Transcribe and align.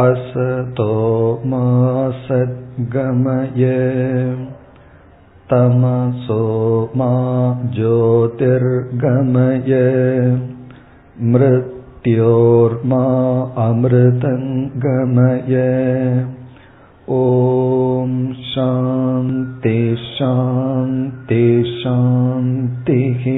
असतो 0.00 0.92
मा 1.46 1.64
सद्गमय 2.26 3.64
तमसो 5.50 6.44
मा 6.98 7.08
ज्योतिर्गमय 7.74 9.74
मृत्योर्मा 11.34 13.02
अमृतङ्गमय 13.66 15.60
ॐ 17.18 18.16
शान्ति 18.54 19.76
शान्ति 20.06 21.44
शान्तिः 21.76 23.30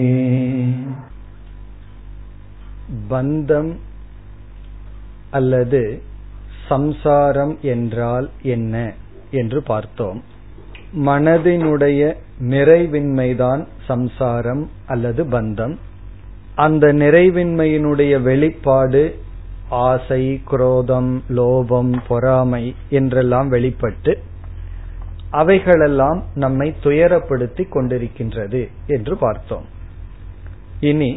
பந்தம் 3.10 3.74
அல்லது 5.38 5.84
சம்சாரம் 6.69 7.57
என்றால் 7.61 8.29
என்ன 8.41 8.93
என்று 9.31 9.63
பார்த்தோம். 9.63 10.23
மனதினுடைய 11.05 12.01
நிறைவின்மைதான் 12.41 13.65
சம்சாரம் 13.87 14.63
அல்லது 14.87 15.23
பந்தம். 15.25 15.75
அந்த 16.55 16.93
நிறைவின்மையினுடைய 16.93 18.21
வெளிப்பாடு 18.21 19.03
ஆசை 19.69 20.41
குரோதம் 20.51 21.11
லோபம் 21.29 21.93
பொறாமை 22.07 22.75
என்றெல்லாம் 22.89 23.47
வெளிப்பட்டு 23.47 24.13
அவைகளெல்லாம் 25.31 26.23
நம்மை 26.35 26.75
துயரப்படுத்தி 26.83 27.63
கொண்டிருக்கின்றது 27.67 28.61
என்று 28.87 29.17
பார்த்தோம். 29.17 29.65
இனி 30.79 31.11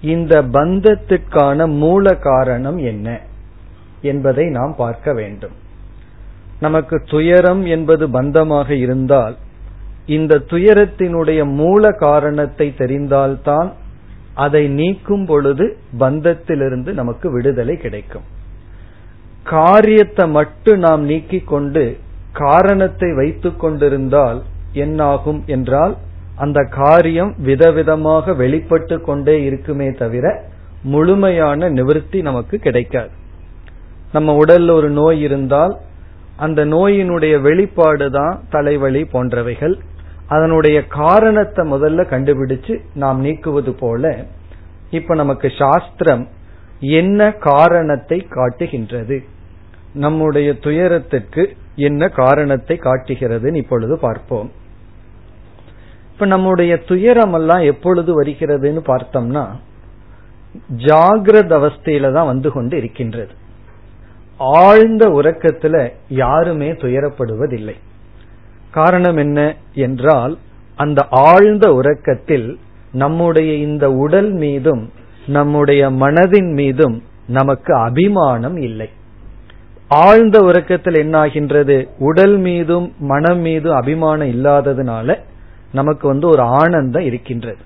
இந்த 0.00 0.42
பந்தத்திற்கான 0.42 1.68
மூல 1.76 2.14
காரணம் 2.14 2.78
என்ன? 2.78 3.20
என்பதை 4.02 4.46
நாம் 4.46 4.74
பார்க்க 4.76 5.12
வேண்டும். 5.12 5.52
நமக்கு 6.60 7.02
துயரம் 7.04 7.66
என்பது 7.66 8.08
பந்தமாக 8.08 8.70
இருந்தால் 8.70 9.36
இந்த 10.06 10.38
துயரத்தினுடைய 10.38 11.44
மூல 11.44 11.92
காரணத்தை 11.92 12.74
தெரிந்தால்தான் 12.78 13.72
அதை 14.34 14.68
நீக்கும் 14.68 15.26
பொழுது 15.26 15.76
பந்தத்திலிருந்து 15.98 16.92
நமக்கு 16.92 17.32
விடுதலை 17.32 17.76
கிடைக்கும். 17.76 18.22
காரியத்தை 19.42 20.28
மட்டும் 20.28 20.78
நாம் 20.78 21.04
நீக்கிக் 21.04 21.46
கொண்டு 21.46 21.96
காரணத்தை 22.32 23.14
வைத்துக் 23.14 23.60
கொண்டிருந்தால் 23.60 24.42
என்னாகும் 24.72 25.42
என்றால் 25.46 25.96
அந்த 26.36 26.62
காரியம் 26.64 27.34
விதவிதமாக 27.44 28.36
வெளிப்பட்டு 28.36 29.00
கொண்டே 29.00 29.44
இருக்குமே 29.44 29.90
தவிர 29.90 30.44
முழுமையான 30.82 31.68
நிவர்த்தி 31.68 32.22
நமக்கு 32.22 32.58
கிடைக்காது. 32.58 33.10
நம்ம 34.12 34.34
உடல்ல 34.44 34.70
ஒரு 34.70 34.90
நோய் 34.90 35.20
இருந்தால் 35.20 35.74
அந்த 36.36 36.60
நோயினுடைய 36.64 37.40
வெளிப்பாடு 37.40 38.06
தான் 38.10 38.34
தலைவலி 38.50 39.02
போன்றவைகள். 39.12 39.74
அதனுடைய 40.26 40.78
காரணத்தை 40.86 41.62
முதல்ல 41.72 42.00
கண்டுபிடிச்சு 42.10 42.74
நாம் 42.94 43.24
நீக்குவது 43.24 43.70
போல 43.70 44.26
இப்ப 44.90 45.14
நமக்கு 45.14 45.48
சாஸ்திரம் 45.58 46.24
என்ன 46.80 47.30
காரணத்தை 47.32 48.18
காட்டுகின்றது? 48.30 49.16
நம்முடைய 49.94 50.48
துயரத்திற்கு 50.52 51.42
என்ன 51.74 52.08
காரணத்தை 52.08 52.76
காட்டுகிறதுன்னு 52.82 53.54
இப்பொழுது 53.54 53.94
பார்ப்போம். 53.98 54.48
இப்ப 56.12 56.26
நம்முடைய 56.26 56.72
துயரம் 56.86 57.32
எல்லாம் 57.32 57.60
எப்பொழுது 57.60 58.10
வருகிறதுன்னு 58.22 58.82
பார்த்தோம்னா 58.92 59.44
ஜாகிரத 60.86 61.52
அவஸ்தையில 61.60 62.12
தான் 62.12 62.26
வந்து 62.26 62.50
கொண்டு 62.52 62.76
இருக்கின்றது. 62.76 63.32
ஆழ்ந்த 64.38 65.08
உறக்கத்துல 65.08 65.92
யாருமே 66.08 66.72
துயரப்படுவதில்லை. 66.72 67.74
காரணம் 68.70 69.16
என்ன 69.16 69.56
என்றால் 69.74 70.38
அந்த 70.76 71.06
ஆழ்ந்த 71.10 71.74
உறக்கத்தில் 71.74 72.58
நம்முடைய 72.92 73.54
இந்த 73.54 73.92
உடல் 73.92 74.30
மீதும் 74.30 74.92
நம்முடைய 75.26 75.90
மனதின் 75.90 76.52
மீதும் 76.52 77.02
நமக்கு 77.26 77.74
அபிமானம் 77.74 78.56
இல்லை. 78.56 78.88
ஆழ்ந்த 79.88 80.38
உறக்கத்தில் 80.40 80.98
என்ன 80.98 81.18
ஆகின்றது 81.18 81.88
உடல் 81.98 82.36
மீதும் 82.36 82.94
மனம் 82.98 83.40
மீதும் 83.40 83.74
அபிமானம் 83.74 84.28
இல்லாததுனால 84.28 85.18
நமக்கு 85.72 86.08
வந்து 86.08 86.28
ஒரு 86.28 86.42
ஆனந்தம் 86.42 87.02
இருக்கின்றது. 87.02 87.58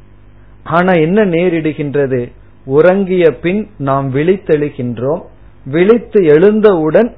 ஆனா 0.65 0.93
என்ன 0.93 1.25
நேரிடுகின்றது? 1.25 2.33
உறங்கிய 2.65 3.31
பின் 3.31 3.71
நாம் 3.79 4.15
விழித்தெழுகின்றோம். 4.15 5.23
விழித்து 5.65 6.25
எழுந்தவுடன் 6.25 7.17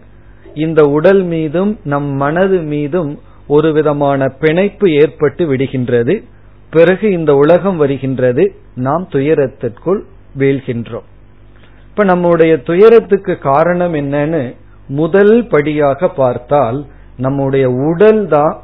இந்த 0.54 0.84
உடல் 0.84 1.22
மீதும் 1.22 1.78
நம் 1.84 2.04
மனது 2.04 2.60
மீதும் 2.60 3.20
ஒரு 3.46 3.72
விதமான 3.72 4.28
பிணைப்பு 4.28 4.90
ஏற்பட்டு 4.90 5.54
விடுகின்றது. 5.54 6.24
பிறகு 6.70 7.10
இந்த 7.10 7.34
உலகம் 7.34 7.76
வருகின்றது. 7.76 8.54
நாம் 8.74 9.08
துயரத்திற்குள் 9.10 10.00
வீழ்கின்றோம். 10.38 11.08
இப்ப 11.88 12.04
நம்முடைய 12.04 12.56
துயரத்துக்கு 12.56 13.38
காரணம் 13.38 13.94
என்னன்னு 13.94 14.56
முதல் 14.88 15.46
படியாக 15.46 16.08
பார்த்தால் 16.08 16.86
நம்முடைய 17.16 17.70
உடல் 17.70 18.28
தான் 18.28 18.62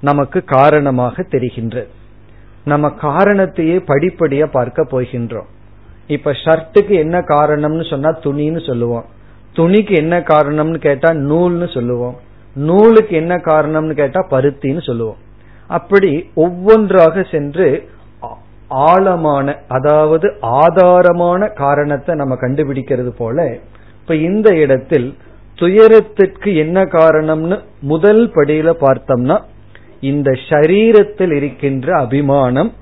நமக்கு 0.00 0.44
காரணமாக 0.44 1.22
தெரிகின்றது. 1.22 1.88
நம்ம 2.64 2.94
காரணத்தையே 3.02 3.80
படிப்படியா 3.86 4.46
பார்க்க 4.46 4.82
போகின்றோம். 4.82 5.46
இப்ப 6.08 6.30
ஷர்ட்டுக்கு 6.30 6.94
என்ன 6.94 7.18
காரணம்னு 7.18 7.90
சொன்னா 7.90 8.10
துணின்னு 8.24 8.66
சொல்லுவோம். 8.66 9.04
துணிக்கு 9.56 9.94
என்ன 9.96 10.20
காரணம்னு 10.20 10.78
கேட்டா 10.78 11.10
நூல்னு 11.12 11.74
சொல்லுவோம். 11.74 12.16
நூலுக்கு 12.56 13.16
என்ன 13.16 13.34
காரணம்னு 13.36 13.94
கேட்டா 13.94 14.26
பருத்தின்னு 14.30 14.82
சொல்லுவோம். 14.82 15.16
அப்படி 15.66 16.30
ஒவ்வொன்றாக 16.34 17.22
சென்று 17.22 17.88
ஆழமான 18.68 19.56
அதாவது 19.68 20.26
ஆதாரமான 20.40 21.52
காரணத்தை 21.54 22.14
நம்ம 22.14 22.34
கண்டுபிடிக்கிறது 22.34 23.08
போல 23.08 23.58
இப்ப 24.00 24.14
இந்த 24.14 24.56
இடத்தில் 24.56 25.14
துயரத்திற்கு 25.54 26.56
என்ன 26.56 26.84
காரணம்னு 26.84 27.60
முதல் 27.80 28.30
படியில 28.30 28.70
பார்த்தோம்னா 28.80 29.36
இந்த 30.00 30.30
சரீரத்தில் 30.30 31.32
இருக்கின்ற 31.32 31.98
அபிமானம் 32.00 32.72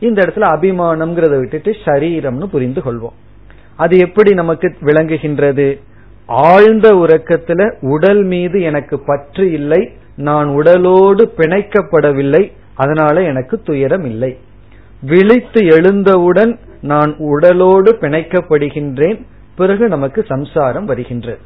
இந்த 0.00 0.22
இடத்துல 0.22 0.48
அபிமானம்ங்கிறத 0.54 1.38
விட்டுட்டு 1.38 1.76
சரீரம்னு 1.84 2.46
புரிந்து 2.46 2.80
கொள்வோம். 2.80 3.16
அது 3.76 3.98
எப்படி 3.98 4.34
நமக்கு 4.34 4.76
விளங்குகின்றது? 4.80 5.80
ஆழ்ந்த 6.26 6.94
உறக்கத்துல 6.94 7.74
உடல் 7.80 8.22
மீது 8.22 8.60
எனக்கு 8.60 8.98
பற்று 8.98 9.52
இல்லை 9.52 9.90
நான் 10.16 10.48
உடலோடு 10.48 11.32
பிணைக்கப்படவில்லை 11.36 12.52
அதனால 12.74 13.22
எனக்கு 13.22 13.60
துயரம் 13.60 14.04
இல்லை. 14.04 14.38
விழித்து 15.02 15.64
எழுந்தவுடன் 15.64 16.58
நான் 16.80 17.16
உடலோடு 17.18 17.96
பிணைக்கப்படுகின்றேன் 18.00 19.26
பிறகு 19.56 19.88
நமக்கு 19.88 20.24
சம்சாரம் 20.28 20.84
வருகின்றது. 20.84 21.38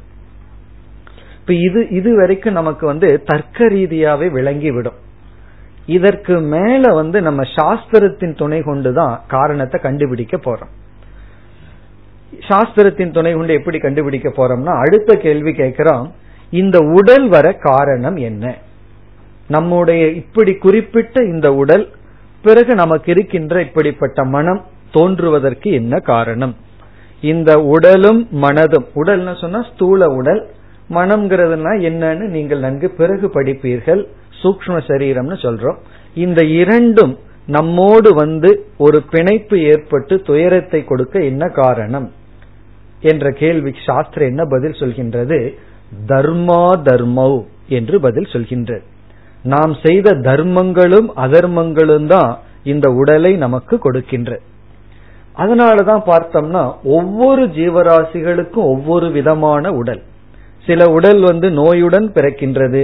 இப்ப 1.39 1.53
இது 1.53 1.89
இதுவரைக்கும் 1.89 2.53
நமக்கு 2.53 2.85
வந்து 2.85 3.21
தர்க்க 3.25 3.65
ரீதியாவே 3.65 4.31
விளங்கிவிடும். 4.31 5.03
இதற்கு 5.85 6.39
மேல 6.39 6.93
வந்து 6.93 7.21
நம்ம 7.21 7.43
சாஸ்திரத்தின் 7.43 8.37
துணை 8.37 8.61
கொண்டுதான் 8.61 9.21
காரணத்தை 9.27 9.81
கண்டுபிடிக்க 9.81 10.37
போறோம். 10.37 10.73
சாஸ்திரத்தின் 12.49 13.13
துணை 13.13 13.33
கொண்டு 13.33 13.53
எப்படி 13.53 13.77
கண்டுபிடிக்க 13.77 14.29
போறோம்னா 14.29 14.79
அடுத்த 14.79 15.15
கேள்வி 15.15 15.53
கேட்கிறோம் 15.53 16.13
இந்த 16.49 16.77
உடல் 16.77 17.27
வர 17.27 17.51
காரணம் 17.51 18.15
என்ன? 18.15 18.55
நம்முடைய 19.47 20.07
இப்படி 20.07 20.53
குறிப்பிட்ட 20.53 21.23
இந்த 21.23 21.53
உடல் 21.53 21.91
பிறகு 22.41 22.75
நமக்கு 22.75 23.11
இருக்கின்ற 23.11 23.61
இப்படிப்பட்ட 23.61 24.23
மனம் 24.23 24.65
தோன்றுவதற்கு 24.91 25.71
என்ன 25.71 25.99
காரணம்? 25.99 26.55
இந்த 27.21 27.59
உடலும் 27.59 28.27
மனதும். 28.31 28.85
உடல்னு 28.95 29.41
சொன்னா 29.41 29.65
ஸ்தூல 29.73 30.07
உடல். 30.07 30.49
மனம்ங்கிறதுனா 30.89 31.71
என்னன்னு 31.79 32.27
நீங்கள் 32.27 32.59
நன்கு 32.59 32.89
பிறகு 32.89 33.31
படிப்பீர்கள். 33.33 34.07
சூக்ம 34.45 34.79
சரீரம்னு 34.87 35.37
சொல்றோம். 35.45 35.77
இந்த 36.15 36.43
இரண்டும் 36.43 37.17
நம்மோடு 37.47 38.13
வந்து 38.13 38.65
ஒரு 38.77 39.01
பிணைப்பு 39.11 39.59
ஏற்பட்டு 39.59 40.21
துயரத்தை 40.21 40.83
கொடுக்க 40.83 41.19
என்ன 41.19 41.47
காரணம்? 41.47 42.11
என்ற 43.01 43.31
கேள்விக்கு 43.31 43.81
சாஸ்திரம் 43.85 44.27
என்ன 44.27 44.43
பதில் 44.45 44.71
சொல்கின்றது? 44.71 45.39
தர்மா 46.07 46.63
தர்மவ் 46.83 47.45
என்று 47.67 47.99
பதில் 47.99 48.31
சொல்கின்றது. 48.31 48.83
நாம் 49.43 49.73
செய்த 49.83 50.11
தர்மங்களும் 50.11 51.07
அதர்மங்களும் 51.15 52.07
தான் 52.07 52.39
இந்த 52.63 52.89
உடலை 52.89 53.35
நமக்கு 53.35 53.77
கொடுக்கின்ற. 53.77 54.39
அதனாலதான் 55.37 56.03
பார்த்தோம்னா 56.05 56.63
ஒவ்வொரு 56.83 57.45
ஜீவராசிகளுக்கும் 57.45 58.67
ஒவ்வொரு 58.73 59.11
விதமான 59.11 59.71
உடல். 59.71 60.01
சில 60.65 60.85
உடல் 60.91 61.21
வந்து 61.21 61.51
நோயுடன் 61.51 62.11
பிறக்கின்றது 62.11 62.83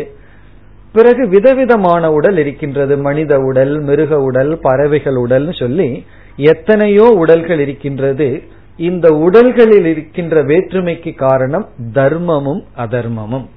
பிறகு 0.94 1.28
விதவிதமான 1.28 2.12
உடல் 2.12 2.38
இருக்கின்றது. 2.38 2.98
மனித 2.98 3.38
உடல் 3.38 3.80
மிருக 3.80 4.18
உடல் 4.18 4.60
பறவைகள் 4.62 5.16
உடல்னு 5.16 5.60
சொல்லி 5.60 6.06
எத்தனையோ 6.36 7.04
உடல்கள் 7.04 7.60
இருக்கின்றது. 7.60 8.44
இந்த 8.78 9.10
உடல்களில் 9.10 9.86
இருக்கின்ற 9.86 10.44
வேற்றுமைக்கு 10.44 11.16
காரணம் 11.16 11.70
தர்மமும் 11.94 12.62
அதர்மமும். 12.78 13.48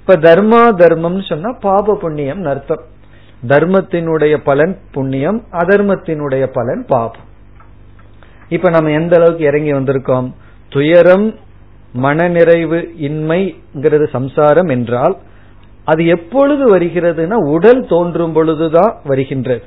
இப்ப 0.00 0.16
தர்மா 0.16 0.62
தர்மம்னு 0.82 1.28
சொன்னா 1.28 1.52
பாப 1.60 1.94
புண்ணியம் 1.94 2.44
அர்த்தம். 2.44 2.82
தர்மத்தினுடைய 3.48 4.36
பலன் 4.44 4.78
புண்ணியம் 4.92 5.42
அதர்மத்தினுடைய 5.52 6.46
பலன் 6.52 6.84
பாபம். 6.86 7.26
இப்ப 8.48 8.70
நம்ம 8.70 8.90
எந்த 8.90 9.16
அளவுக்கு 9.16 9.44
இறங்கி 9.44 9.72
வந்திருக்கோம்? 9.72 10.32
துயரம் 10.68 11.34
மனநிறைவு 11.92 12.92
இன்மைங்கிறது 13.00 14.08
சம்சாரம் 14.08 14.68
என்றால் 14.68 15.16
அது 15.90 16.02
எப்பொழுது 16.06 16.64
வருகிறதுனா 16.76 17.38
உடல் 17.48 17.82
தோன்றும் 17.86 18.32
பொழுதுதான் 18.32 18.92
வருகின்றது. 19.04 19.64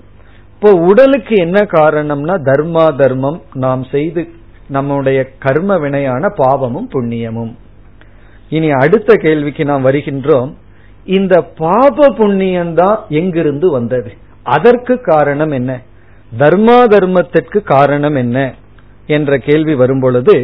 இப்போ 0.55 0.69
உடலுக்கு 0.89 1.35
என்ன 1.35 1.59
காரணம்னா 1.71 2.35
தர்மா 2.49 2.85
தர்மம் 2.95 3.39
நாம் 3.53 3.83
செய்து 3.91 4.21
நம்முடைய 4.67 5.19
கர்ம 5.39 5.77
வினையான 5.77 6.29
பாவமும் 6.35 6.89
புண்ணியமும். 6.93 7.53
இனி 8.49 8.69
அடுத்த 8.71 9.15
கேள்விக்கு 9.15 9.63
நாம் 9.65 9.85
வருகின்றோம். 9.85 10.51
இந்த 11.05 11.35
பாப 11.57 12.09
புண்ணியம்தான் 12.09 12.97
எங்கிருந்து 13.09 13.71
வந்தது? 13.71 14.11
அதற்கு 14.43 15.01
காரணம் 15.01 15.51
என்ன? 15.51 15.71
தர்மா 16.37 16.77
தர்மத்திற்கு 16.85 17.59
காரணம் 17.63 18.15
என்ன? 18.15 18.53
என்ற 19.07 19.37
கேள்வி 19.37 19.75
வரும்பொழுது 19.75 20.35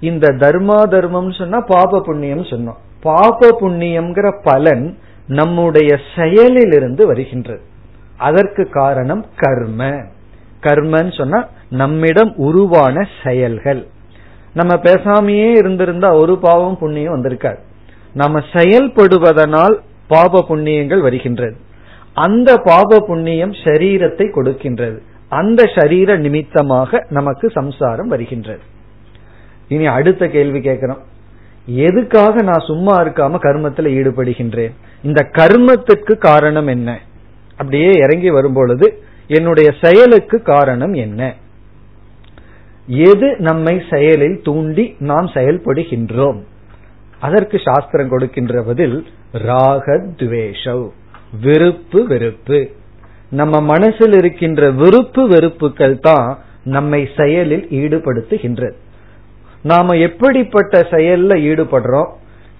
இந்த 0.00 0.26
தர்மா 0.38 0.78
தர்மம் 0.88 1.30
சொன்னா 1.32 1.58
பாப 1.60 2.00
புண்ணியம் 2.00 2.50
சொன்னோம். 2.52 2.82
பாப 3.06 3.48
புண்ணியம்ங்கிற 3.60 4.28
பலன் 4.42 4.86
நம்முடைய 5.40 5.90
செயலிலிருந்து 6.16 7.02
வருகின்றது. 7.06 7.62
அதற்கு 8.18 8.62
காரணம் 8.70 9.24
கர்ம. 9.36 9.90
கர்மன்னு 10.62 11.12
சொன்னா 11.18 11.40
நம்மிடம் 11.70 12.32
உருவான 12.36 13.08
செயல்கள். 13.24 13.82
நம்ம 14.54 14.74
பேசாமையே 14.74 15.50
இருந்திருந்தா 15.56 16.10
ஒரு 16.14 16.34
பாவம் 16.38 16.78
புண்ணியம் 16.78 17.16
வந்திருக்காது. 17.16 17.58
நம்ம 18.14 18.40
செயல்படுவதனால் 18.52 19.74
பாப 20.08 20.44
புண்ணியங்கள் 20.48 21.00
வருகின்றது. 21.00 21.56
அந்த 22.14 22.56
பாப 22.56 23.00
புண்ணியம் 23.06 23.52
சரீரத்தை 23.64 24.26
கொடுக்கின்றது. 24.36 24.98
அந்த 25.28 25.60
சரீர 25.74 26.16
நிமித்தமாக 26.16 27.06
நமக்கு 27.08 27.50
சம்சாரம் 27.50 28.08
வருகின்றது. 28.08 28.64
இனி 29.68 29.86
அடுத்த 29.86 30.28
கேள்வி 30.28 30.60
கேட்கிறோம். 30.60 31.02
எதுக்காக 31.66 32.42
நான் 32.42 32.64
சும்மா 32.66 33.02
இருக்காம 33.02 33.38
கர்மத்தில் 33.38 33.86
ஈடுபடுகின்றேன்? 33.86 34.72
இந்த 35.02 35.28
கர்மத்துக்கு 35.32 36.16
காரணம் 36.16 36.66
என்ன? 36.66 37.00
அப்படியே 37.50 37.90
இறங்கி 37.92 38.30
வரும்பொழுது 38.30 39.02
என்னுடைய 39.26 39.74
செயலுக்கு 39.82 40.42
காரணம் 40.42 40.92
என்ன? 40.92 41.34
எது 42.86 43.36
நம்மை 43.38 43.82
செயலில் 43.90 44.40
தூண்டி 44.42 44.96
நாம் 44.98 45.26
செயல்படுகின்றோம்? 45.26 46.40
அதற்கு 47.20 47.60
சாஸ்திரம் 47.64 48.08
கொடுக்கின்ற 48.08 48.62
பதில் 48.62 49.06
ராகத்வேஷவ். 49.32 50.90
விருப்பு 51.42 52.06
வெறுப்பு. 52.06 52.70
நம்ம 53.30 53.60
மனசில் 53.60 54.12
இருக்கின்ற 54.12 54.70
விருப்பு 54.70 55.28
வெறுப்புகள் 55.28 55.98
தான் 55.98 56.38
நம்மை 56.64 57.08
செயலில் 57.16 57.66
ஈடுபடுத்துகின்றது. 57.70 58.72
நாம 59.70 59.94
எப்படிப்பட்ட 59.96 60.74
செயல்ல 60.90 61.32
ஈடுபடுறோம்? 61.50 62.10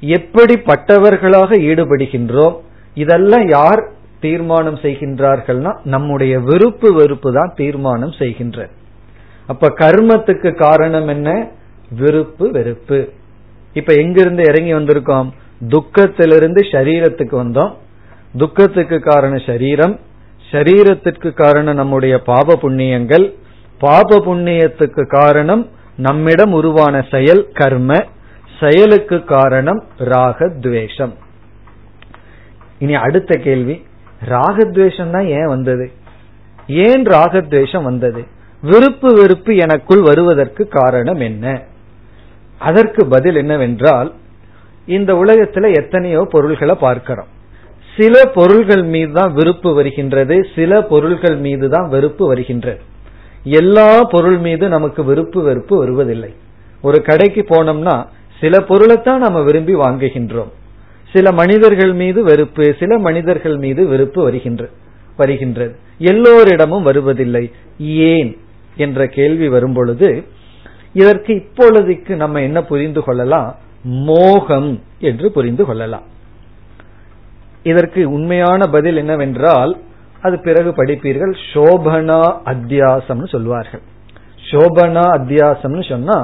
எப்படிப்பட்டவர்களாக 0.00 1.50
ஈடுபடுகின்றோம்? 1.70 2.56
இதெல்லாம் 2.94 3.46
யார் 3.48 3.82
தீர்மானம் 4.20 4.78
செய்கின்றார்கள்னா 4.84 5.72
நம்முடைய 5.84 6.34
விருப்பு 6.40 6.88
வெறுப்பு 6.94 7.30
தான் 7.32 7.52
தீர்மானம் 7.56 8.14
செய்கின்ற 8.18 8.68
அப்ப 9.46 9.68
கர்மத்துக்கு 9.78 10.50
காரணம் 10.54 11.08
என்ன? 11.08 11.28
விருப்பு 11.98 12.50
வெறுப்பு. 12.50 12.98
இப்ப 13.72 13.92
எங்கிருந்து 13.94 14.42
இறங்கி 14.42 14.72
வந்திருக்கோம்? 14.74 15.28
துக்கத்திலிருந்து 15.68 16.60
சரீரத்துக்கு 16.72 17.36
வந்தோம். 17.42 17.72
துக்கத்துக்கு 18.36 18.98
காரணம் 19.00 19.42
சரீரம் 19.46 19.94
சரீரத்திற்கு 20.50 21.30
காரணம் 21.32 21.74
நம்முடைய 21.74 22.14
பாப 22.30 22.58
புண்ணியங்கள். 22.62 23.26
பாப 23.78 24.18
புண்ணியத்துக்கு 24.26 25.02
காரணம் 25.18 25.62
நம்மிடம் 25.96 26.52
உருவான 26.52 27.04
செயல் 27.10 27.50
கர்ம 27.52 28.04
செயலுக்கு 28.60 29.24
காரணம் 29.24 29.84
ராகத்வேஷம். 29.98 31.14
இனி 32.78 32.94
அடுத்த 32.94 33.38
கேள்வி 33.38 33.82
ராகத்வேஷம் 34.28 35.10
தான் 35.10 35.26
ஏன் 35.26 35.46
வந்தது? 35.46 35.90
ஏன் 36.66 37.04
ராகத்வேஷம் 37.06 37.82
வந்தது? 37.82 38.24
விருப்பு 38.62 39.14
வெறுப்பு 39.14 39.56
எனக்குள் 39.56 40.02
வருவதற்கு 40.02 40.68
காரணம் 40.68 41.20
என்ன? 41.20 41.62
அதற்கு 42.58 43.06
பதில் 43.06 43.34
என்னவென்றால் 43.34 44.12
இந்த 44.86 45.14
உலகத்துல 45.14 45.74
எத்தனையோ 45.76 46.26
பொருள்களை 46.30 46.74
பார்க்கிறோம். 46.74 47.26
சில 47.96 48.24
பொருள்கள் 48.34 48.82
மீது 48.82 49.12
தான் 49.12 49.32
விருப்பு 49.32 49.74
வருகின்றது 49.74 50.46
சில 50.54 50.80
பொருள்கள் 50.80 51.36
மீது 51.36 51.68
தான் 51.68 51.88
வெறுப்பு 51.88 52.26
வருகின்றது. 52.26 52.80
எல்லா 53.48 54.02
பொருள் 54.02 54.38
மீது 54.38 54.68
நமக்கு 54.68 55.04
விருப்பு 55.04 55.42
வெறுப்பு 55.42 55.78
வருவதில்லை. 55.78 56.34
ஒரு 56.82 57.02
கடைக்கு 57.02 57.44
போனோம்னா 57.48 58.06
சில 58.40 58.60
பொருளைத்தான் 58.60 59.20
நம்ம 59.20 59.42
விரும்பி 59.42 59.74
வாங்குகின்றோம். 59.74 60.50
சில 61.12 61.32
மனிதர்கள் 61.32 61.92
மீது 61.92 62.22
வெறுப்பு 62.22 62.74
சில 62.78 62.98
மனிதர்கள் 62.98 63.56
மீது 63.56 63.86
வெறுப்பு 63.86 64.22
வருகின்ற 64.22 64.68
வருகின்றது. 65.16 65.76
எல்லோரிடமும் 65.98 66.82
வருவதில்லை. 66.82 67.50
ஏன்? 67.78 68.36
என்ற 68.76 69.06
கேள்வி 69.06 69.48
வரும்பொழுது 69.48 70.24
இதற்கு 70.92 71.34
இப்பொழுதுக்கு 71.34 72.16
நம்ம 72.16 72.42
என்ன 72.42 72.62
புரிந்து 72.62 73.02
கொள்ளலாம்? 73.02 73.56
மோகம் 73.82 74.82
என்று 74.98 75.32
புரிந்து 75.32 75.64
கொள்ளலாம். 75.64 76.02
இதற்கு 77.62 78.10
உண்மையான 78.10 78.66
பதில் 78.66 78.96
என்னவென்றால் 78.96 79.76
அது 80.26 80.36
பிறகு 80.48 80.70
படிப்பீர்கள் 80.78 81.34
சோபனா 81.52 82.20
அத்தியாசம்னு 82.52 83.28
சொல்வார்கள் 83.34 83.84
சோபனா 84.50 85.04
அத்தியாசம்னு 85.18 85.84
சொன்னா 85.92 86.18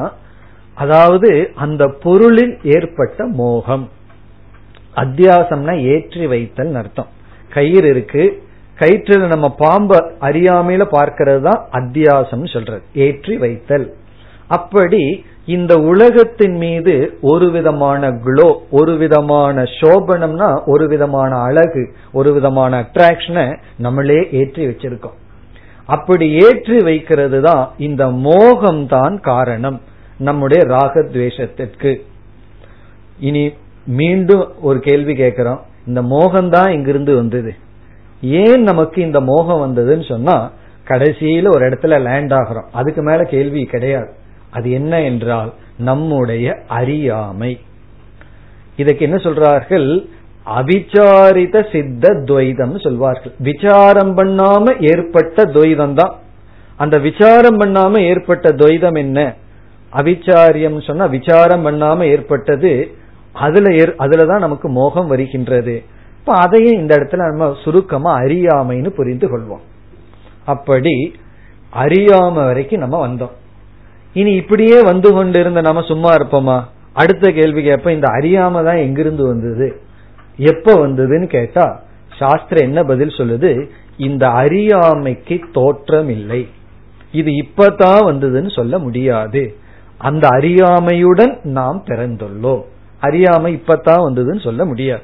அதாவது 0.82 1.30
அந்த 1.64 1.82
பொருளில் 2.04 2.54
ஏற்பட்ட 2.74 3.24
மோகம். 3.40 3.84
அத்தியாசம்னா 5.02 5.74
ஏற்றி 5.94 6.24
வைத்தல் 6.32 6.72
அர்த்தம். 6.80 7.10
கயிறு 7.50 7.88
இருக்கு 7.94 8.24
கயிற்றில் 8.78 9.32
நம்ம 9.32 9.48
பாம்பை 9.62 9.98
அறியாமையில 10.28 10.84
பார்க்கறது 10.98 11.42
தான் 11.48 11.60
அத்தியாசம் 11.80 12.46
சொல்றது. 12.54 12.82
ஏற்றி 13.04 13.34
வைத்தல். 13.44 13.86
அப்படி 14.56 15.02
இந்த 15.46 15.72
உலகத்தின் 15.76 16.56
மீது 16.56 16.94
ஒரு 17.20 17.50
விதமான 17.50 18.10
குளோ 18.10 18.50
ஒரு 18.70 18.92
விதமான 18.96 19.62
சோபனம்னா 19.62 20.50
ஒரு 20.64 20.88
விதமான 20.88 21.36
அழகு 21.36 21.94
ஒரு 22.12 22.32
விதமான 22.32 22.82
அட்ராக்ஷனை 22.82 23.56
நம்மளே 23.76 24.28
ஏற்றி 24.30 24.66
வச்சிருக்கோம். 24.66 25.16
அப்படி 25.86 26.26
ஏற்றி 26.44 26.78
வைக்கிறது 26.78 27.40
தான் 27.40 27.70
இந்த 27.76 28.10
மோகம் 28.10 28.86
தான் 28.86 29.20
காரணம் 29.20 29.80
நம்முடைய 30.18 30.62
ராகத்வேஷத்திற்கு. 30.64 31.92
இனி 33.18 33.52
மீண்டும் 33.86 34.52
ஒரு 34.60 34.78
கேள்வி 34.78 35.14
கேட்கிறோம். 35.14 35.60
இந்த 35.86 36.02
மோகம் 36.02 36.50
தான் 36.50 36.72
இங்கிருந்து 36.72 37.14
வந்தது. 37.14 37.52
ஏன் 38.22 38.62
நமக்கு 38.62 39.02
இந்த 39.02 39.20
மோகம் 39.20 39.62
வந்ததுன்னு 39.66 40.08
சொன்னா 40.08 40.50
கடைசியில 40.88 41.48
ஒரு 41.48 41.64
இடத்துல 41.68 41.98
லேண்ட் 42.02 42.32
ஆகிறோம். 42.32 42.68
அதுக்கு 42.72 43.02
மேல 43.02 43.22
கேள்வி 43.24 43.64
கிடையாது. 43.64 44.10
அது 44.52 44.70
என்ன 44.70 45.00
என்றால் 45.00 45.50
நம்முடைய 45.78 46.46
அறியாமை. 46.68 47.52
இதுக்கு 48.76 49.04
என்ன 49.04 49.16
சொல்றார்கள்? 49.16 49.88
அவிச்சாரித 50.46 51.56
சித்த 51.72 52.08
துவைதம் 52.24 52.82
சொல்வார்கள். 52.82 53.32
விசாரம் 53.38 54.16
பண்ணாம 54.16 54.94
ஏற்பட்ட 54.94 55.44
துவைதம் 55.44 55.92
தான் 55.92 56.14
அந்த 56.76 56.98
விசாரம் 56.98 57.60
பண்ணாம 57.60 57.98
ஏற்பட்ட 57.98 58.48
துவைதம் 58.48 58.96
என்ன? 58.96 59.34
அவிச்சாரியம் 59.92 60.86
சொன்னா 60.86 61.06
விசாரம் 61.06 61.66
பண்ணாம 61.66 62.02
ஏற்பட்டது 62.02 62.72
அதுல 63.32 63.68
அதுலதான் 63.98 64.44
நமக்கு 64.46 64.68
மோகம் 64.68 65.06
வருகின்றது. 65.06 65.82
இப்ப 66.18 66.32
அதையும் 66.32 66.80
இந்த 66.80 66.96
இடத்துல 66.96 67.28
நம்ம 67.28 67.56
சுருக்கமா 67.64 68.18
அறியாமைன்னு 68.18 68.88
புரிந்து 68.88 69.26
கொள்வோம். 69.28 69.64
அப்படி 70.44 70.94
அறியாம 71.74 72.32
வரைக்கும் 72.32 72.80
நம்ம 72.80 72.96
வந்தோம். 73.06 73.36
இனி 74.14 74.32
இப்படியே 74.32 74.82
வந்து 74.82 75.12
கொண்டிருந்த 75.12 75.60
நம்ம 75.60 75.82
சும்மா 75.82 76.14
இருப்போமா? 76.14 76.62
அடுத்த 76.92 77.30
கேள்வி 77.30 77.62
கேட்ப 77.62 77.92
இந்த 77.92 78.08
அறியாம 78.08 78.64
தான் 78.64 78.76
எங்கிருந்து 78.76 79.26
வந்தது? 79.26 79.80
எப்ப 80.36 80.74
வந்ததுன்னு 80.74 81.26
கேட்டா 81.26 81.82
சாஸ்திரம் 82.18 82.64
என்ன 82.64 82.82
பதில் 82.82 83.08
சொல்லுது? 83.08 83.68
இந்த 83.96 84.28
அறியாமைக்கு 84.28 85.40
தோற்றம் 85.52 86.08
இல்லை 86.08 86.48
இது 87.12 87.30
இப்பதான் 87.30 88.00
வந்ததுன்னு 88.08 88.54
சொல்ல 88.54 88.78
முடியாது. 88.78 89.56
அந்த 89.98 90.28
அறியாமையுடன் 90.28 91.44
நாம் 91.44 91.84
பிறந்துள்ளோம். 91.86 92.62
அறியாமை 93.00 93.62
இப்பதான் 93.64 94.04
வந்ததுன்னு 94.06 94.42
சொல்ல 94.42 94.64
முடியாது. 94.64 95.02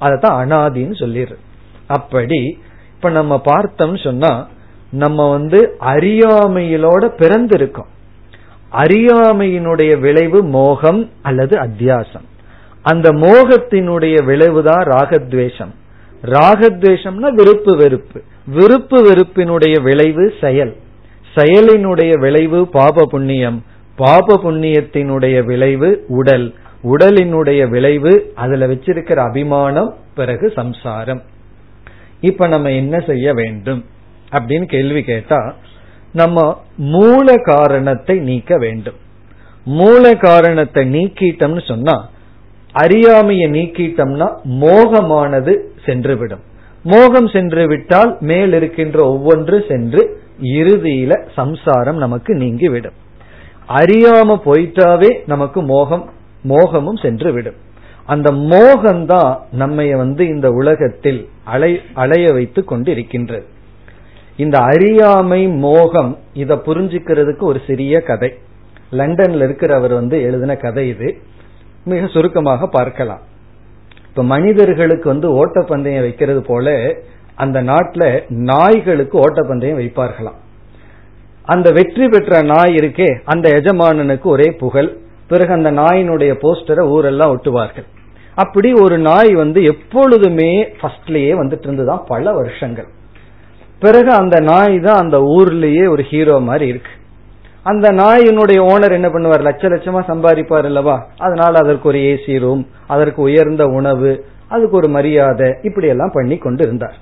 அதத்தான் 0.00 0.38
அனாதின்னு 0.42 0.98
சொல்லிடு 0.98 1.38
அப்படி 1.86 2.58
இப்ப 2.94 3.10
நம்ம 3.10 3.40
பார்த்தோம்னு 3.44 4.02
சொன்னா 4.02 4.48
நம்ம 4.90 5.30
வந்து 5.30 5.76
அறியாமையிலோட 5.80 7.04
பிறந்திருக்கோம். 7.18 7.90
அறியாமையினுடைய 8.72 9.98
விளைவு 9.98 10.42
மோகம் 10.42 11.10
அல்லது 11.22 11.58
அத்தியாசம். 11.58 12.28
அந்த 12.82 13.12
மோகத்தினுடைய 13.12 14.24
விளைவுதான் 14.24 14.84
ராகத்வேஷம். 14.86 15.74
ராகத்வேஷம்னா 16.24 17.32
விருப்பு 17.32 17.76
வெறுப்பு. 17.76 18.22
விருப்பு 18.46 19.12
வெறுப்பினுடைய 19.12 19.82
விளைவு 19.82 20.32
செயல். 20.40 20.76
செயலினுடைய 21.34 22.18
விளைவு 22.18 22.68
பாப 22.68 23.04
புண்ணியம். 23.04 23.64
பாப 23.96 24.40
புண்ணியத்தினுடைய 24.44 25.44
விளைவு 25.44 26.04
உடல். 26.08 26.54
உடலினுடைய 26.84 27.68
விளைவு 27.68 28.32
அதுல 28.34 28.66
வச்சிருக்கிற 28.66 29.14
அபிமானம் 29.14 29.96
பிறகு 30.14 30.52
சம்சாரம். 30.54 31.22
இப்ப 32.20 32.46
நம்ம 32.46 32.70
என்ன 32.70 33.00
செய்ய 33.00 33.32
வேண்டும்? 33.34 33.84
அப்படின்னு 34.32 34.64
கேள்வி 34.64 35.02
கேட்டா 35.02 35.54
நம்ம 36.12 36.62
மூல 36.76 37.36
காரணத்தை 37.36 38.18
நீக்க 38.18 38.56
வேண்டும். 38.58 38.98
மூல 39.64 40.14
காரணத்தை 40.14 40.82
நீக்கிட்டோம்னு 40.94 41.68
சொன்னா 41.68 42.08
அறியாமையை 42.72 43.50
நீக்கிட்டோம்னா 43.50 44.28
மோகமானது 44.60 45.52
சென்றுவிடும். 45.86 46.42
மோகம் 46.82 47.28
சென்று 47.28 47.66
விட்டால் 47.66 48.16
மேல் 48.20 48.52
இருக்கின்ற 48.52 48.98
ஒவ்வொன்று 49.12 49.68
சென்று 49.68 50.02
இறுதியில 50.42 51.28
சம்சாரம் 51.34 51.96
நமக்கு 51.96 52.34
நீங்கிவிடும். 52.34 52.96
அறியாம 53.68 54.36
போயிட்டாவே 54.44 55.10
நமக்கு 55.26 55.62
மோகம் 55.62 56.10
மோகமும் 56.48 57.02
சென்று 57.02 57.32
விடும் 57.32 57.58
அந்த 58.06 58.32
மோகம்தான் 58.32 59.38
நம்மை 59.52 59.94
வந்து 59.94 60.26
இந்த 60.26 60.48
உலகத்தில் 60.50 61.28
அலை 61.44 61.80
அலைய 61.94 62.32
வைத்து 62.32 62.64
கொண்டிருக்கின்றது. 62.70 63.44
இந்த 64.42 64.56
அறியாமை 64.72 65.40
மோகம் 65.64 66.12
இத 66.42 66.54
புரிஞ்சுக்கிறதுக்கு 66.66 67.44
ஒரு 67.50 67.60
சிறிய 67.66 67.94
கதை. 68.00 68.30
லண்டன்ல 68.98 69.46
இருக்கிறவர் 69.48 69.94
வந்து 69.94 70.16
எழுதின 70.22 70.56
கதை 70.56 70.84
இது. 70.88 71.08
மிக 71.84 72.06
சுருக்கமாக 72.06 72.66
பார்க்கலாம். 72.66 73.22
இப்ப 74.08 74.22
மனிதர்களுக்கு 74.34 75.06
வந்து 75.08 75.28
ஓட்டப்பந்தயம் 75.40 76.06
வைக்கிறது 76.06 76.42
போல 76.42 76.68
அந்த 77.34 77.58
நாட்டில் 77.62 78.24
நாய்களுக்கு 78.28 79.16
ஓட்டப்பந்தயம் 79.18 79.80
வைப்பார்களாம். 79.80 80.38
அந்த 81.44 81.68
வெற்றி 81.70 82.06
பெற்ற 82.08 82.40
நாய் 82.42 82.74
இருக்கே 82.80 83.08
அந்த 83.24 83.46
எஜமானனுக்கு 83.58 84.28
ஒரே 84.34 84.48
புகழ். 84.62 84.90
பிறகு 85.28 85.52
அந்த 85.52 85.70
நாயினுடைய 85.72 86.32
போஸ்டரை 86.44 86.84
ஊரெல்லாம் 86.94 87.32
ஒட்டுவார்கள். 87.34 87.88
அப்படி 88.34 88.70
ஒரு 88.84 88.98
நாய் 89.08 89.32
வந்து 89.34 89.60
எப்பொழுதுமே 89.64 90.52
ஃபர்ஸ்ட்லயே 90.80 91.34
வந்துட்டு 91.40 91.66
இருந்துதான் 91.68 92.04
பல 92.06 92.32
வருஷங்கள். 92.32 92.88
பிறகு 93.80 94.10
அந்த 94.12 94.36
நாய் 94.40 94.78
தான் 94.80 95.00
அந்த 95.02 95.18
ஊர்லயே 95.36 95.84
ஒரு 95.88 96.02
ஹீரோ 96.02 96.38
மாதிரி 96.48 96.66
இருக்கு. 96.66 96.92
அந்த 97.70 97.86
நாயினுடைய 98.02 98.58
ஓனர் 98.72 98.96
என்ன 98.98 99.08
பண்ணுவார்? 99.08 99.46
லட்ச 99.48 99.64
லட்சமா 99.72 100.00
சம்பாதிப்பார் 100.10 100.68
அல்லவா? 100.70 100.96
அதனால 101.18 101.52
அதற்கு 101.62 101.88
ஒரு 101.88 101.98
ஏசி 101.98 102.38
ரூம் 102.38 102.62
அதற்கு 102.86 103.22
உயர்ந்த 103.22 103.64
உணவு 103.78 104.12
அதுக்கு 104.48 104.76
ஒரு 104.76 104.88
மரியாதை 104.88 105.48
இப்படி 105.62 105.88
எல்லாம் 105.88 106.14
பண்ணி 106.14 106.36
கொண்டு 106.38 106.62
இருந்தார் 106.62 106.96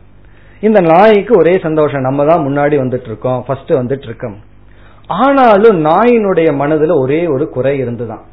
இந்த 0.61 0.81
நாய்க்கு 0.81 1.33
ஒரே 1.39 1.53
சந்தோஷம் 1.67 2.07
நம்ம 2.07 2.25
தான் 2.25 2.45
முன்னாடி 2.47 2.77
வந்துட்டு 2.83 3.09
இருக்கோம் 3.11 3.43
ஃபர்ஸ்ட் 3.47 3.73
வந்துட்டு 3.73 4.03
இருக்கோம் 4.03 4.37
ஆனாலும் 5.07 5.79
நாயினுடைய 5.85 6.49
மனதுல 6.63 6.97
ஒரே 7.01 7.21
ஒரு 7.27 7.45
குறை 7.49 7.79
இருந்துதான். 7.79 8.25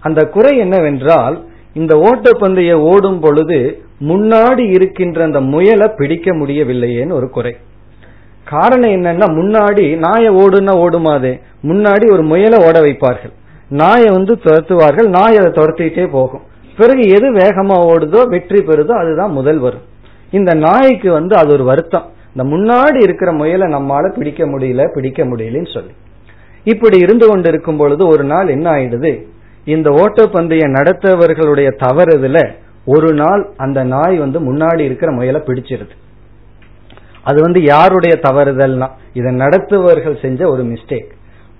அந்த 0.00 0.20
குறை 0.34 0.52
என்னவென்றால் 0.58 1.36
இந்த 1.74 1.94
ஓட்டப்பந்தய 2.08 2.72
ஓடும் 2.90 3.20
பொழுது 3.20 3.58
முன்னாடி 4.00 4.64
இருக்கின்ற 4.76 5.24
அந்த 5.24 5.40
முயலை 5.40 5.88
பிடிக்க 5.96 6.32
முடியவில்லையேன்னு 6.32 7.12
ஒரு 7.12 7.30
குறை. 7.30 7.52
காரணம் 8.50 8.94
என்னன்னா 8.96 9.26
முன்னாடி 9.38 9.84
நாயை 9.96 10.30
ஓடுனா 10.34 10.74
ஓடுமாது. 10.84 11.30
முன்னாடி 11.62 12.06
ஒரு 12.12 12.22
முயலை 12.22 12.58
ஓட 12.66 12.76
வைப்பார்கள். 12.80 13.34
நாயை 13.82 14.08
வந்து 14.10 14.34
துரத்துவார்கள் 14.44 15.08
நாய் 15.16 15.38
அதை 15.40 15.50
துரத்திட்டே 15.58 16.04
போகும். 16.10 16.44
பிறகு 16.76 17.02
எது 17.08 17.28
வேகமா 17.32 17.76
ஓடுதோ 17.90 18.20
வெற்றி 18.28 18.60
பெறுதோ 18.62 18.94
அதுதான் 19.02 19.32
முதல் 19.32 19.58
வரும். 19.58 19.84
இந்த 20.30 20.54
நாய்க்கு 20.54 21.08
வந்து 21.12 21.34
அது 21.36 21.50
ஒரு 21.52 21.64
வருத்தம். 21.64 22.06
இந்த 22.34 22.44
முன்னாடி 22.52 22.98
இருக்கிற 23.02 23.30
முயலை 23.32 23.66
நம்மால 23.74 24.08
பிடிக்க 24.16 24.42
முடியல 24.46 24.82
பிடிக்க 24.94 25.24
முடியலன்னு 25.24 25.72
சொல்லி. 25.74 25.92
இப்படி 26.64 26.98
இருந்து 26.98 27.26
கொண்டு 27.28 27.48
இருக்கும் 27.48 27.76
பொழுது 27.76 28.02
ஒரு 28.06 28.24
நாள் 28.24 28.48
என்ன 28.48 28.66
ஆயிடுது? 28.70 29.12
இந்த 29.64 29.88
ஓட்டப்பந்தய 29.90 30.64
நடத்தவர்களுடைய 30.76 31.68
தவறுதுல 31.84 32.38
ஒரு 32.84 33.10
நாள் 33.14 33.42
அந்த 33.56 33.80
நாய் 33.94 34.16
வந்து 34.18 34.38
முன்னாடி 34.40 34.80
இருக்கிற 34.80 35.10
முயலை 35.12 35.40
பிடிச்சிருது. 35.46 35.94
அது 37.22 37.42
வந்து 37.42 37.62
யாருடைய 37.62 38.14
தவறுதல்னா 38.22 38.88
இதை 39.12 39.32
நடத்துவர்கள் 39.32 40.22
செஞ்ச 40.22 40.48
ஒரு 40.48 40.62
மிஸ்டேக் 40.62 41.10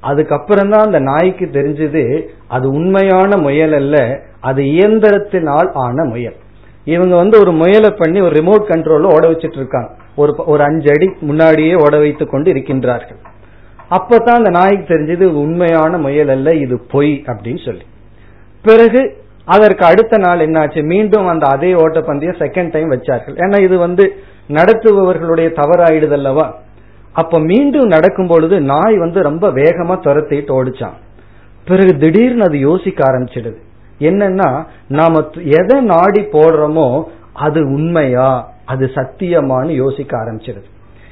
அதுக்கப்புறம் 0.01 0.71
தான் 0.71 0.85
அந்த 0.85 1.01
நாய்க்கு 1.01 1.47
தெரிஞ்சது 1.47 2.29
அது 2.49 2.69
உண்மையான 2.69 3.37
முயல் 3.37 3.73
அல்ல 3.73 3.97
அது 4.41 4.63
இயந்திரத்தினால் 4.63 5.69
ஆன 5.73 6.05
முயல். 6.05 6.37
இவங்க 6.85 7.17
வந்து 7.17 7.39
ஒரு 7.41 7.53
முயலை 7.53 7.91
பண்ணி 7.91 8.21
ஒரு 8.21 8.35
ரிமோட் 8.41 8.65
கண்ட்ரோல்ல 8.71 9.13
ஓட 9.17 9.29
வச்சிட்டு 9.29 9.57
இருக்காங்க 9.57 9.91
ஒரு 10.17 10.33
ஒரு 10.47 10.63
அஞ்சு 10.63 10.89
அடி 10.91 11.09
முன்னாடியே 11.21 11.75
ஓட 11.75 11.99
வைத்துக் 11.99 12.31
கொண்டு 12.31 12.53
இருக்கின்றார்கள். 12.53 13.21
அப்பதான் 13.91 14.41
அந்த 14.41 14.51
நாய்க்கு 14.51 14.95
தெரிஞ்சது 14.95 15.25
உண்மையான 15.25 15.99
முயல் 15.99 16.29
அல்ல 16.29 16.55
இது 16.55 16.81
பொய் 16.91 17.23
அப்படின்னு 17.27 17.65
சொல்லி. 17.65 17.85
பிறகு 18.63 19.03
அதற்கு 19.55 19.85
அடுத்த 19.85 20.19
நாள் 20.19 20.43
என்னாச்சு? 20.47 20.81
மீண்டும் 20.85 21.27
அந்த 21.27 21.45
அதே 21.47 21.71
ஓட்டப்பந்தயம் 21.75 22.41
செகண்ட் 22.43 22.71
டைம் 22.71 22.91
வச்சார்கள். 22.91 23.37
ஏன்னா 23.37 23.59
இது 23.63 23.77
வந்து 23.79 24.05
நடத்துபவர்களுடைய 24.49 25.49
தவறாயிடுதல்லவா? 25.61 26.47
அப்ப 27.13 27.39
மீண்டும் 27.41 27.89
நடக்கும் 27.89 28.27
பொழுது 28.27 28.57
நாய் 28.61 28.99
வந்து 28.99 29.21
ரொம்ப 29.23 29.47
வேகமா 29.51 29.95
துரத்திட்டு 30.07 30.53
ஓடிச்சான். 30.59 30.97
பிறகு 31.65 31.93
திடீர்னு 31.99 32.45
அது 32.45 32.59
யோசிக்க 32.59 33.01
ஆரம்பிச்சிடுது. 33.11 33.59
என்னன்னா 34.01 34.51
நாம 34.89 35.23
எதை 35.59 35.79
நாடி 35.93 36.23
போடுறோமோ 36.35 36.89
அது 37.47 37.61
உண்மையா? 37.77 38.31
அது 38.65 38.85
சத்தியமானு 38.95 39.73
யோசிக்க 39.83 40.13
ஆரம்பிச்சிடுது. 40.19 40.69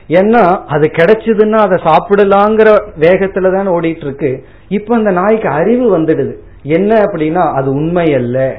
ஏன்னா 0.09 0.43
அது 0.67 0.87
கிடைச்சதுன்னா 0.99 1.59
அதை 1.67 1.77
சாப்பிடலாங்கிற 1.89 2.69
வேகத்துல 3.01 3.49
தான் 3.55 3.69
ஓடிட்டு 3.69 4.05
இருக்கு. 4.07 4.31
இப்ப 4.69 4.97
அந்த 4.97 5.11
நாய்க்கு 5.11 5.49
அறிவு 5.49 5.87
வந்துடுது. 5.99 6.35
என்ன 6.63 7.01
அப்படின்னா 7.01 7.53
அது 7.53 7.71
உண்மை 7.71 8.15
அல்ல 8.15 8.57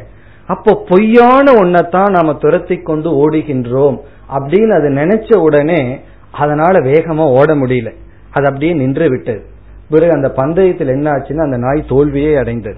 அப்போ 0.48 0.84
பொய்யான 0.89 1.51
ஒன்னத்தான் 1.51 2.10
நாம 2.10 2.34
துரத்தி 2.34 2.75
கொண்டு 2.75 3.29
ஓடுகின்றோம் 3.29 3.98
அப்படின்னு 4.34 4.70
அது 4.70 4.89
நினைச்ச 4.89 5.36
உடனே 5.36 6.00
அதனால 6.32 6.79
வேகமா 6.79 7.18
ஓட 7.18 7.56
முடியல. 7.56 7.94
அது 8.32 8.46
அப்படியே 8.46 8.74
நின்று 8.74 9.10
விட்டது. 9.10 9.44
பிறகு 9.89 10.12
அந்த 10.12 10.29
பந்தயத்தில் 10.29 10.88
என்ன 10.88 11.12
ஆச்சுன்னா 11.12 11.41
அந்த 11.41 11.58
நாய் 11.58 11.86
தோல்வியே 11.88 12.36
அடைந்தது. 12.36 12.77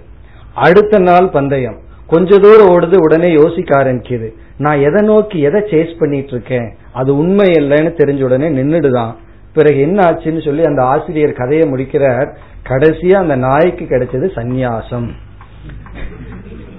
அடுத்த 0.53 0.99
நாள் 0.99 1.29
பந்தயம். 1.29 1.77
கொஞ்ச 2.07 2.37
தூரம் 2.37 2.67
ஓடுது 2.67 2.95
உடனே 2.95 3.31
யோசிக்க 3.31 3.83
ஆரம்பிக்குது. 3.83 4.33
நான் 4.57 4.79
எதை 4.79 5.07
நோக்கி 5.07 5.39
எதை 5.39 5.61
சேஸ் 5.61 5.99
பண்ணிட்டு 5.99 6.31
இருக்கேன் 6.31 6.75
அது 6.93 7.17
உண்மை 7.17 7.49
இல்லைன்னு 7.49 7.93
தெரிஞ்ச 7.97 8.23
உடனே 8.23 8.49
நின்றுடுதான் 8.49 9.15
பிறகு 9.53 9.79
என்ன 9.79 10.11
ஆச்சுன்னு 10.11 10.45
சொல்லி 10.45 10.63
அந்த 10.63 10.83
ஆசிரியர் 10.83 11.33
கதையை 11.33 11.67
முடிக்கிறார். 11.67 12.37
கடைசியா 12.69 13.13
அந்த 13.13 13.35
நாய்க்கு 13.35 13.85
கிடைச்சது 13.85 14.27
சந்நியாசம். 14.35 15.09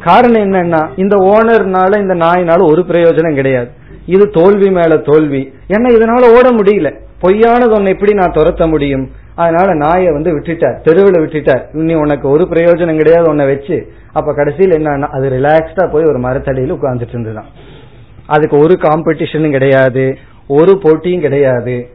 காரணம் 0.05 0.43
என்னன்னா 0.43 0.89
இந்த 0.97 1.17
ஓனர்னால 1.17 1.99
இந்த 1.99 2.15
நாயினால 2.15 2.63
ஒரு 2.71 2.83
பிரயோஜனம் 2.83 3.35
கிடையாது. 3.35 3.71
இது 4.07 4.29
தோல்வி 4.29 4.71
மேல 4.71 4.97
தோல்வி. 4.97 5.53
ஏன்னா 5.69 5.89
இதனால 5.89 6.37
ஓட 6.37 6.51
முடியல. 6.51 7.01
பொய்யானது 7.23 7.75
ஒன்னு 7.75 7.89
எப்படி 7.89 8.13
நான் 8.13 8.33
துரத்த 8.33 8.69
முடியும்? 8.69 9.11
அதனால 9.35 9.75
நாயை 9.75 10.13
வந்து 10.13 10.41
விட்டுட்டார். 10.41 10.81
தெருவில் 10.81 11.21
விட்டுட்டார். 11.21 11.77
இனி 11.77 11.95
உனக்கு 11.95 12.29
ஒரு 12.29 12.47
பிரயோஜனம் 12.51 12.97
கிடையாது 12.97 13.29
உன்னை 13.29 13.47
வச்சு. 13.47 13.93
அப்ப 14.13 14.35
கடைசியில் 14.35 14.73
என்ன 14.73 15.07
அது 15.07 15.31
ரிலாக்ஸ்டா 15.31 15.91
போய் 15.91 16.05
ஒரு 16.05 16.19
மரத்தடியில் 16.19 16.75
உட்கார்ந்துட்டு 16.75 17.09
இருந்துதான் 17.09 17.47
அதுக்கு 18.27 18.59
ஒரு 18.59 18.79
காம்படிஷனும் 18.81 19.51
கிடையாது. 19.51 20.17
ஒரு 20.47 20.79
போட்டியும் 20.79 21.21
கிடையாது. 21.21 21.89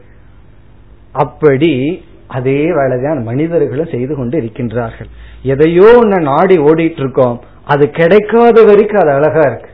அப்படி 1.12 2.04
அதே 2.28 2.64
வேலைதான் 2.70 3.22
மனிதர்களும் 3.22 3.92
செய்து 3.92 4.16
கொண்டு 4.16 4.40
இருக்கின்றார்கள். 4.40 5.08
எதையோ 5.42 6.00
ஒன்ன 6.02 6.20
நாடி 6.20 6.56
ஓடிட்டு 6.58 6.98
இருக்கோம் 6.98 7.40
அது 7.64 7.90
கிடைக்காத 7.90 8.64
வரைக்கும் 8.64 9.00
அது 9.00 9.10
அழகா 9.10 9.40
இருக்கு. 9.40 9.70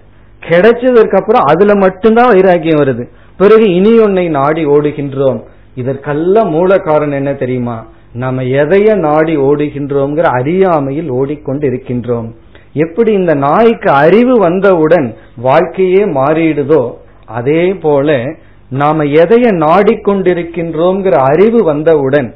கிடைச்சதற்கு 0.48 1.16
அப்புறம் 1.16 1.42
அதுல 1.42 1.74
மட்டும்தான் 1.74 2.32
வைராக்கியம் 2.32 2.78
வருது. 2.78 3.04
பிறகு 3.36 3.74
இனி 3.74 3.98
ஒன்னை 3.98 4.30
நாடி 4.30 4.66
ஓடுகின்றோம். 4.66 5.40
இதற்கெல்லாம் 5.74 6.50
மூல 6.50 6.78
காரணம் 6.78 7.14
என்ன 7.14 7.34
தெரியுமா? 7.34 7.86
நம்ம 8.12 8.42
எதைய 8.42 8.94
நாடி 8.94 9.36
ஓடுகின்றோம்ங்கிற 9.36 10.22
அறியாமையில் 10.22 11.08
ஓடிக்கொண்டு 11.08 11.68
இருக்கின்றோம். 11.68 12.28
எப்படி 12.72 13.12
இந்த 13.12 13.34
நாய்க்கு 13.34 13.90
அறிவு 13.90 14.38
வந்தவுடன் 14.38 15.14
வாழ்க்கையே 15.36 16.04
மாறிடுதோ 16.04 16.94
அதே 17.26 17.74
போல 17.74 18.24
நாம 18.70 19.04
எதைய 19.04 19.48
நாடிக்கொண்டிருக்கின்றோங்கிற 19.64 21.10
அறிவு 21.10 21.64
வந்தவுடன் 21.64 22.34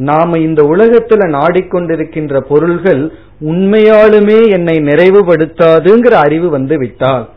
நாம 0.00 0.38
இந்த 0.38 0.62
உலகத்துல 0.62 1.24
நாடிக்கொண்டிருக்கின்ற 1.36 2.40
பொருள்கள் 2.40 3.02
உண்மையாலுமே 3.40 4.38
என்னை 4.50 4.76
நிறைவுபடுத்தாதுங்கிற 4.78 6.14
அறிவு 6.24 6.48
வந்து 6.48 6.78
விட்டால் 6.78 7.28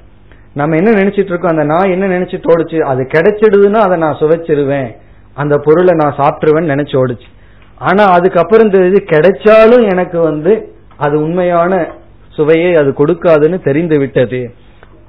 நம்ம 0.54 0.76
என்ன 0.76 0.92
நினைச்சிட்டு 0.92 1.32
இருக்கோம்? 1.32 1.52
அந்த 1.52 1.64
நான் 1.64 1.92
என்ன 1.92 2.08
நினைச்சு 2.08 2.38
தோடுச்சு 2.40 2.80
அது 2.82 3.02
கிடைச்சிடுதுன்னா 3.14 3.82
அதை 3.86 3.98
நான் 3.98 4.18
சுவைச்சிருவேன். 4.20 4.90
அந்த 5.34 5.58
பொருளை 5.58 5.94
நான் 5.96 6.18
சாப்பிட்டுருவேன்னு 6.18 6.74
நினைச்சு 6.74 6.96
ஓடுச்சு. 7.04 7.30
ஆனா 7.78 8.04
அதுக்கப்புறம் 8.06 8.72
தெரிஞ்சு 8.72 9.00
கிடைச்சாலும் 9.06 9.90
எனக்கு 9.90 10.20
வந்து 10.20 10.52
அது 10.98 11.22
உண்மையான 11.22 11.88
சுவையை 12.30 12.76
அது 12.76 12.90
கொடுக்காதுன்னு 12.90 13.64
தெரிந்து 13.64 13.98
விட்டது. 14.00 14.42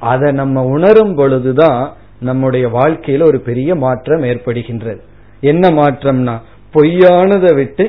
அதை 0.01 0.33
நம்ம 0.33 0.65
உணரும் 0.65 1.15
பொழுதுதான் 1.15 1.93
நம்முடைய 2.21 2.69
வாழ்க்கையில 2.69 3.23
ஒரு 3.23 3.41
பெரிய 3.41 3.75
மாற்றம் 3.75 4.23
ஏற்படுகின்றது. 4.23 5.01
என்ன 5.41 5.69
மாற்றம்னா 5.71 6.35
பொய்யானதை 6.75 7.53
விட்டு 7.61 7.85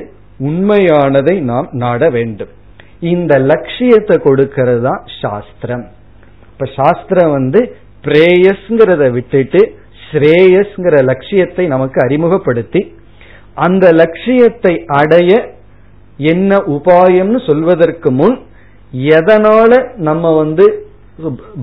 உண்மையானதை 0.48 1.34
நாம் 1.50 1.68
நாட 1.82 2.08
வேண்டும். 2.16 2.52
இந்த 3.12 3.32
லட்சியத்தை 3.50 4.16
கொடுக்கிறது 4.26 4.82
தான் 4.88 5.02
சாஸ்திரம். 5.22 5.84
இப்ப 6.52 6.68
சாஸ்திரம் 6.78 7.32
வந்து 7.38 7.60
பிரேயஸ்ங்கிறத 8.06 9.04
விட்டுட்டு 9.16 9.60
ஸ்ரேயஸ்ங்கிற 10.06 10.96
லட்சியத்தை 11.10 11.64
நமக்கு 11.74 11.98
அறிமுகப்படுத்தி 12.06 12.80
அந்த 13.66 13.86
லட்சியத்தை 14.00 14.74
அடைய 15.00 15.30
என்ன 16.32 16.58
உபாயம்னு 16.74 17.40
சொல்வதற்கு 17.48 18.10
முன் 18.20 18.36
எதனால 19.18 19.72
நம்ம 20.08 20.34
வந்து 20.42 20.66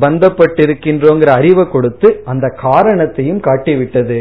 பந்தப்பட்டிருக்கின்றோங்கிற 0.03 1.31
அறிவை 1.39 1.65
கொடுத்து 1.73 2.09
அந்த 2.31 2.45
காரணத்தையும் 2.65 3.41
காட்டிவிட்டது. 3.47 4.19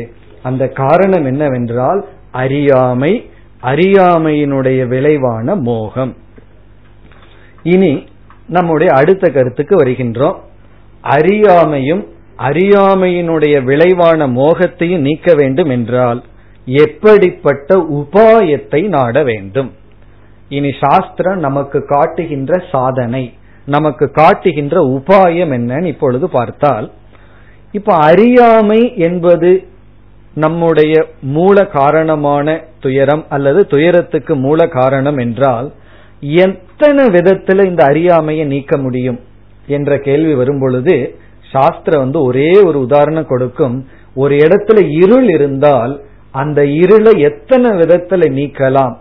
அந்த 0.49 0.65
காரணம் 0.83 1.27
என்னவென்றால் 1.31 2.01
அறியாமை 2.33 3.31
அறியாமையினுடைய 3.63 4.87
விளைவான 4.87 5.55
மோகம். 5.55 6.17
இனி 7.63 8.05
நம்முடைய 8.49 8.93
அடுத்த 8.93 9.31
கருத்துக்கு 9.31 9.77
வருகின்றோம். 9.77 10.39
அறியாமையும் 11.05 12.07
அறியாமையினுடைய 12.39 13.63
விளைவான 13.63 14.27
மோகத்தையும் 14.29 14.99
நீக்க 14.99 15.35
வேண்டும் 15.35 15.71
என்றால் 15.71 16.23
எப்படிப்பட்ட 16.65 17.77
உபாயத்தை 17.77 18.89
நாட 18.89 19.23
வேண்டும்? 19.23 19.73
இனி 20.49 20.71
சாஸ்திரம் 20.81 21.39
நமக்கு 21.39 21.87
காட்டுகின்ற 21.87 22.63
சாதனை 22.73 23.35
நமக்கு 23.67 24.11
காட்டுகின்ற 24.11 24.77
உபாயம் 24.89 25.53
என்னன்னு 25.59 25.85
இப்பொழுது 25.85 26.29
பார்த்தால் 26.29 26.91
இப்ப 27.73 27.95
அறியாமை 27.95 28.97
என்பது 28.97 29.67
நம்முடைய 30.35 31.07
மூல 31.21 31.67
காரணமான 31.67 32.65
துயரம் 32.81 33.25
அல்லது 33.29 33.67
துயரத்துக்கு 33.67 34.37
மூல 34.37 34.67
காரணம் 34.67 35.17
என்றால் 35.17 35.73
எத்தனை 36.21 37.05
விதத்துல 37.07 37.65
இந்த 37.65 37.85
அறியாமையை 37.85 38.47
நீக்க 38.47 38.77
முடியும் 38.77 39.21
என்ற 39.67 39.99
கேள்வி 39.99 40.35
வரும் 40.35 40.61
பொழுது 40.61 41.17
சாஸ்திரம் 41.53 42.01
வந்து 42.01 42.23
ஒரே 42.23 42.61
ஒரு 42.63 42.79
உதாரணம் 42.81 43.27
கொடுக்கும். 43.27 43.87
ஒரு 44.15 44.37
இடத்துல 44.37 44.91
இருள் 45.03 45.29
இருந்தால் 45.29 46.03
அந்த 46.31 46.65
இருளை 46.65 47.21
எத்தனை 47.21 47.71
விதத்துல 47.71 48.23
நீக்கலாம்? 48.31 48.97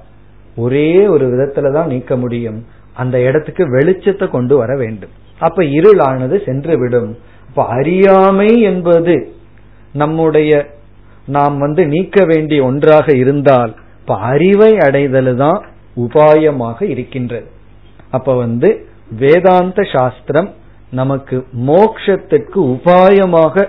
ஒரே 0.56 1.08
ஒரு 1.08 1.28
விதத்துல 1.28 1.74
தான் 1.74 1.88
நீக்க 1.88 2.18
முடியும். 2.18 2.66
அந்த 2.94 3.20
இடத்துக்கு 3.20 3.64
வெளிச்சத்தை 3.64 4.28
கொண்டு 4.28 4.58
வர 4.58 4.76
வேண்டும். 4.76 5.10
அப்ப 5.40 5.64
இருளானது 5.64 6.46
சென்று 6.46 6.80
விடும். 6.80 7.18
அப்ப 7.48 7.66
அறியாமை 7.66 8.62
என்பது 8.62 9.34
நம்முடைய 9.94 10.68
நாம் 11.28 11.58
வந்து 11.58 11.86
நீக்க 11.86 12.26
வேண்டிய 12.26 12.64
ஒன்றாக 12.64 13.16
இருந்தால் 13.16 13.76
இப்ப 14.00 14.16
அறிவை 14.16 14.78
அடைதல் 14.78 15.36
தான் 15.36 15.66
உபாயமாக 15.98 16.82
இருக்கின்றது. 16.82 17.48
அப்ப 18.12 18.36
வந்து 18.36 18.86
வேதாந்த 19.18 19.84
சாஸ்திரம் 19.84 20.50
நமக்கு 20.92 21.48
மோக்ஷத்துக்கு 21.68 22.56
உபாயமாக 22.56 23.68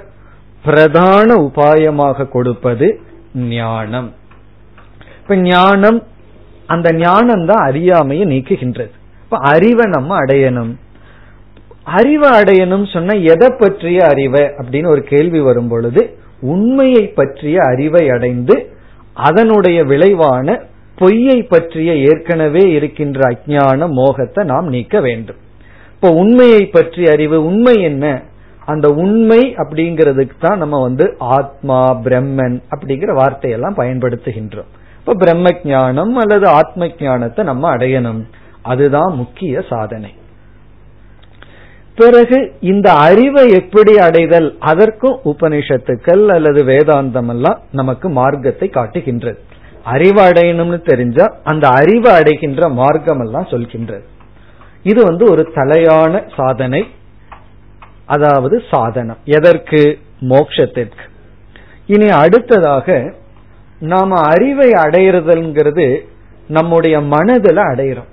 பிரதான 0.64 1.34
உபாயமாக 1.34 2.28
கொடுப்பது 2.28 3.00
ஞானம். 3.34 4.12
இப்ப 5.20 5.36
ஞானம் 5.36 6.02
அந்த 6.66 6.92
ஞானம் 6.92 7.46
தான் 7.46 7.66
அறியாமையை 7.66 8.26
நீக்குகின்றது. 8.26 8.90
இப்ப 9.22 9.36
அறிவை 9.36 9.86
நம்ம 9.90 10.16
அடையணும். 10.24 10.72
அறிவை 11.84 12.30
அடையணும் 12.30 12.92
சொன்ன 12.92 13.14
எதை 13.14 13.48
பற்றிய 13.58 14.06
அறிவை 14.06 14.40
அப்படின்னு 14.40 14.86
ஒரு 14.86 15.02
கேள்வி 15.02 15.40
வரும் 15.40 15.68
பொழுது 15.68 16.16
உண்மையை 16.42 17.08
பற்றிய 17.08 17.60
அறிவை 17.62 18.08
அடைந்து 18.08 18.76
அதனுடைய 19.14 19.84
விளைவான 19.84 20.60
பொய்யை 20.96 21.42
பற்றிய 21.42 21.94
ஏற்கனவே 21.94 22.70
இருக்கின்ற 22.70 23.20
அஜான 23.30 23.88
மோகத்தை 23.88 24.44
நாம் 24.44 24.68
நீக்க 24.68 25.00
வேண்டும். 25.00 25.36
இப்போ 25.94 26.10
உண்மையை 26.10 26.66
பற்றிய 26.66 27.12
அறிவு 27.12 27.44
உண்மை 27.44 27.82
என்ன? 27.82 28.22
அந்த 28.66 28.88
உண்மை 28.88 29.54
அப்படிங்கிறதுக்கு 29.56 30.36
தான் 30.40 30.58
நம்ம 30.58 30.82
வந்து 30.82 31.14
ஆத்மா 31.18 32.00
பிரம்மன் 32.04 32.62
அப்படிங்கிற 32.70 33.14
வார்த்தையெல்லாம் 33.14 33.76
பயன்படுத்துகின்றோம். 33.76 34.70
இப்ப 34.98 35.14
பிரம்ம 35.14 35.48
ஜானம் 35.50 36.12
அல்லது 36.12 36.46
ஆத்ம 36.46 36.86
ஜானத்தை 36.86 37.42
நம்ம 37.42 37.76
அடையணும். 37.76 38.22
அதுதான் 38.62 39.14
முக்கிய 39.14 39.62
சாதனை. 39.68 40.14
பிறகு 41.94 42.52
இந்த 42.60 42.92
அறிவை 42.92 43.50
எப்படி 43.50 43.98
அடைதல் 43.98 44.56
அதற்கும் 44.58 45.20
உபனிஷத்துக்கள் 45.24 46.26
அல்லது 46.26 46.64
வேதாந்தம் 46.64 47.28
எல்லாம் 47.28 47.60
நமக்கு 47.72 48.08
மார்க்கத்தை 48.08 48.68
காட்டுகின்றது. 48.68 49.38
அறிவு 49.84 50.22
அடையணும்னு 50.22 50.88
தெரிஞ்சா 50.88 51.36
அந்த 51.44 51.68
அறிவு 51.68 52.10
அடைகின்ற 52.10 52.68
மார்க்கம் 52.68 53.20
எல்லாம் 53.20 53.46
சொல்கின்றது. 53.50 54.02
இது 54.82 55.04
வந்து 55.04 55.30
ஒரு 55.30 55.52
தலையான 55.54 56.30
சாதனை. 56.36 56.86
அதாவது 58.04 58.62
சாதனம். 58.70 59.16
எதற்கு? 59.24 59.98
மோக்ஷத்திற்கு. 60.20 61.10
இனி 61.86 62.08
அடுத்ததாக 62.08 63.14
நாம 63.78 64.20
அறிவை 64.20 64.70
அடையிறதுங்கிறது 64.70 66.00
நம்முடைய 66.48 67.00
மனதில் 67.00 67.56
அடையிறோம். 67.56 68.10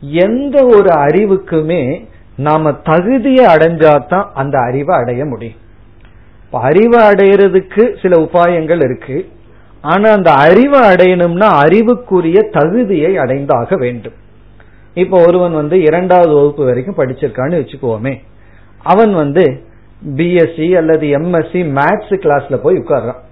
எந்த 0.00 0.64
ஒரு 0.64 0.90
அறிவுக்குமே 0.90 2.08
நாம 2.40 2.72
தகுதியை 2.72 3.44
அடைஞ்சாதான் 3.46 4.26
அந்த 4.34 4.56
அறிவை 4.58 4.96
அடைய 4.98 5.24
முடியும். 5.24 5.58
அறிவை 6.50 7.00
அடையிறதுக்கு 7.08 7.84
சில 8.02 8.16
உபாயங்கள் 8.22 8.82
இருக்கு. 8.84 9.18
ஆனா 9.82 10.08
அந்த 10.10 10.30
அறிவை 10.32 10.80
அடையணும்னா 10.80 11.48
அறிவுக்குரிய 11.64 12.40
தகுதியை 12.52 13.18
அடைந்தாக 13.18 13.78
வேண்டும். 13.78 14.18
இப்ப 14.94 15.20
ஒருவன் 15.26 15.52
வந்து 15.52 15.76
இரண்டாவது 15.82 16.32
வகுப்பு 16.34 16.64
வரைக்கும் 16.64 16.98
படிச்சிருக்கான்னு 16.98 17.58
வச்சுக்குவோமே 17.60 18.14
அவன் 18.82 19.12
வந்து 19.14 19.44
பிஎஸ்சி 20.16 20.76
அல்லது 20.76 21.06
எம்எஸ்சி 21.06 21.62
மேத்ஸ் 21.78 22.18
கிளாஸ்ல 22.24 22.56
போய் 22.56 22.76
உட்கார்றான். 22.76 23.22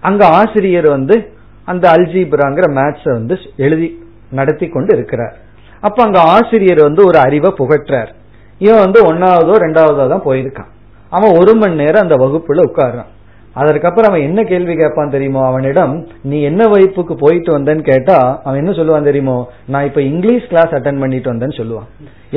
அங்க 0.00 0.26
ஆசிரியர் 0.26 0.88
வந்து 0.88 1.16
அந்த 1.64 1.90
அல்ஜிபிராங்கிற 1.90 2.66
மேத்ஸ 2.78 3.12
வந்து 3.12 3.36
எழுதி 3.56 3.88
நடத்தி 4.30 4.68
கொண்டு 4.68 4.96
இருக்கிறார். 4.96 5.36
அப்ப 5.80 6.02
அங்க 6.02 6.20
ஆசிரியர் 6.20 6.82
வந்து 6.82 7.06
ஒரு 7.06 7.18
அறிவை 7.18 7.54
புகற்றார் 7.58 8.18
இவன் 8.64 8.84
வந்து 8.84 9.00
ஒன்னாவதோ 9.10 9.54
ரெண்டாவதோ 9.64 10.04
தான் 10.12 10.26
போயிருக்கான். 10.26 10.70
அவன் 11.16 11.36
ஒரு 11.38 11.52
மணி 11.60 11.74
நேரம் 11.74 12.04
அந்த 12.04 12.16
வகுப்புல 12.24 12.64
உட்கார்றான். 12.68 13.10
அதற்கப்புறம் 13.56 14.10
அவன் 14.10 14.26
என்ன 14.28 14.40
கேள்வி 14.42 14.74
கேட்பான் 14.76 15.12
தெரியுமோ? 15.14 15.40
அவனிடம் 15.46 15.94
நீ 16.22 16.42
என்ன 16.42 16.62
வகுப்புக்கு 16.68 17.14
போயிட்டு 17.14 17.50
வந்தேன்னு 17.56 17.84
கேட்டா 17.88 18.18
அவன் 18.44 18.60
என்ன 18.62 18.72
சொல்லுவான் 18.78 19.08
தெரியுமோ? 19.08 19.36
நான் 19.66 19.84
இப்ப 19.84 20.00
இங்கிலீஷ் 20.00 20.46
கிளாஸ் 20.48 20.74
அட்டன் 20.78 21.00
பண்ணிட்டு 21.00 21.32
வந்தேன்னு 21.32 21.58
சொல்லுவான். 21.60 21.88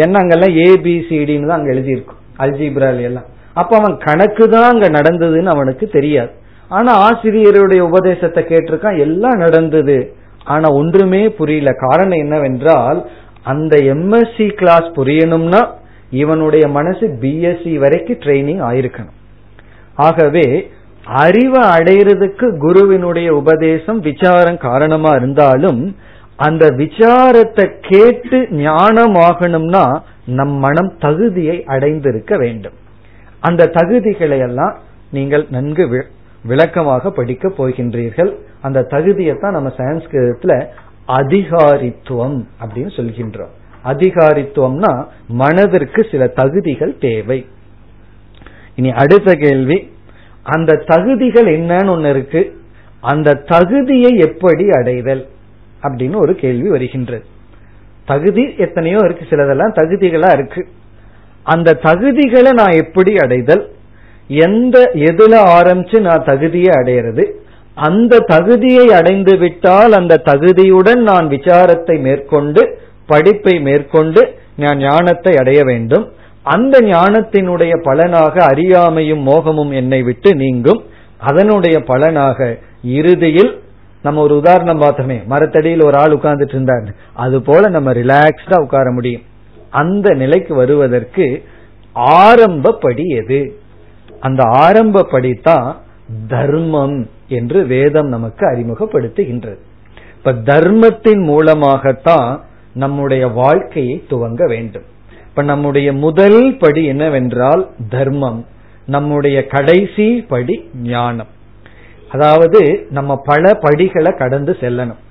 என்ன 0.04 0.20
அங்கெல்லாம் 0.20 0.56
ஏபிசிடின்னு 0.66 1.50
தான் 1.50 1.60
அங்க 1.60 1.72
எழுதியிருக்கும். 1.74 2.20
அல்ஜிப்ரால் 2.40 3.02
எல்லாம். 3.10 3.28
அப்ப 3.54 3.72
அவன் 3.78 3.98
கணக்கு 3.98 4.50
தான் 4.50 4.70
அங்க 4.74 4.88
நடந்ததுன்னு 4.90 5.54
அவனுக்கு 5.56 5.88
தெரியாது. 5.88 6.34
ஆனா 6.70 6.92
ஆசிரியருடைய 7.08 7.82
உபதேசத்தை 7.90 8.44
கேட்டிருக்கான் 8.44 8.98
எல்லாம் 8.98 9.38
நடந்தது. 9.38 9.98
ஆனா 10.44 10.68
ஒன்றுமே 10.80 11.24
புரியல. 11.40 11.72
காரணம் 11.86 12.22
என்னவென்றால் 12.26 13.00
அந்த 13.52 13.76
எம்எஸ்சி 13.94 14.48
கிளாஸ் 14.60 14.90
புரியணும்னா 15.00 15.62
இவனுடைய 16.22 16.66
மனசு 16.78 17.06
பிஎஸ்சி 17.22 17.74
வரைக்கும் 17.84 18.22
ட்ரைனிங் 18.24 18.64
ஆயிருக்கணும். 18.70 19.18
ஆகவே 20.08 20.46
அறிவை 21.22 21.62
அடையிறதுக்கு 21.76 22.48
குருவினுடைய 22.58 23.30
உபதேசம் 23.42 24.00
விசாரம் 24.00 24.60
காரணமா 24.68 25.12
இருந்தாலும் 25.20 25.82
அந்த 26.48 26.64
விசாரத்தை 26.82 27.66
கேட்டு 27.90 28.38
ஞானம் 28.62 29.16
ஆகணும்னா 29.28 29.84
நம் 30.38 30.56
மனம் 30.66 30.92
தகுதியை 31.06 31.58
அடைந்திருக்க 31.74 32.34
வேண்டும். 32.44 32.78
அந்த 33.48 33.72
தகுதிகளை 33.78 34.40
எல்லாம் 34.48 34.76
நீங்கள் 35.18 35.46
நன்கு 35.50 35.86
விளக்கமாக 36.46 37.12
படிக்க 37.18 37.50
போகின்றீர்கள். 37.58 38.32
அந்த 38.62 38.86
தகுதியை 38.94 39.34
தான் 39.42 39.58
நம்ம 39.58 39.70
சயின்ஸ்கிருதத்துல 39.78 40.54
அதிகாரித்துவம் 41.20 42.38
அப்படின்னு 42.62 42.92
சொல்கின்றோம். 43.00 43.54
அதிகாரித்துவம்னா 43.86 45.06
மனதிற்கு 45.28 46.06
சில 46.12 46.28
தகுதிகள் 46.28 46.98
தேவை. 46.98 47.46
இனி 48.76 48.92
அடுத்த 48.92 49.36
கேள்வி 49.36 49.92
அந்த 50.44 50.84
தகுதிகள் 50.86 51.60
என்னன்னு 51.60 51.90
ஒன்னு 51.90 52.10
இருக்கு. 52.10 52.58
அந்த 53.02 53.34
தகுதியை 53.34 54.18
எப்படி 54.18 54.70
அடைதல் 54.70 55.28
அப்படின்னு 55.84 56.16
ஒரு 56.16 56.36
கேள்வி 56.36 56.70
வருகின்றது. 56.70 57.26
தகுதி 58.06 58.56
எத்தனையோ 58.58 58.98
இருக்கு 59.04 59.26
சிலதெல்லாம் 59.30 59.76
தகுதிகளா 59.76 60.34
இருக்கு. 60.34 60.68
அந்த 61.44 61.80
தகுதிகளை 61.84 62.52
நான் 62.54 62.72
எப்படி 62.72 63.16
அடைதல்? 63.16 63.70
எந்த 64.28 64.92
எதுல 64.94 65.34
ஆரம்பிச்சு 65.60 66.00
நான் 66.00 66.24
தகுதியை 66.26 66.72
அடையிறது? 66.76 67.24
அந்த 67.76 68.20
தகுதியை 68.20 68.94
அடைந்து 68.94 69.38
விட்டால் 69.38 69.92
அந்த 69.92 70.22
தகுதியுடன் 70.26 71.02
நான் 71.02 71.28
விசாரத்தை 71.28 72.02
மேற்கொண்டு 72.02 72.80
படிப்பை 73.06 73.60
மேற்கொண்டு 73.60 74.22
நான் 74.56 74.78
ஞானத்தை 74.78 75.36
அடைய 75.36 75.64
வேண்டும். 75.64 76.06
அந்த 76.44 76.80
ஞானத்தினுடைய 76.80 77.74
பலனாக 77.82 78.36
அறியாமையும் 78.46 79.22
மோகமும் 79.22 79.74
என்னை 79.74 80.04
விட்டு 80.04 80.36
நீங்கும். 80.36 80.84
அதனுடைய 81.18 81.80
பலனாக 81.80 82.58
இறுதியில் 82.84 83.62
நம்ம 84.04 84.22
ஒரு 84.22 84.36
உதாரணம் 84.36 84.82
பார்த்தோமே. 84.82 85.26
மரத்தடியில் 85.26 85.84
ஒரு 85.84 85.98
ஆள் 85.98 86.12
உட்கார்ந்துட்டு 86.12 86.56
இருந்தார் 86.56 86.96
அது 87.14 87.42
போல 87.42 87.70
நம்ம 87.70 87.92
ரிலாக்ஸ்டா 87.94 88.58
உட்கார 88.62 88.92
முடியும். 88.92 89.22
அந்த 89.70 90.14
நிலைக்கு 90.14 90.56
வருவதற்கு 90.56 91.44
ஆரம்பப்படி 91.96 93.06
எது? 93.22 93.58
அந்த 94.20 94.44
ஆரம்பப்படி 94.44 95.42
தான் 95.42 95.82
தர்மம் 96.28 97.10
என்று 97.28 97.66
வேதம் 97.66 98.08
நமக்கு 98.08 98.44
அறிமுகப்படுத்துகின்றது. 98.52 99.62
இப்ப 100.18 100.34
தர்மத்தின் 100.34 101.24
மூலமாகத்தான் 101.24 102.46
நம்முடைய 102.74 103.28
வாழ்க்கையை 103.28 104.04
துவங்க 104.10 104.48
வேண்டும். 104.48 104.84
இப்ப 105.28 105.44
நம்முடைய 105.44 105.94
முதல் 105.94 106.58
படி 106.58 106.86
என்னவென்றால் 106.86 107.70
தர்மம். 107.90 108.46
நம்முடைய 108.86 109.46
கடைசி 109.46 110.22
படி 110.22 110.70
ஞானம். 110.84 111.28
அதாவது 112.10 112.88
நம்ம 112.90 113.22
பல 113.24 113.54
படிகளை 113.54 114.12
கடந்து 114.18 114.58
செல்லணும். 114.60 115.02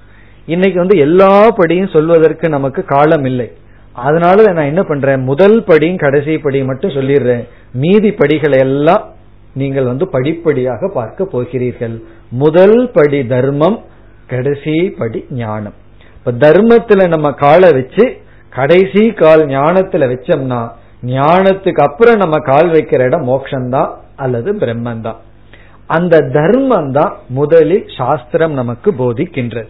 இன்னைக்கு 0.47 0.79
வந்து 0.79 0.99
எல்லா 0.99 1.51
படியும் 1.51 1.89
சொல்வதற்கு 1.89 2.49
நமக்கு 2.49 2.85
காலம் 2.85 3.25
இல்லை. 3.25 3.53
அதனால 3.93 4.53
நான் 4.53 4.65
என்ன 4.65 4.83
பண்றேன்? 4.83 5.21
முதல் 5.21 5.65
படியும் 5.65 5.97
கடைசி 5.97 6.39
படியும் 6.39 6.67
மட்டும் 6.67 6.91
சொல்லிடுறேன். 6.91 7.49
மீதி 7.73 8.13
படிகளை 8.13 8.59
எல்லாம் 8.59 9.09
நீங்கள் 9.55 9.85
வந்து 9.85 10.09
படிப்படியாக 10.09 10.91
பார்க்க 10.95 11.25
போகிறீர்கள். 11.25 12.03
முதல் 12.31 12.91
படி 12.91 13.27
தர்மம் 13.27 13.81
கடைசி 14.27 14.91
படி 14.91 15.25
ஞானம். 15.31 15.75
இப்ப 16.25 16.49
தர்மத்துல 16.49 17.09
நம்ம 17.09 17.33
காலை 17.33 17.71
வச்சு 17.71 18.17
கடைசி 18.51 19.13
கால் 19.13 19.47
ஞானத்துல 19.47 20.09
வச்சோம்னா 20.09 20.71
ஞானத்துக்கு 21.07 21.83
அப்புறம் 21.83 22.17
நம்ம 22.17 22.39
கால் 22.39 22.71
வைக்கிற 22.71 22.99
இடம் 22.99 23.29
மோக்ஷந்தான் 23.29 23.91
அல்லது 24.17 24.53
பிரம்மந்தான் 24.53 25.17
அந்த 25.87 26.19
தர்மம் 26.19 26.93
தான் 26.93 27.17
முதலில் 27.29 27.85
சாஸ்திரம் 27.97 28.53
நமக்கு 28.53 28.93
போதிக்கின்றது. 28.93 29.69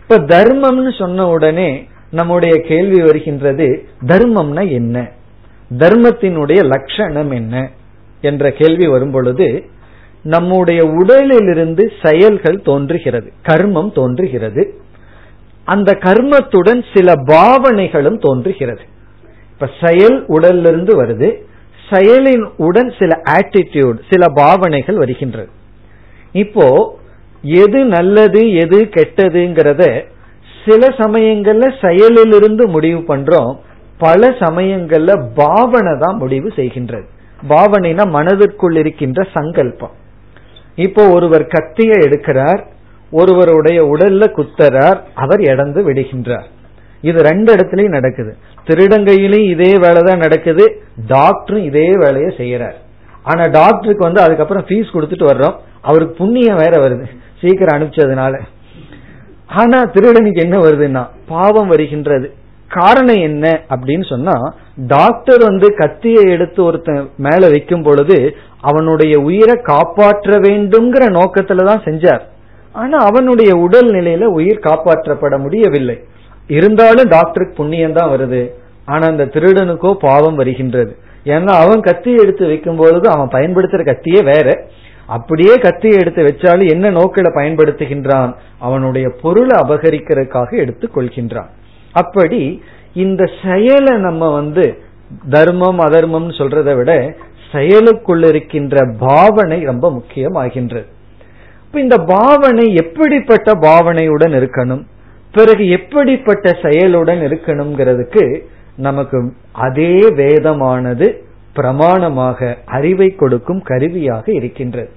இப்ப 0.00 0.18
தர்மம்னு 0.18 0.98
சொன்ன 0.98 1.28
உடனே 1.28 1.86
நம்முடைய 2.10 2.56
கேள்வி 2.56 3.02
வருகின்றது 3.02 3.86
தர்மம்னா 4.06 4.70
என்ன? 4.70 5.10
தர்மத்தினுடைய 5.78 6.64
லட்சணம் 6.64 7.30
என்ன? 7.30 7.70
என்ற 8.20 8.50
கேள்வி 8.50 8.86
வரும் 8.86 9.10
பொழுது 9.10 9.64
நம்முடைய 10.22 10.84
உடலிலிருந்து 10.84 11.92
செயல்கள் 12.02 12.62
தோன்றுகிறது 12.62 13.32
கர்மம் 13.48 13.92
தோன்றுகிறது. 13.92 14.78
அந்த 15.64 15.90
கர்மத்துடன் 15.92 16.82
சில 16.94 17.12
பாவனைகளும் 17.32 18.18
தோன்றுகிறது. 18.18 18.84
இப்ப 19.52 19.68
செயல் 19.82 20.16
உடல்லிருந்து 20.28 20.92
வருது. 21.00 21.28
செயலின் 21.90 22.44
உடன் 22.56 22.90
சில 22.98 23.12
ஆட்டிடியூட் 23.24 23.98
சில 24.10 24.28
பாவனைகள் 24.28 24.96
வருகின்றது. 24.96 25.48
இப்போ 26.32 26.66
எது 27.42 27.84
நல்லது 27.84 28.52
எது 28.54 28.78
கெட்டதுங்கிறத 28.96 30.04
சில 30.64 30.86
சமயங்கள்ல 30.88 31.64
செயலிலிருந்து 31.80 32.66
முடிவு 32.68 33.00
பண்றோம். 33.00 33.56
பல 33.98 34.28
சமயங்கள்ல 34.28 35.12
பாவனை 35.34 35.92
தான் 35.98 36.16
முடிவு 36.16 36.52
செய்கின்றது. 36.56 37.06
பாவனைனா 37.48 38.04
மனதிற்குள் 38.10 38.76
இருக்கின்ற 38.76 39.26
சங்கல்பம். 39.32 39.94
இப்போ 40.76 41.02
ஒருவர் 41.08 41.46
கத்தியை 41.46 41.98
எடுக்கிறார். 41.98 42.62
ஒருவருடைய 43.10 43.84
உடல்ல 43.84 44.24
குத்தரார் 44.36 45.00
அவர் 45.14 45.40
இடந்து 45.40 45.92
விடுகின்றார். 45.92 46.46
இது 47.00 47.22
ரெண்டு 47.22 47.54
இடத்துலயும் 47.54 47.96
நடக்குது. 47.98 48.36
திருடங்கையிலையும் 48.66 49.50
இதே 49.50 49.78
வேலை 49.78 50.02
தான் 50.02 50.18
நடக்குது 50.18 50.82
டாக்டரும் 51.08 51.64
இதே 51.64 51.90
வேலையை 51.90 52.34
செய்யறார். 52.36 52.74
ஆனா 53.22 53.46
டாக்டருக்கு 53.46 54.04
வந்து 54.04 54.20
அதுக்கப்புறம் 54.20 54.64
ஃபீஸ் 54.68 54.94
கொடுத்துட்டு 54.94 55.26
வர்றோம். 55.32 55.54
அவருக்கு 55.82 56.14
புண்ணியம் 56.14 56.56
வேற 56.56 56.88
வருது. 56.88 57.06
சீக்கிரம் 57.40 57.80
அனுப்பிச்சதுனால. 57.80 58.40
ஆனா 59.46 59.82
திருடனுக்கு 59.84 60.42
என்ன 60.42 60.58
வருதுன்னா 60.58 61.06
பாவம் 61.26 61.68
வருகின்றது. 61.68 62.34
காரணம் 62.68 63.20
என்ன 63.20 63.62
அப்படின்னு 63.68 64.08
சொன்னா 64.08 64.56
டாக்டர் 64.86 65.42
வந்து 65.42 65.74
கத்தியை 65.74 66.22
எடுத்து 66.30 66.64
ஒருத்தன் 66.64 67.10
மேல 67.16 67.48
வைக்கும் 67.48 67.82
பொழுது 67.82 68.36
அவனுடைய 68.60 69.18
உயிரை 69.18 69.62
காப்பாற்ற 69.62 70.38
வேண்டும்ங்கிற 70.38 71.04
நோக்கத்துல 71.18 71.64
தான் 71.64 71.82
செஞ்சார். 71.84 72.20
ஆனா 72.74 72.98
அவனுடைய 72.98 73.50
உடல் 73.56 73.90
நிலையில 73.92 74.24
உயிர் 74.24 74.64
காப்பாற்றப்பட 74.66 75.38
முடியவில்லை. 75.38 75.96
இருந்தாலும் 76.48 77.08
டாக்டருக்கு 77.08 77.56
புண்ணியம் 77.56 77.92
தான் 77.92 78.10
வருது. 78.10 78.42
ஆனா 78.84 79.06
அந்த 79.06 79.24
திருடனுக்கோ 79.24 79.92
பாவம் 80.00 80.34
வருகின்றது. 80.34 80.92
ஏன்னா 81.24 81.52
அவன் 81.64 81.80
கத்தி 81.80 82.12
எடுத்து 82.14 82.46
வைக்கும் 82.46 82.76
பொழுது 82.76 83.08
அவன் 83.10 83.32
பயன்படுத்துற 83.34 83.82
கத்தியே 83.90 84.22
வேற. 84.24 84.48
அப்படியே 85.06 85.54
கத்தியை 85.54 85.96
எடுத்து 86.00 86.22
வச்சாலும் 86.22 86.68
என்ன 86.68 86.90
நோக்கில 86.90 87.28
பயன்படுத்துகின்றான்? 87.34 88.34
அவனுடைய 88.58 89.06
பொருளை 89.22 89.56
அபகரிக்கிறதுக்காக 89.62 90.50
எடுத்துக் 90.56 90.96
கொள்கின்றான். 90.96 91.50
அப்படி 91.92 92.62
இந்த 92.94 93.30
செயலை 93.42 93.96
நம்ம 93.98 94.32
வந்து 94.32 94.64
தர்மம் 95.30 95.78
அதர்மம் 95.78 96.30
சொல்றதை 96.30 96.76
விட 96.76 96.92
செயலுக்குள் 97.52 98.28
இருக்கின்ற 98.28 98.76
பாவனை 98.98 99.58
ரொம்ப 99.60 99.86
முக்கியமாகின்றது. 99.90 100.92
இந்த 101.80 101.98
பாவனை 101.98 102.74
எப்படிப்பட்ட 102.74 103.52
பாவனையுடன் 103.52 104.32
இருக்கணும்? 104.32 104.84
பிறகு 105.32 105.68
எப்படிப்பட்ட 105.68 106.50
செயலுடன் 106.50 107.20
இருக்கணுங்கிறதுக்கு 107.20 108.40
நமக்கு 108.76 109.32
அதே 109.52 109.98
வேதமானது 109.98 111.22
பிரமாணமாக 111.56 112.54
அறிவை 112.66 113.14
கொடுக்கும் 113.14 113.62
கருவியாக 113.62 114.32
இருக்கின்றது. 114.32 114.90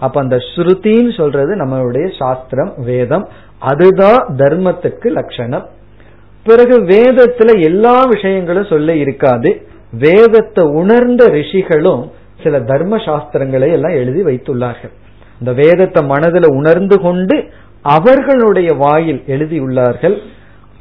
அப்ப 0.00 0.20
அந்த 0.20 0.36
ஸ்ருதின்னு 0.36 1.16
சொல்றது 1.16 1.56
நம்மளுடைய 1.56 2.16
சாஸ்திரம் 2.18 2.74
வேதம். 2.76 3.28
அதுதான் 3.58 4.26
தர்மத்துக்கு 4.36 5.06
லட்சணம். 5.06 5.68
பிறகு 6.44 6.80
வேதத்துல 6.80 7.62
எல்லா 7.62 8.04
விஷயங்களும் 8.04 8.64
சொல்ல 8.64 8.94
இருக்காது. 8.94 9.66
வேதத்தை 9.92 10.64
உணர்ந்த 10.64 11.26
ரிஷிகளும் 11.26 12.10
சில 12.42 12.60
தர்ம 12.60 12.96
சாஸ்திரங்களை 12.96 13.70
எல்லாம் 13.72 13.92
எழுதி 13.92 14.22
வைத்துள்ளார்கள். 14.22 14.92
இந்த 15.40 15.52
வேதத்தை 15.52 16.04
மனதில் 16.04 16.48
உணர்ந்து 16.50 17.00
கொண்டு 17.00 17.36
அவர்களுடைய 17.82 18.72
வாயில் 18.72 19.22
எழுதியுள்ளார்கள். 19.26 20.16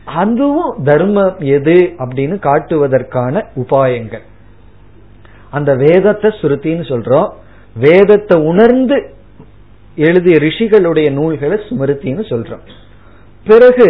அதுவும் 0.06 0.74
தர்மம் 0.84 1.40
எது 1.40 1.78
அப்படின்னு 1.98 2.36
காட்டுவதற்கான 2.48 3.44
உபாயங்கள். 3.56 4.26
அந்த 5.52 5.76
வேதத்தை 5.76 6.30
சுருத்தின்னு 6.42 6.86
சொல்றோம். 6.92 7.30
வேதத்தை 7.76 8.42
உணர்ந்து 8.42 8.98
எழுதிய 9.96 10.36
ரிஷிகளுடைய 10.38 11.12
நூல்களை 11.12 11.60
ஸ்மிருத்தின்னு 11.70 12.24
சொல்றோம். 12.30 12.64
பிறகு 13.48 13.90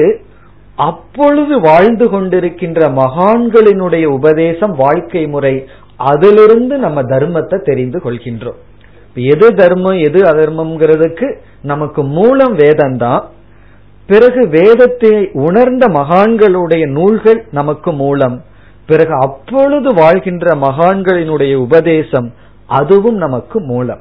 அப்பொழுது 0.76 1.60
வாழ்ந்து 1.60 2.06
கொண்டிருக்கின்ற 2.06 2.80
மகான்களினுடைய 3.02 4.06
உபதேசம் 4.06 4.76
வாழ்க்கை 4.76 5.28
முறை 5.28 5.68
அதிலிருந்து 5.96 6.78
நம்ம 6.78 7.02
தர்மத்தை 7.02 7.58
தெரிந்து 7.64 8.00
கொள்கின்றோம். 8.06 8.60
எது 9.14 9.54
தர்மம் 9.56 9.98
எது 9.98 10.22
அதர்மம்ங்கிறதுக்கு 10.22 11.36
நமக்கு 11.62 12.04
மூலம் 12.04 12.56
வேதம் 12.56 12.98
தான் 12.98 13.30
பிறகு 14.08 14.48
வேதத்தை 14.48 15.30
உணர்ந்த 15.34 15.88
மகான்களுடைய 15.88 16.88
நூல்கள் 16.88 17.46
நமக்கு 17.52 17.92
மூலம். 17.92 18.44
பிறகு 18.86 19.14
அப்பொழுது 19.14 19.94
வாழ்கின்ற 19.94 20.56
மகான்களினுடைய 20.56 21.56
உபதேசம் 21.56 22.34
அதுவும் 22.68 23.16
நமக்கு 23.16 23.62
மூலம். 23.62 24.00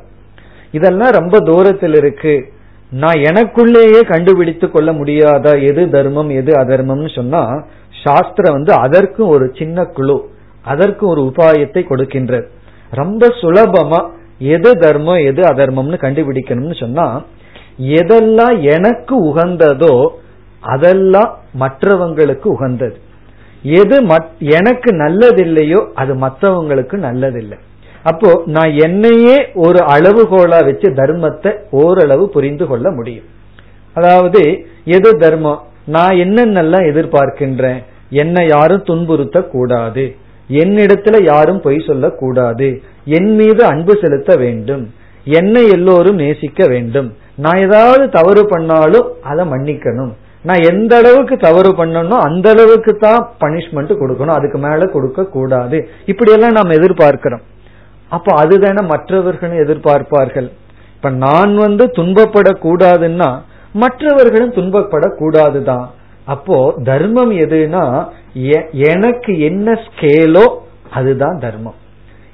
இதெல்லாம் 0.72 1.10
ரொம்ப 1.10 1.38
தூரத்தில் 1.38 1.94
இருக்கு. 1.94 2.52
நான் 2.90 3.14
எனக்குள்ளேயே 3.14 4.06
கண்டுபிடித்து 4.08 4.70
கொள்ள 4.70 4.92
முடியாத? 4.92 5.58
எது 5.58 5.90
தர்மம் 5.90 6.28
எது 6.28 6.52
அதர்மம்னு 6.52 7.14
சொன்னா 7.14 7.64
சாஸ்திரம் 8.04 8.52
வந்து 8.52 8.72
அதற்கும் 8.72 9.28
ஒரு 9.28 9.52
சின்ன 9.58 9.84
குழு 9.84 10.30
அதற்கு 10.62 11.08
ஒரு 11.08 11.32
உபாயத்தை 11.34 11.84
கொடுக்கின்றது. 11.88 12.46
ரொம்ப 12.90 13.26
சுலபமா 13.26 14.10
எது 14.38 14.70
தர்மம் 14.76 15.20
எது 15.20 15.42
அதர்மம்னு 15.42 15.98
கண்டுபிடிக்கணும்னு 16.04 16.76
சொன்னா 16.80 17.06
எதெல்லாம் 17.80 18.56
எனக்கு 18.74 19.14
உகந்ததோ 19.30 19.94
அதெல்லாம் 20.60 21.38
மற்றவங்களுக்கு 21.60 22.46
உகந்தது. 22.46 22.96
எது 23.62 23.96
எனக்கு 24.40 24.90
நல்லதில்லையோ 24.92 25.80
அது 25.94 26.14
மற்றவங்களுக்கு 26.14 26.96
நல்லதில்லை. 27.06 27.58
அப்போ 28.02 28.42
நான் 28.44 28.72
என்னையே 28.76 29.36
ஒரு 29.54 29.78
அளவுகோலா 29.94 30.58
வச்சு 30.64 30.88
தர்மத்தை 30.90 31.52
ஓரளவு 31.70 32.28
புரிந்து 32.28 32.66
கொள்ள 32.66 32.90
முடியும். 32.90 33.26
அதாவது 33.94 34.42
எது 34.84 35.10
தர்மம்? 35.16 35.60
நான் 35.86 36.14
என்னென்னலாம் 36.24 36.88
எதிர்பார்க்கின்றேன்? 36.90 37.80
என்னை 38.10 38.46
யாரும் 38.46 38.84
துன்புறுத்த 38.84 39.38
கூடாது 39.48 40.16
என்னிடத்துல 40.48 41.22
யாரும் 41.22 41.60
பொய் 41.60 41.84
சொல்லக்கூடாது. 41.86 42.82
என் 43.04 43.34
மீது 43.34 43.64
அன்பு 43.64 43.98
செலுத்த 44.00 44.36
வேண்டும். 44.36 44.94
என்னை 45.24 45.68
எல்லோரும் 45.68 46.16
நேசிக்க 46.16 46.66
வேண்டும். 46.66 47.14
நான் 47.34 47.58
ஏதாவது 47.58 48.08
தவறு 48.08 48.46
பண்ணாலும் 48.46 49.08
அதை 49.22 49.44
மன்னிக்கணும். 49.48 50.12
நான் 50.42 50.64
எந்த 50.64 50.96
அளவுக்கு 50.96 51.36
தவறு 51.36 51.70
பண்ணணும் 51.70 52.20
அந்த 52.26 52.50
அளவுக்கு 52.50 52.96
தான் 52.96 53.32
பனிஷ்மெண்ட் 53.40 53.92
கொடுக்கணும். 54.00 54.36
அதுக்கு 54.38 54.58
மேல 54.58 54.86
கொடுக்க 54.86 55.24
கூடாது 55.24 55.88
இப்படி 56.06 56.32
எல்லாம் 56.32 56.52
நாம் 56.52 56.70
எதிர்பார்க்கிறோம். 56.70 57.42
அப்ப 58.08 58.34
அதுதானே 58.34 58.86
மற்றவர்களும் 58.86 59.58
எதிர்பார்ப்பார்கள். 59.58 60.50
இப்ப 60.94 61.10
நான் 61.10 61.54
வந்து 61.54 61.86
துன்பப்படக்கூடாதுன்னா 61.86 63.40
மற்றவர்களும் 63.72 64.52
துன்பப்படக்கூடாதுதான். 64.52 65.86
அப்போ 66.24 66.74
தர்மம் 66.84 67.32
எதுனா 67.32 68.08
எனக்கு 68.72 69.38
என்ன 69.38 69.80
ஸ்கேலோ 69.86 70.46
அதுதான் 70.90 71.38
தர்மம். 71.38 71.74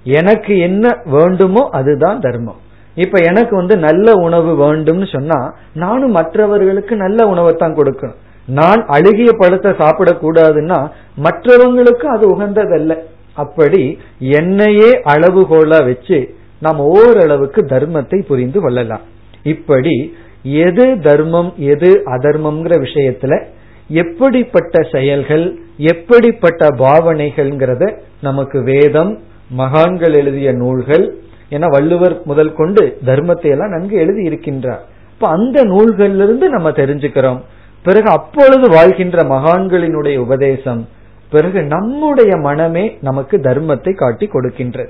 எனக்கு 0.04 0.58
என்ன 0.58 0.98
வேண்டுமோ 1.04 1.68
அதுதான் 1.70 2.20
தர்மம். 2.20 2.60
இப்ப 2.94 3.18
எனக்கு 3.22 3.56
வந்து 3.56 3.76
நல்ல 3.76 4.12
உணவு 4.12 4.50
வேண்டும்னு 4.64 5.12
சொன்னா 5.12 5.54
நானும் 5.72 6.10
மற்றவர்களுக்கு 6.10 6.96
நல்ல 6.96 7.26
உணவை 7.26 7.54
தான் 7.54 7.76
கொடுக்கணும். 7.76 8.20
நான் 8.46 8.86
அழுகிய 8.86 9.30
பழத்தை 9.36 9.70
சாப்பிடக்கூடாதுன்னா 9.70 10.90
மற்றவங்களுக்கு 11.22 12.06
அது 12.06 12.24
உகந்ததல்ல. 12.36 12.96
அப்படி 13.34 13.98
என்னையே 14.18 14.90
அளவுகோலா 14.90 15.84
வச்சு 15.84 16.34
நாம் 16.60 16.78
ஓரளவுக்கு 16.78 17.60
தர்மத்தை 17.62 18.26
புரிந்து 18.26 18.60
கொள்ளலாம். 18.60 19.00
இப்படி 19.42 20.16
எது 20.42 21.00
தர்மம் 21.00 21.54
எது 21.56 22.02
அதர்மம்ங்கிற 22.04 22.74
விஷயத்துல 22.86 23.46
எப்படிப்பட்ட 23.88 24.88
செயல்கள் 24.92 25.58
எப்படிப்பட்ட 25.76 26.66
பாவனைகள்ங்கிறத 26.66 27.98
நமக்கு 28.20 28.62
வேதம் 28.62 29.18
மகான்கள் 29.50 30.12
எழுதிய 30.12 30.52
நூல்கள் 30.52 31.14
என 31.48 31.66
வள்ளுவர் 31.66 32.20
முதல் 32.24 32.54
கொண்டு 32.54 32.98
தர்மத்தை 33.04 33.50
எல்லாம் 33.50 33.70
நன்கு 33.70 33.96
எழுதி 33.96 34.28
இருக்கின்றார். 34.28 34.78
இப்ப 35.12 35.28
அந்த 35.28 35.64
நூல்களிலிருந்து 35.64 36.48
நம்ம 36.48 36.70
தெரிஞ்சுக்கிறோம். 36.70 37.40
பிறகு 37.82 38.10
அப்பொழுது 38.10 38.68
வாழ்கின்ற 38.68 39.22
மகான்களினுடைய 39.22 40.16
உபதேசம் 40.16 40.88
பிறகு 41.30 41.62
நம்முடைய 41.62 42.36
மனமே 42.36 42.98
நமக்கு 43.00 43.36
தர்மத்தை 43.36 43.94
காட்டி 43.94 44.30
கொடுக்கின்றது. 44.32 44.88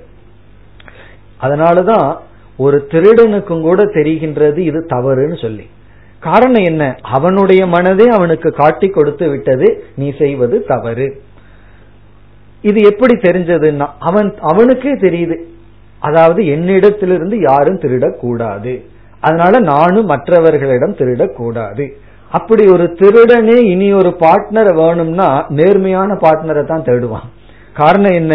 அதனாலதான் 1.40 2.16
ஒரு 2.56 2.86
திருடனுக்கும் 2.90 3.62
கூட 3.62 3.82
தெரிகின்றது 3.82 4.56
இது 4.56 4.86
தவறுன்னு 4.90 5.40
சொல்லி. 5.40 5.66
காரணம் 6.26 6.64
என்ன? 6.70 6.84
அவனுடைய 7.16 7.62
மனதே 7.66 8.06
அவனுக்கு 8.16 8.48
காட்டி 8.60 8.88
கொடுத்து 8.88 9.26
விட்டது. 9.28 9.68
நீ 10.00 10.06
செய்வது 10.20 10.56
தவறு. 10.72 11.08
இது 12.68 12.80
எப்படி 12.90 13.14
தெரிஞ்சதுன்னா 13.26 13.86
அவன் 14.08 14.28
அவனுக்கே 14.50 14.94
தெரியுது. 15.06 15.36
அதாவது 16.02 16.40
என்னிடத்திலிருந்து 16.54 17.36
யாரும் 17.50 17.82
திருடக்கூடாது. 17.84 18.72
அதனால 19.20 19.60
நானும் 19.72 20.10
மற்றவர்களிடம் 20.12 20.98
திருடக்கூடாது. 21.00 21.84
அப்படி 22.32 22.64
ஒரு 22.74 22.86
திருடனே 23.00 23.56
இனி 23.72 23.88
ஒரு 23.92 24.10
பார்ட்னர் 24.22 24.70
வேணும்னா 24.80 25.28
நேர்மையான 25.58 26.10
பார்ட்னரை 26.24 26.64
தான் 26.66 26.86
தேடுவான். 26.88 27.26
காரணம் 27.80 28.16
என்ன? 28.20 28.34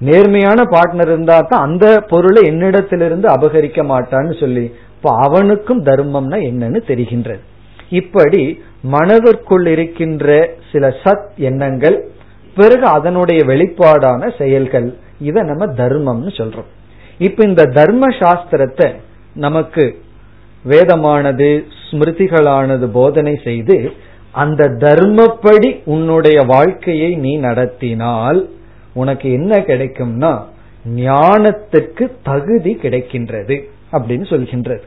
நேர்மையான 0.00 0.60
பார்ட்னர் 0.72 1.10
இருந்தா 1.10 1.36
தான் 1.50 1.64
அந்த 1.66 1.86
பொருளை 2.08 2.42
என்னிடத்திலிருந்து 2.50 3.28
அபகரிக்க 3.36 3.80
மாட்டான்னு 3.92 4.34
சொல்லி 4.40 4.64
இப்ப 5.06 5.18
அவனுக்கும் 5.22 5.84
தர்மம்னா 5.84 6.36
என்னன்னு 6.46 6.80
தெரிகின்றது. 6.86 7.42
இப்படி 7.90 8.40
மனதிற்குள் 8.82 9.66
இருக்கின்ற 9.66 10.56
சில 10.72 10.88
சத் 11.04 11.28
எண்ணங்கள் 11.36 12.08
பிறகு 12.56 12.86
அதனுடைய 12.86 13.42
வெளிப்பாடான 13.44 14.30
செயல்கள் 14.38 14.88
இதை 15.18 15.42
நம்ம 15.42 15.66
தர்மம்னு 15.66 16.32
சொல்றோம். 16.38 16.70
இப்ப 17.18 17.44
இந்த 17.44 17.64
தர்ம 17.64 18.06
சாஸ்திரத்தை 18.06 18.88
நமக்கு 19.34 19.84
வேதமானது 20.64 21.64
ஸ்மிருதிகளானது 21.84 22.88
போதனை 22.88 23.40
செய்து 23.44 23.92
அந்த 24.32 24.68
தர்மப்படி 24.68 25.80
உன்னுடைய 25.84 26.40
வாழ்க்கையை 26.42 27.14
நீ 27.16 27.36
நடத்தினால் 27.36 28.48
உனக்கு 28.94 29.32
என்ன 29.32 29.54
கிடைக்கும்னா 29.60 30.34
ஞானத்துக்கு 30.96 32.04
தகுதி 32.22 32.78
கிடைக்கின்றது 32.82 33.58
அப்படின்னு 33.92 34.26
சொல்கின்றது. 34.32 34.84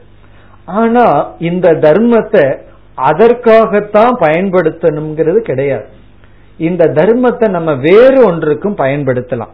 ஆனா 0.64 1.32
இந்த 1.38 1.72
தர்மத்தை 1.72 2.58
அதற்காகத்தான் 2.94 4.16
பயன்படுத்தணுங்கிறது 4.20 5.36
கிடையாது. 5.36 5.86
இந்த 6.56 6.84
தர்மத்தை 6.84 7.48
நம்ம 7.48 7.74
வேறு 7.74 8.24
ஒன்றுக்கும் 8.24 8.76
பயன்படுத்தலாம். 8.76 9.48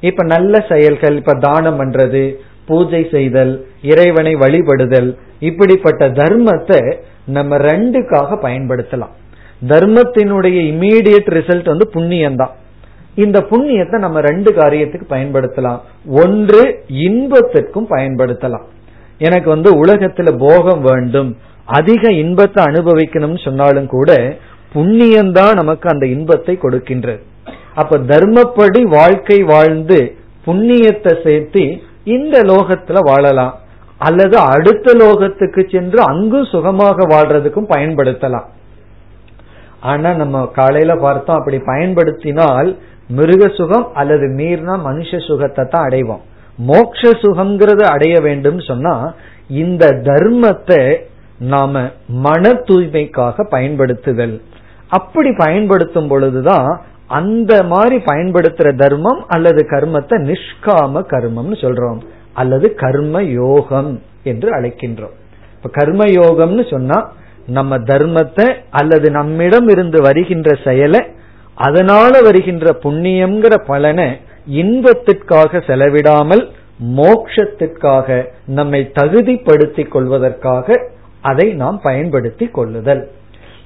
இப்ப 0.00 0.24
நல்ல 0.24 0.64
செயல்கள் 0.68 1.16
இப்ப 1.16 1.34
தானம் 1.34 1.80
பண்றது 1.80 2.34
பூஜை 2.66 3.08
செய்தல் 3.10 3.66
இறைவனை 3.82 4.34
வழிபடுதல் 4.34 5.16
இப்படிப்பட்ட 5.40 6.08
தர்மத்தை 6.08 6.96
நம்ம 7.26 7.56
ரெண்டுக்காக 7.56 8.38
பயன்படுத்தலாம். 8.42 9.14
தர்மத்தினுடைய 9.68 10.58
இமீடியட் 10.72 11.30
ரிசல்ட் 11.30 11.64
வந்து 11.64 11.90
புண்ணியம்தான். 11.94 12.50
இந்த 13.14 13.46
புண்ணியத்தை 13.50 13.98
நம்ம 13.98 14.20
ரெண்டு 14.20 14.52
காரியத்துக்கு 14.52 15.02
பயன்படுத்தலாம். 15.10 15.78
ஒன்று 16.06 16.84
இன்பத்திற்கும் 16.88 17.88
பயன்படுத்தலாம். 17.90 18.66
எனக்கு 19.26 19.48
வந்து 19.54 19.70
உலகத்துல 19.84 20.28
போகம் 20.44 20.82
வேண்டும். 20.88 21.30
அதிக 21.78 22.02
இன்பத்தை 22.22 22.60
அனுபவிக்கணும்னு 22.64 23.40
சொன்னாலும் 23.44 23.88
கூட 23.94 24.10
புண்ணியம்தான் 24.74 25.58
நமக்கு 25.60 25.86
அந்த 25.92 26.04
இன்பத்தை 26.14 26.54
கொடுக்கின்றது 26.62 27.22
அப்ப 27.80 27.98
தர்மப்படி 28.10 28.80
வாழ்க்கை 28.96 29.38
வாழ்ந்து 29.52 29.98
புண்ணியத்தை 30.46 31.12
சேர்த்து 31.24 31.62
இந்த 32.16 32.36
லோகத்துல 32.50 32.98
வாழலாம். 33.08 33.54
அல்லது 34.06 34.36
அடுத்த 34.52 34.88
லோகத்துக்கு 35.02 35.62
சென்று 35.70 36.00
அங்கும் 36.10 36.50
சுகமாக 36.52 37.06
வாழ்றதுக்கும் 37.12 37.70
பயன்படுத்தலாம். 37.74 38.46
ஆனா 39.90 40.10
நம்ம 40.12 40.44
காலையில 40.58 40.92
பார்த்தோம் 41.04 41.38
அப்படி 41.38 41.58
பயன்படுத்தினால் 41.70 42.70
மிருக 43.18 43.42
சுகம் 43.58 43.86
அல்லது 44.00 44.26
மீறினா 44.38 44.74
மனுஷ 44.86 45.20
சுகத்தை 45.26 45.64
தான் 45.64 45.86
அடைவோம். 45.88 46.24
மோக்ஷ 46.58 47.10
சுகம்ங்கிறத 47.10 47.82
அடைய 47.82 48.20
வேண்டும் 48.20 48.60
சொன்னா 48.60 49.14
இந்த 49.48 49.86
தர்மத்தை 49.86 50.96
நாம 51.38 51.90
மன 52.08 52.50
தூய்மைக்காக 52.50 53.44
பயன்படுத்துதல். 53.48 54.40
அப்படி 54.88 55.32
பயன்படுத்தும் 55.32 56.08
பொழுதுதான் 56.08 56.82
அந்த 57.06 57.62
மாதிரி 57.62 57.96
பயன்படுத்துற 57.96 58.76
தர்மம் 58.76 59.24
அல்லது 59.26 59.66
கர்மத்தை 59.70 60.16
நிஷ்காம 60.30 61.02
கர்மம்னு 61.12 61.56
சொல்றோம். 61.64 62.00
அல்லது 62.32 62.74
கர்ம 62.74 63.22
யோகம் 63.22 64.02
என்று 64.22 64.60
அழைக்கின்றோம். 64.60 65.14
இப்ப 65.56 65.70
கர்ம 65.72 66.04
யோகம்னு 66.04 66.70
சொன்னா 66.70 67.12
நம்ம 67.46 67.78
தர்மத்தை 67.78 68.54
அல்லது 68.70 69.10
நம்மிடம் 69.10 69.68
இருந்து 69.68 70.02
வருகின்ற 70.02 70.58
செயலை 70.64 71.06
அதனால 71.54 72.20
வருகின்ற 72.22 72.78
புண்ணியம்ங்கிற 72.82 73.54
பலனை 73.66 74.20
இன்பத்திற்காக 74.48 75.58
செலவிடாமல் 75.58 76.44
மோக்ஷத்திற்காக 76.96 78.28
நம்மை 78.46 78.90
தகுதிப்படுத்திக் 78.94 79.90
கொள்வதற்காக 79.90 80.76
அதை 81.20 81.46
நாம் 81.52 81.80
பயன்படுத்தி 81.82 82.46
கொள்ளுதல். 82.46 83.08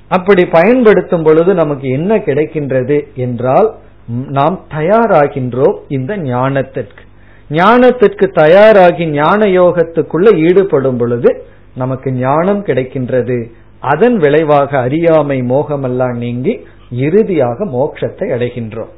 அப்படி 0.08 0.44
பயன்படுத்தும் 0.46 1.22
பொழுது 1.22 1.54
நமக்கு 1.54 1.88
என்ன 1.88 2.16
கிடைக்கின்றது 2.16 2.98
என்றால் 3.14 3.74
நாம் 4.06 4.60
தயாராகின்றோம் 4.70 5.76
இந்த 5.88 6.16
ஞானத்திற்கு. 6.16 7.02
ஞானத்திற்கு 7.50 8.26
தயாராகி 8.32 9.06
ஞான 9.06 9.46
யோகத்துக்குள்ள 9.46 10.28
ஈடுபடும் 10.36 10.96
பொழுது 10.96 11.44
நமக்கு 11.74 12.12
ஞானம் 12.12 12.64
கிடைக்கின்றது. 12.64 13.38
அதன் 13.80 14.16
விளைவாக 14.16 14.78
அறியாமை 14.78 15.42
மோகமெல்லாம் 15.42 16.16
நீங்கி 16.16 16.66
இறுதியாக 16.90 17.64
மோட்சத்தை 17.64 18.26
அடைகின்றோம். 18.36 18.92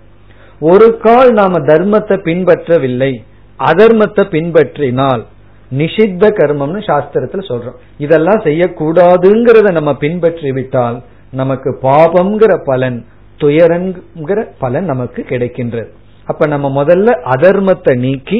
ஒரு 0.66 0.88
கால் 1.05 1.31
நாம 1.38 1.61
தர்மத்தை 1.70 2.16
பின்பற்றவில்லை 2.27 3.12
அதர்மத்தை 3.61 4.22
பின்பற்றினால் 4.35 5.22
நிஷித்த 5.70 6.24
கர்மம்னு 6.38 6.81
சாஸ்திரத்துல 6.88 7.42
சொல்றோம். 7.50 7.79
இதெல்லாம் 8.05 8.40
செய்யக்கூடாதுங்கிறத 8.46 9.68
நம்ம 9.79 9.92
பின்பற்றி 10.05 10.50
விட்டால் 10.59 10.98
நமக்கு 11.40 11.70
பாபம்ங்கிற 11.87 12.53
பலன் 12.68 12.98
துயரங்கிற 13.40 14.40
பலன் 14.62 14.87
நமக்கு 14.92 15.20
கிடைக்கின்றது. 15.31 15.90
அப்ப 16.29 16.46
நம்ம 16.55 16.66
முதல்ல 16.81 17.16
அதர்மத்தை 17.35 17.94
நீக்கி 18.05 18.38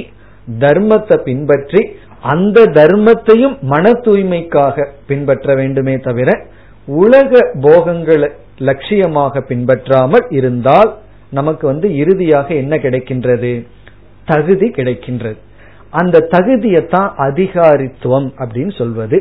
தர்மத்தை 0.65 1.17
பின்பற்றி 1.29 1.81
அந்த 2.33 2.59
தர்மத்தையும் 2.79 3.57
மன 3.73 3.91
தூய்மைக்காக 4.05 4.87
பின்பற்ற 5.09 5.55
வேண்டுமே 5.61 5.95
தவிர 6.07 6.31
உலக 6.89 7.41
போகங்களை 7.67 8.29
லட்சியமாக 8.69 9.43
பின்பற்றாமல் 9.51 10.27
இருந்தால் 10.39 10.91
நமக்கு 11.35 11.67
வந்து 11.67 11.89
இறுதியாக 11.97 12.55
என்ன 12.55 12.77
கிடைக்கின்றது? 12.77 13.53
தகுதி 14.27 14.69
கிடைக்கின்றது. 14.69 15.41
அந்த 15.91 16.19
தகுதியைத்தான் 16.31 17.11
அதிகாரித்துவம் 17.19 18.29
அப்படின்னு 18.39 18.73
சொல்வது. 18.79 19.19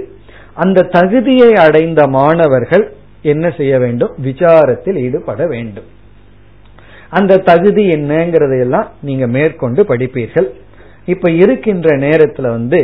அந்த 0.54 0.82
தகுதியை 0.82 1.52
அடைந்த 1.66 2.08
மாணவர்கள் 2.08 2.86
என்ன 3.22 3.50
செய்ய 3.58 3.74
வேண்டும்? 3.80 4.14
விசாரத்தில் 4.24 4.96
ஈடுபட 4.96 5.48
வேண்டும். 5.48 5.90
அந்த 7.10 7.38
தகுதி 7.38 7.84
என்னங்கிறதையெல்லாம் 7.96 8.88
நீங்க 9.02 9.28
மேற்கொண்டு 9.28 9.84
படிப்பீர்கள். 9.84 10.50
இப்ப 11.06 11.32
இருக்கின்ற 11.32 11.98
நேரத்துல 11.98 12.48
வந்து 12.58 12.82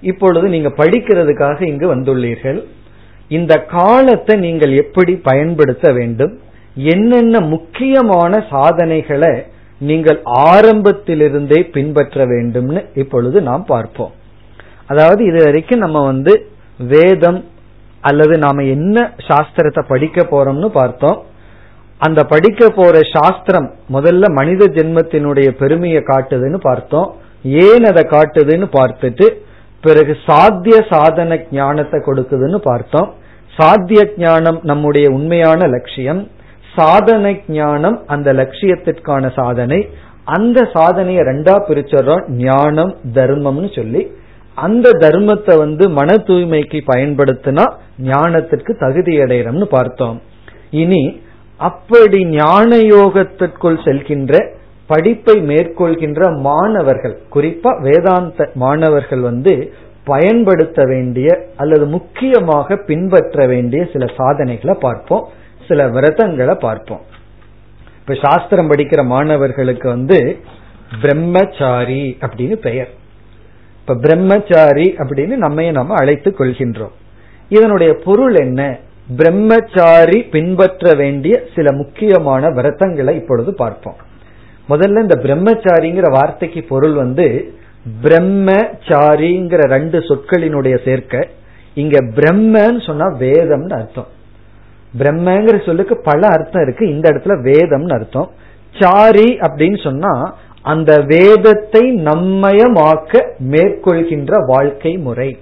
இப்பொழுது 0.00 0.48
நீங்க 0.48 0.68
படிக்கிறதுக்காக 0.68 1.66
இங்கு 1.66 1.86
வந்துள்ளீர்கள். 1.94 2.60
இந்த 3.28 3.54
காலத்தை 3.56 4.38
நீங்கள் 4.38 4.74
எப்படி 4.76 5.14
பயன்படுத்த 5.16 5.92
வேண்டும்? 5.92 6.38
என்னென்ன 6.74 7.40
முக்கியமான 7.40 8.44
சாதனைகளை 8.50 9.44
நீங்கள் 9.78 10.22
ஆரம்பத்திலிருந்தே 10.24 11.60
பின்பற்ற 11.62 12.24
வேண்டும்னு 12.26 12.86
இப்பொழுது 12.94 13.42
நாம் 13.42 13.64
பார்ப்போம். 13.64 14.12
அதாவது 14.86 15.24
இது 15.24 15.44
வரைக்கும் 15.44 15.78
நம்ம 15.78 16.04
வந்து 16.04 16.46
வேதம் 16.78 17.44
அல்லது 18.00 18.38
நாம 18.38 18.62
என்ன 18.62 19.12
சாஸ்திரத்தை 19.16 19.82
படிக்க 19.88 20.22
போறோம்னு 20.22 20.66
பார்த்தோம். 20.66 21.22
அந்த 21.98 22.24
படிக்க 22.24 22.68
போற 22.68 23.00
சாஸ்திரம் 23.12 23.74
முதல்ல 23.92 24.32
மனித 24.32 24.64
ஜென்மத்தினுடைய 24.66 25.48
பெருமையை 25.50 26.02
காட்டுதுன்னு 26.06 26.60
பார்த்தோம். 26.60 27.14
ஏன் 27.42 27.84
அதை 27.84 28.06
காட்டுதுன்னு 28.10 28.68
பார்த்துட்டு 28.78 29.26
பிறகு 29.80 30.16
சாத்திய 30.26 30.76
சாதன 30.88 31.38
ஞானத்தை 31.50 32.00
கொடுக்குதுன்னு 32.06 32.56
பார்த்தோம். 32.56 33.14
சாத்திய 33.54 34.12
ஞானம் 34.16 34.60
நம்முடைய 34.62 35.10
உண்மையான 35.10 35.66
லட்சியம். 35.66 36.28
சாதனை 36.76 37.32
ஞானம் 37.48 37.98
அந்த 38.06 38.32
லட்சியத்திற்கான 38.32 39.32
சாதனை. 39.34 39.80
அந்த 40.36 40.58
சாதனையை 40.72 41.22
ரெண்டா 41.24 41.54
பிரிச்சறோம் 41.68 42.24
ஞானம் 42.46 42.92
தர்மம்னு 43.14 43.70
சொல்லி. 43.76 44.02
அந்த 44.54 44.88
தர்மத்தை 45.04 45.54
வந்து 45.58 45.84
மன 45.88 46.14
தூய்மைக்கு 46.28 46.78
பயன்படுத்தினா 46.92 47.64
ஞானத்திற்கு 48.10 48.72
தகுதி 48.78 49.14
அடைகிறோம்னு 49.20 49.68
பார்த்தோம். 49.76 50.18
இனி 50.70 51.02
அப்படி 51.58 52.24
ஞான 52.24 52.76
யோகத்திற்குள் 52.76 53.78
செல்கின்ற 53.86 54.34
படிப்பை 54.86 55.36
மேற்கொள்கின்ற 55.50 56.20
மாணவர்கள் 56.40 57.16
குறிப்பா 57.34 57.72
வேதாந்த 57.82 58.50
மாணவர்கள் 58.54 59.20
வந்து 59.20 59.72
பயன்படுத்த 60.04 60.84
வேண்டிய 60.84 61.28
அல்லது 61.56 61.86
முக்கியமாக 61.86 62.76
பின்பற்ற 62.86 63.46
வேண்டிய 63.46 63.82
சில 63.92 64.04
சாதனைகளை 64.16 64.76
பார்ப்போம். 64.80 65.26
சில 65.70 65.88
விரதங்களை 65.88 66.54
பார்ப்போம். 66.54 67.04
இப்ப 68.00 68.14
சாஸ்திரம் 68.22 68.70
படிக்கிற 68.70 69.04
மாணவர்களுக்கு 69.04 69.88
வந்து 69.88 70.18
பிரம்மச்சாரி 71.00 72.02
அப்படின்னு 72.20 72.56
பெயர். 72.66 72.90
இப்ப 73.80 73.94
பிரம்மச்சாரி 73.94 74.86
அப்படின்னு 74.98 75.36
நம்மைய 75.46 75.70
நம்ம 75.70 75.94
அழைத்துக் 75.94 76.38
கொள்கின்றோம். 76.40 76.94
இதனுடைய 77.48 77.90
பொருள் 78.04 78.34
என்ன? 78.34 78.62
பிரம்மச்சாரி 79.16 80.18
பின்பற்ற 80.34 80.94
வேண்டிய 80.94 81.34
சில 81.54 81.72
முக்கியமான 81.72 82.50
விரதங்களை 82.50 83.14
இப்பொழுது 83.16 83.54
பார்ப்போம். 83.54 83.98
முதல்ல 84.68 85.00
இந்த 85.00 85.16
பிரம்மச்சாரிங்கிற 85.22 86.08
வார்த்தைக்கு 86.12 86.60
பொருள் 86.68 86.96
வந்து 87.02 87.26
பிரம்மச்சாரிங்கிற 88.02 89.60
ரெண்டு 89.74 89.98
சொற்களினுடைய 89.98 90.76
சேர்க்க 90.84 91.28
இங்க 91.74 91.98
பிரம்மன்னு 92.16 92.86
சொன்னா 92.86 93.06
வேதம்னு 93.18 93.76
அர்த்தம். 93.80 94.10
பிரம்மங்கிற 94.98 95.66
சொல்லுக்கு 95.66 95.96
பல 96.00 96.20
அர்த்தம் 96.26 96.62
இருக்கு. 96.62 96.84
இந்த 96.88 97.06
இடத்துல 97.10 97.34
வேதம்னு 97.48 97.92
அர்த்தம். 97.92 98.30
சாரி 98.78 99.28
அப்படின்னு 99.38 99.82
சொன்னா 99.82 100.12
அந்த 100.62 100.92
வேதத்தை 101.06 101.82
நம்மயமாக்க 101.92 103.22
மேற்கொள்கின்ற 103.50 104.32
வாழ்க்கை 104.46 104.96
முறை. 104.98 105.38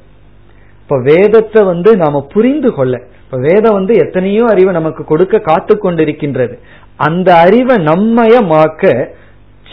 இப்ப 0.82 0.98
வேதத்தை 1.02 1.64
வந்து 1.64 1.96
நாம 1.96 2.26
புரிந்து 2.32 2.72
கொள்ள. 2.74 3.00
இப்ப 3.24 3.38
வேதம் 3.38 3.72
வந்து 3.72 3.94
எத்தனையோ 3.94 4.44
அறிவை 4.48 4.72
நமக்கு 4.72 5.04
கொடுக்க 5.04 5.38
காத்து 5.38 5.74
கொண்டிருக்கின்றது. 5.76 6.54
அந்த 6.96 7.34
அறிவை 7.34 7.76
நம்மயமாக்க 7.76 9.08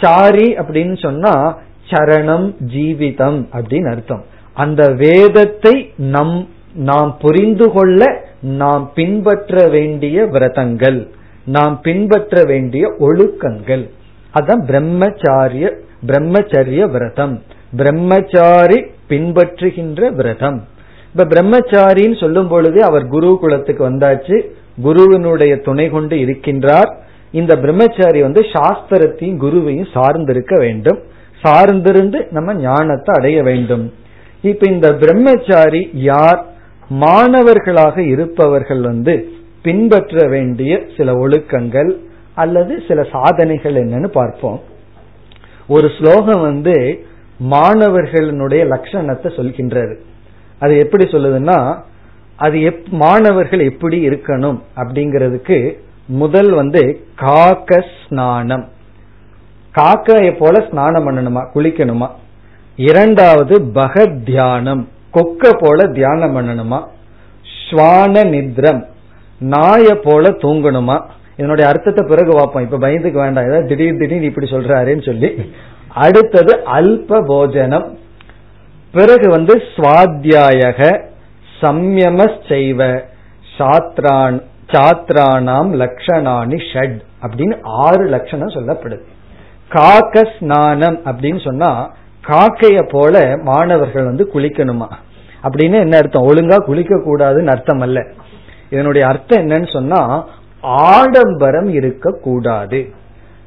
சாரி 0.02 0.48
அப்படின்னு 0.56 0.98
சொன்னா 1.02 1.58
சரணம் 1.90 2.48
ஜீவிதம் 2.74 3.40
அப்படின்னு 3.54 3.92
அர்த்தம். 3.92 4.24
அந்த 4.54 4.84
வேதத்தை 4.98 5.94
நம் 5.98 6.48
நாம் 6.76 7.18
புரிந்து 7.20 7.72
கொள்ள 7.72 8.26
நாம் 8.42 8.92
பின்பற்ற 8.96 9.68
வேண்டிய 9.68 10.26
விரதங்கள் 10.26 11.08
நாம் 11.46 11.82
பின்பற்ற 11.82 12.44
வேண்டிய 12.44 12.94
ஒழுக்கங்கள். 13.00 13.90
அதான் 14.34 14.64
பிரம்மச்சாரிய 14.68 15.78
பிரம்மச்சரிய 16.08 16.90
விரதம். 16.90 17.42
பிரம்மச்சாரி 17.76 18.86
பின்பற்றுகின்ற 19.10 20.14
விரதம். 20.14 20.68
இப்ப 21.12 21.26
பிரம்மச்சாரின்னு 21.26 22.20
சொல்லும் 22.20 22.48
பொழுது 22.48 22.84
அவர் 22.84 23.08
குரு 23.08 23.38
குலத்துக்கு 23.42 23.90
வந்தாச்சு. 23.90 24.46
குருவினுடைய 24.82 25.58
துணை 25.58 25.90
கொண்டு 25.90 26.16
இருக்கின்றார். 26.16 26.96
இந்த 27.32 27.58
பிரம்மச்சாரி 27.58 28.22
வந்து 28.22 28.42
சாஸ்திரத்தையும் 28.42 29.38
குருவையும் 29.38 29.88
சார்ந்திருக்க 29.94 30.58
வேண்டும். 30.58 31.00
சார்ந்திருந்து 31.44 32.28
நம்ம 32.30 32.56
ஞானத்தை 32.56 33.16
அடைய 33.18 33.44
வேண்டும். 33.44 33.94
இப்ப 34.42 34.72
இந்த 34.72 34.94
பிரம்மச்சாரி 34.94 35.90
யார்? 35.94 36.54
மாணவர்களாக 36.90 38.02
இருப்பவர்கள் 38.02 38.82
வந்து 38.82 39.30
பின்பற்ற 39.62 40.28
வேண்டிய 40.28 40.82
சில 40.98 41.14
ஒழுக்கங்கள் 41.14 41.92
அல்லது 42.36 42.84
சில 42.88 43.04
சாதனைகள் 43.12 43.74
என்னன்னு 43.74 44.08
பார்ப்போம். 44.08 44.62
ஒரு 45.68 45.90
ஸ்லோகம் 46.00 46.42
வந்து 46.42 47.06
மாணவர்களுடைய 47.38 48.66
லட்சணத்தை 48.66 49.24
சொல்கின்றது. 49.24 49.96
அது 50.60 50.78
எப்படி 50.78 51.04
சொல்லுதுன்னா 51.04 51.82
அது 52.36 52.62
எப் 52.62 52.84
மாணவர்கள் 52.90 53.60
எப்படி 53.60 54.10
இருக்கணும் 54.10 54.60
அப்படிங்கிறதுக்கு 54.76 55.78
முதல் 56.08 56.52
வந்து 56.52 57.00
காக்க 57.16 57.86
ஸ்நானம். 58.08 58.68
காக்கைய 59.76 60.36
போல 60.38 60.68
ஸ்நானம் 60.70 61.10
பண்ணணுமா? 61.10 61.48
குளிக்கணுமா? 61.56 62.08
இரண்டாவது 62.76 63.60
பகத் 63.60 64.24
தியானம். 64.26 64.88
கொக்க 65.16 65.52
போல 65.60 65.88
தியானம் 65.88 66.36
பண்ணணுமா? 66.36 66.80
ஸ்வான 67.58 68.16
நித்ரம். 68.34 68.82
நாய 69.40 69.96
போல 70.04 70.30
தூங்கணுமா? 70.30 70.98
இதனுடைய 71.38 71.70
அர்த்தத்தை 71.70 72.06
பிறகு 72.08 72.36
பார்ப்போம். 72.36 72.64
இப்ப 72.64 72.78
பயந்துக்கு 72.88 73.22
வேண்டாம். 73.24 73.46
ஏதாவது 73.46 73.68
திடீர் 73.68 73.98
திடீர்னு 73.98 74.26
இப்படி 74.26 74.50
சொல்றாருன்னு 74.50 75.06
சொல்லி. 75.06 75.30
அடுத்தது 75.94 76.54
அல்ப 76.66 77.26
போஜனம். 77.26 77.98
பிறகு 78.92 79.30
வந்து 79.30 79.62
சுவாத்தியாயக 79.76 81.06
சம்யம 81.62 82.30
செய்வ 82.48 83.02
சாத்ரான் 83.58 84.38
சாத்ரானாம் 84.72 85.72
லக்ஷணானி 85.82 86.58
ஷட் 86.74 87.00
அப்படின்னு 87.22 87.58
ஆறு 87.64 88.06
லட்சணம் 88.06 88.56
சொல்லப்படுது. 88.56 89.04
காக்க 89.70 90.24
ஸ்நானம் 90.40 90.98
அப்படின்னு 91.06 91.44
சொன்னா 91.44 91.72
காக்கைய 92.28 92.90
போல 92.90 93.38
மாணவர்கள் 93.44 94.04
வந்து 94.04 94.30
குளிக்கணுமா? 94.34 94.88
அப்படின்னு 95.44 95.80
என்ன 95.80 95.98
அர்த்தம்? 95.98 96.28
ஒழுங்கா 96.28 96.58
குளிக்க 96.58 96.96
கூடாதுன்னு 96.96 97.46
அர்த்தம் 97.46 97.80
அல்ல. 97.80 98.06
இதனுடைய 98.70 99.08
அர்த்தம் 99.08 99.48
என்னன்னு 99.48 99.74
சொன்னா 99.74 100.28
ஆடம்பரம் 100.62 101.74
இருக்கக்கூடாது. 101.74 102.90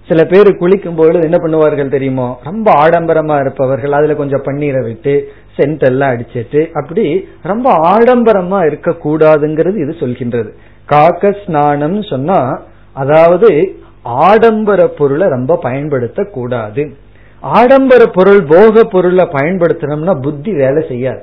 சில 0.09 0.25
பேர் 0.25 0.57
குளிக்கும் 0.57 0.95
பொழுது 0.95 1.21
என்ன 1.21 1.37
பண்ணுவார்கள் 1.37 1.89
தெரியுமோ? 1.89 2.39
ரொம்ப 2.45 2.73
ஆடம்பரமா 2.73 3.41
இருப்பவர்கள் 3.41 3.93
அதுல 3.93 4.15
கொஞ்சம் 4.15 4.43
பன்னீரை 4.43 4.83
விட்டு 4.83 5.33
சென்ட் 5.57 5.79
எல்லாம் 5.79 6.11
அடிச்சிட்டு 6.11 6.71
அப்படி 6.73 7.29
ரொம்ப 7.43 7.73
ஆடம்பரமா 7.73 8.67
இருக்க 8.67 8.91
கூடாதுங்கிறது 8.91 9.77
இது 9.77 9.95
சொல்கின்றது. 10.01 10.51
காக்க 10.87 11.35
ஸ்நானம் 11.45 12.03
சொன்னா 12.03 12.61
அதாவது 12.93 13.75
ஆடம்பர 14.03 14.87
பொருளை 14.87 15.29
ரொம்ப 15.29 15.57
பயன்படுத்த 15.57 16.23
கூடாது 16.25 16.97
ஆடம்பர 17.41 18.07
பொருள் 18.07 18.43
போக 18.43 18.85
பொருளை 18.85 19.25
பயன்படுத்தணும்னா 19.25 20.23
புத்தி 20.23 20.53
வேலை 20.53 20.85
செய்யாது. 20.89 21.23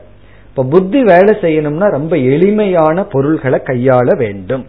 இப்ப 0.50 0.64
புத்தி 0.64 1.04
வேலை 1.04 1.36
செய்யணும்னா 1.42 1.90
ரொம்ப 1.90 2.16
எளிமையான 2.16 3.04
பொருள்களை 3.04 3.60
கையாள 3.64 4.18
வேண்டும். 4.18 4.66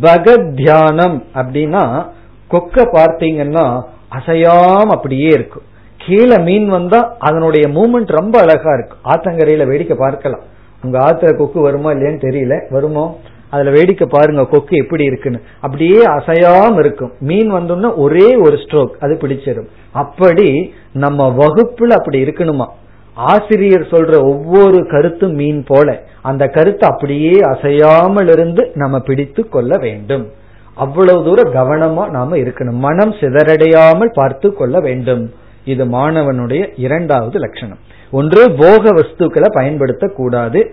பகத் 0.00 0.54
தியானம் 0.54 1.24
அப்படின்னா 1.34 2.06
கொக்க 2.48 2.84
பார்த்தீங்கன்னா 2.84 3.82
அசையாம 4.12 4.86
அப்படியே 4.86 5.26
இருக்கும் 5.26 5.62
கீழே 5.96 6.38
மீன் 6.38 6.68
வந்தா 6.68 7.16
அதனுடைய 7.18 7.68
மூமெண்ட் 7.68 8.06
ரொம்ப 8.06 8.40
அழகா 8.40 8.74
இருக்கும் 8.74 9.12
ஆத்தங்கரையில 9.12 9.66
வேடிக்கை 9.66 9.96
பார்க்கலாம். 9.96 10.40
உங்க 10.84 10.98
ஆத்துல 10.98 11.36
கொக்கு 11.36 11.60
வருமா 11.60 11.92
இல்லையான்னு 11.92 12.22
தெரியல. 12.22 12.66
வருமோ? 12.70 13.18
அதுல 13.54 13.70
வேடிக்கை 13.70 14.06
பாருங்க 14.10 14.46
கொக்கு 14.46 14.76
எப்படி 14.76 15.04
இருக்குன்னு. 15.04 15.40
அப்படியே 15.60 16.02
அசையாம 16.04 16.78
இருக்கும். 16.78 17.12
மீன் 17.20 17.52
வந்தோம்னா 17.52 17.94
ஒரே 17.96 18.36
ஒரு 18.36 18.56
ஸ்ட்ரோக் 18.56 18.94
அது 19.00 19.18
பிடிச்சிடும் 19.20 19.68
அப்படி 19.92 20.74
நம்ம 20.92 21.34
வகுப்புல 21.38 21.88
அப்படி 21.88 22.22
இருக்கணுமா? 22.22 22.66
ஆசிரியர் 23.14 23.80
சொல்ற 23.80 24.22
ஒவ்வொரு 24.22 24.86
கருத்தும் 24.86 25.32
மீன் 25.32 25.64
போல 25.66 26.02
அந்த 26.22 26.46
கருத்தை 26.46 26.88
அப்படியே 26.88 27.40
அசையாமல் 27.40 28.28
இருந்து 28.28 28.70
நம்ம 28.74 29.00
பிடித்து 29.00 29.48
கொள்ள 29.48 29.78
வேண்டும். 29.78 30.30
அவ்வளவு 30.74 31.24
தூரம் 31.24 31.54
கவனமா 31.54 32.10
நாம 32.10 32.36
இருக்கணும். 32.36 32.78
மனம் 32.88 33.12
சிதறடையாமல் 33.12 34.12
பார்த்து 34.12 34.54
கொள்ள 34.54 34.80
வேண்டும். 34.80 35.32
இது 35.64 35.84
மாணவனுடைய 35.84 36.72
இரண்டாவது 36.76 37.38
லட்சணம். 37.38 37.78
ஒன்று 38.10 38.52
போக 38.52 38.94
வஸ்துக்களை 38.94 39.48
பயன்படுத்தக்கூடாது. 39.54 40.72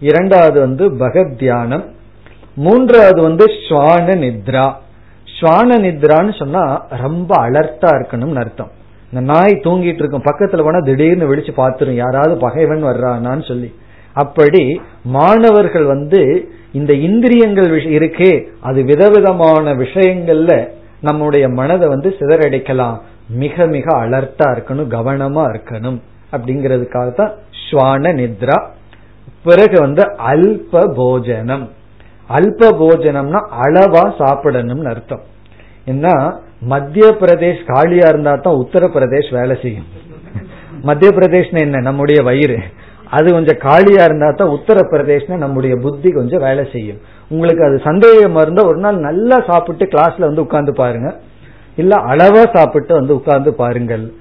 இரண்டாவது 0.00 0.60
வந்து 0.60 0.90
பகத் 0.90 1.38
தியானம். 1.38 1.94
மூன்றாவது 2.56 3.22
வந்து 3.22 3.44
ஸ்வான 3.68 4.08
நித்ரா. 4.24 4.66
ஸ்வான 5.36 5.70
நித்ரான்னு 5.86 6.38
சொன்னா 6.38 6.86
ரொம்ப 6.90 7.36
அலர்ட்டா 7.36 7.90
இருக்கணும்னு 7.90 8.36
அர்த்தம். 8.36 8.70
இந்த 9.12 9.32
நாய் 9.32 9.60
தூங்கிட்டு 9.64 10.02
இருக்கும் 10.02 10.22
பக்கத்துல 10.22 10.62
போனா 10.62 10.78
திடீர்னு 10.78 11.34
விழிச்சு 11.34 11.52
பார்த்துரும் 11.56 12.00
யாராவது 12.04 12.36
பகைவன் 12.36 12.84
வர்றானான்னு 12.84 13.48
சொல்லி. 13.48 13.74
அப்படி 14.12 14.80
மாணவர்கள் 15.02 15.84
வந்து 15.84 16.48
இந்த 16.72 16.92
இந்திரியங்கள் 16.92 17.84
இருக்கே 17.84 18.46
அது 18.60 18.82
விதவிதமான 18.82 19.74
விஷயங்கள்ல 19.74 20.68
நம்முடைய 21.00 21.48
மனதை 21.48 21.88
வந்து 21.88 22.16
சிதறடிக்கலாம். 22.20 22.98
மிக 23.28 23.66
மிக 23.66 23.96
அலர்ட்டா 23.96 24.46
இருக்கணும் 24.46 24.90
கவனமா 24.96 25.44
இருக்கணும். 25.54 26.00
அப்படிங்கிறதுக்காக 26.32 27.12
தான் 27.12 27.32
ஸ்வான 27.70 28.12
நித்ரா. 28.14 28.58
பிறகு 29.44 29.80
வந்து 29.80 30.02
அல்ப 30.32 30.92
போஜனம். 30.94 31.70
அல்ப 32.30 32.70
போஜனம்னா 32.80 33.40
அளவா 33.64 34.04
சாப்பிடணும்னு 34.18 34.88
அர்த்தம். 34.88 35.20
என்ன 35.84 36.06
மத்திய 36.60 37.06
பிரதேஷ் 37.20 37.60
காலியா 37.66 38.06
இருந்தா 38.08 38.34
தான் 38.34 38.54
உத்தரப்பிரதேஷ் 38.54 39.30
வேலை 39.30 39.56
செய்யும். 39.62 39.86
மத்திய 40.82 41.10
பிரதேஷ்னு 41.10 41.60
என்ன? 41.60 41.80
நம்முடைய 41.80 42.22
வயிறு. 42.22 42.58
அது 43.10 43.32
கொஞ்சம் 43.32 43.56
காலியா 43.56 44.04
இருந்தா 44.04 44.30
தான் 44.30 44.48
உத்தரப்பிரதேஷ்னு 44.48 45.36
நம்முடைய 45.36 45.76
புத்தி 45.76 46.12
கொஞ்சம் 46.12 46.40
வேலை 46.40 46.64
செய்யும். 46.72 47.00
உங்களுக்கு 47.28 47.64
அது 47.64 47.76
சந்தேகமா 47.84 48.40
இருந்தா 48.40 48.64
ஒரு 48.66 48.78
நாள் 48.78 48.96
நல்லா 48.96 49.40
சாப்பிட்டு 49.46 49.84
கிளாஸ்ல 49.84 50.20
வந்து 50.20 50.40
உட்கார்ந்து 50.40 50.72
பாருங்க. 50.72 51.14
இல்ல 51.76 51.96
அளவா 51.96 52.42
சாப்பிட்டு 52.52 52.94
வந்து 52.94 53.14
உட்கார்ந்து 53.14 53.54
பாருங்கள். 53.54 54.12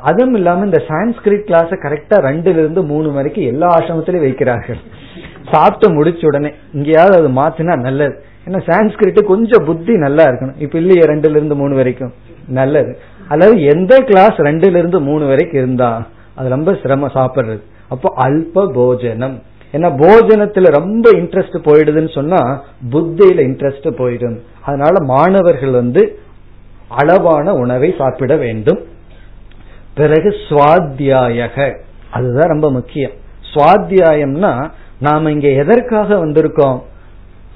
அதுவும் 0.00 0.34
இல்லாம 0.34 0.64
இந்த 0.64 0.82
சான்ஸ்கிரிட் 0.88 1.46
கிளாஸ் 1.48 1.72
கரெக்டா 1.84 2.16
ரெண்டுல 2.28 2.62
இருந்து 2.62 2.82
மூணு 2.84 3.12
வரைக்கும் 3.12 3.44
எல்லா 3.44 3.68
ஆசிரமத்திலயும் 3.76 4.26
வைக்கிறார்கள். 4.26 4.80
சாப்பிட்டு 5.50 5.88
முடிச்ச 5.94 6.26
உடனே 6.26 6.54
இங்கேயாவது 6.74 7.16
அது 7.16 7.28
மாத்தினா 7.28 7.78
நல்லது. 7.78 8.22
ஏன்னா 8.46 8.60
சான்ஸ்கிரிட் 8.66 9.24
கொஞ்சம் 9.24 9.64
புத்தி 9.64 9.94
நல்லா 9.96 10.24
இருக்கணும். 10.24 10.54
இப்ப 10.58 10.78
இல்லையே 10.78 11.02
ரெண்டுல 11.02 11.30
இருந்து 11.30 11.56
மூணு 11.56 11.74
வரைக்கும். 11.74 12.12
நல்லது. 12.48 12.98
அதாவது 13.28 13.62
எந்த 13.62 13.98
கிளாஸ் 13.98 14.38
ரெண்டுல 14.48 14.76
இருந்து 14.76 15.00
மூணு 15.00 15.26
வரைக்கும் 15.26 15.62
இருந்தா 15.62 16.06
அது 16.34 16.48
ரொம்ப 16.48 16.76
சிரமம் 16.82 17.14
சாப்பிடுறது. 17.14 17.60
அப்போ 17.88 18.14
அல்ப 18.16 18.72
போஜனம். 18.72 19.42
ஏன்னா 19.72 19.88
போஜனத்துல 20.02 20.70
ரொம்ப 20.80 21.10
இன்ட்ரெஸ்ட் 21.10 21.56
போயிடுதுன்னு 21.64 22.14
சொன்னா 22.14 22.64
புத்தியில 22.90 23.40
இன்ட்ரெஸ்ட் 23.48 23.88
போயிடும். 24.00 24.36
அதனால 24.62 25.04
மாணவர்கள் 25.04 25.70
வந்து 25.70 26.18
அளவான 26.88 27.52
உணவை 27.52 27.94
சாப்பிட 27.98 28.36
வேண்டும். 28.36 28.80
பிறகு 29.94 30.36
சுவாத்தியாயக. 30.48 31.78
அதுதான் 32.10 32.48
ரொம்ப 32.48 32.70
முக்கியம். 32.70 33.10
சுவாத்தியாயம்னா 33.54 34.70
நாம 35.00 35.30
இங்க 35.30 35.48
எதற்காக 35.48 36.26
வந்திருக்கோம்? 36.26 36.82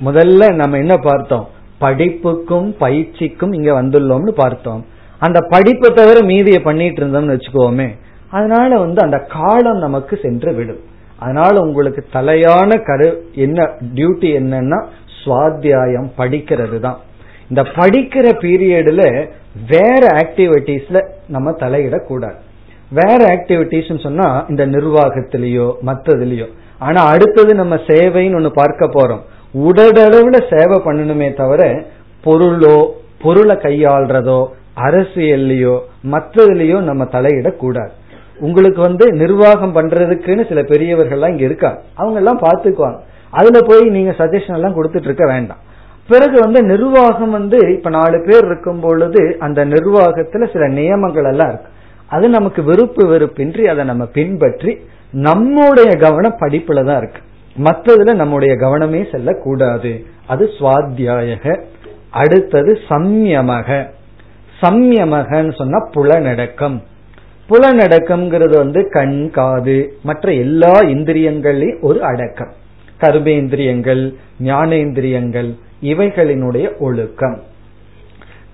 முதல்ல 0.04 0.54
நம்ம 0.54 0.76
என்ன 0.76 0.96
பார்த்தோம்? 0.96 1.48
படிப்புக்கும் 1.80 2.76
பயிற்சிக்கும் 2.78 3.52
இங்க 3.52 3.82
வந்துள்ளோம்னு 3.82 4.28
பார்த்தோம். 4.28 4.86
அந்த 5.18 5.40
படிப்பை 5.40 5.94
தவிர 5.94 6.22
மீதியை 6.22 6.62
பண்ணிட்டு 6.62 7.06
இருந்தோம்னு 7.06 7.38
வச்சுக்கோமே. 7.38 7.96
அதனால 8.30 8.78
வந்து 8.78 9.02
அந்த 9.02 9.18
காலம் 9.18 9.78
நமக்கு 9.78 10.18
சென்று 10.22 10.54
விடும். 10.54 10.80
அதனால 11.18 11.60
உங்களுக்கு 11.60 12.06
தலையான 12.12 12.84
கரு 12.84 13.30
என்ன 13.34 13.70
டியூட்டி 13.94 14.30
என்னன்னா 14.40 14.84
சுவாத்தியாயம் 15.24 16.10
படிக்கிறது 16.18 16.78
தான் 16.78 16.98
இந்த 17.48 17.62
படிக்கிற 17.62 18.26
பீரியட்ல 18.40 19.28
வேற 19.68 20.06
ஆக்டிவிட்டிஸ்ல 20.06 21.16
நம்ம 21.28 21.50
தலையிடக்கூடாது. 21.62 22.38
வேற 22.98 23.18
ஆக்டிவிட்டிஸ் 23.34 24.04
சொன்னா 24.06 24.28
இந்த 24.48 24.66
நிர்வாகத்திலேயோ 24.66 25.66
மற்றதுலயோ 25.88 26.46
ஆனா 26.86 27.00
அடுத்தது 27.12 27.52
நம்ம 27.54 27.74
சேவைன்னு 27.88 28.38
ஒண்ணு 28.38 28.50
பார்க்க 28.60 28.86
போறோம். 28.96 29.22
உடலளவுல 29.66 30.38
சேவை 30.52 30.78
பண்ணணுமே 30.86 31.28
தவிர 31.40 31.62
பொருளோ 32.24 32.76
பொருளை 33.22 33.56
கையாள்றதோ 33.64 34.40
அரசியல்லையோ 34.86 35.76
மற்றதுலயோ 36.14 36.78
நம்ம 36.88 37.04
தலையிடக்கூடாது. 37.14 37.92
உங்களுக்கு 38.46 38.80
வந்து 38.80 39.04
நிர்வாகம் 39.22 39.76
பண்றதுக்குன்னு 39.76 40.48
சில 40.48 40.60
பெரியவர்கள்லாம் 40.72 41.32
இங்க 41.34 41.44
இருக்காங்க 41.44 41.80
அவங்க 41.94 42.18
எல்லாம் 42.22 42.42
பாத்துக்குவாங்க 42.42 43.00
அதுல 43.30 43.58
போய் 43.70 43.84
நீங்க 43.96 44.12
சஜஷன் 44.18 44.58
எல்லாம் 44.58 44.76
கொடுத்துட்டு 44.76 45.08
இருக்க 45.10 45.26
வேண்டாம். 45.32 45.62
பிறகு 46.08 46.40
வந்து 46.40 46.62
நிர்வாகம் 46.62 47.30
வந்து 47.30 47.76
இப்ப 47.76 47.90
நாலு 47.90 48.24
பேர் 48.26 48.44
இருக்கும் 48.44 48.80
பொழுது 48.80 49.36
அந்த 49.38 49.64
நிர்வாகத்துல 49.64 50.52
சில 50.52 50.68
நியமங்கள் 50.68 51.24
எல்லாம் 51.24 51.48
இருக்கு. 51.48 51.68
அது 52.06 52.28
நமக்கு 52.28 52.62
வெறுப்பு 52.62 53.06
வெறுப்பின்றி 53.06 53.64
அதை 53.64 53.84
நம்ம 53.84 54.06
பின்பற்றி 54.06 54.78
நம்முடைய 55.12 55.90
கவனம் 55.90 56.36
படிப்புல 56.40 56.84
தான் 56.84 56.98
இருக்கு. 56.98 57.20
மற்றதுல 57.62 58.14
நம்முடைய 58.14 58.54
கவனமே 58.54 59.10
செல்லக்கூடாது. 59.10 60.04
அது 60.26 60.50
சுவாத்தியாயக. 60.58 61.62
அடுத்தது 62.10 62.78
சம்யமக. 62.88 63.86
சம்யமகன்னு 64.62 65.56
சொன்னா 65.56 65.88
புலநடக்கம் 65.92 66.82
புலநடக்கம்ங்கிறது 67.50 68.56
வந்து 68.56 68.88
கண் 68.88 69.30
காது 69.30 69.92
மற்ற 70.02 70.32
எல்லா 70.32 70.72
இந்திரியங்களையும் 70.80 71.80
ஒரு 71.80 72.04
அடக்கம். 72.04 72.52
கர்மேந்திரியங்கள் 73.00 74.14
ஞானேந்திரியங்கள் 74.42 75.54
இவைகளினுடைய 75.82 76.78
ஒழுக்கம். 76.78 77.42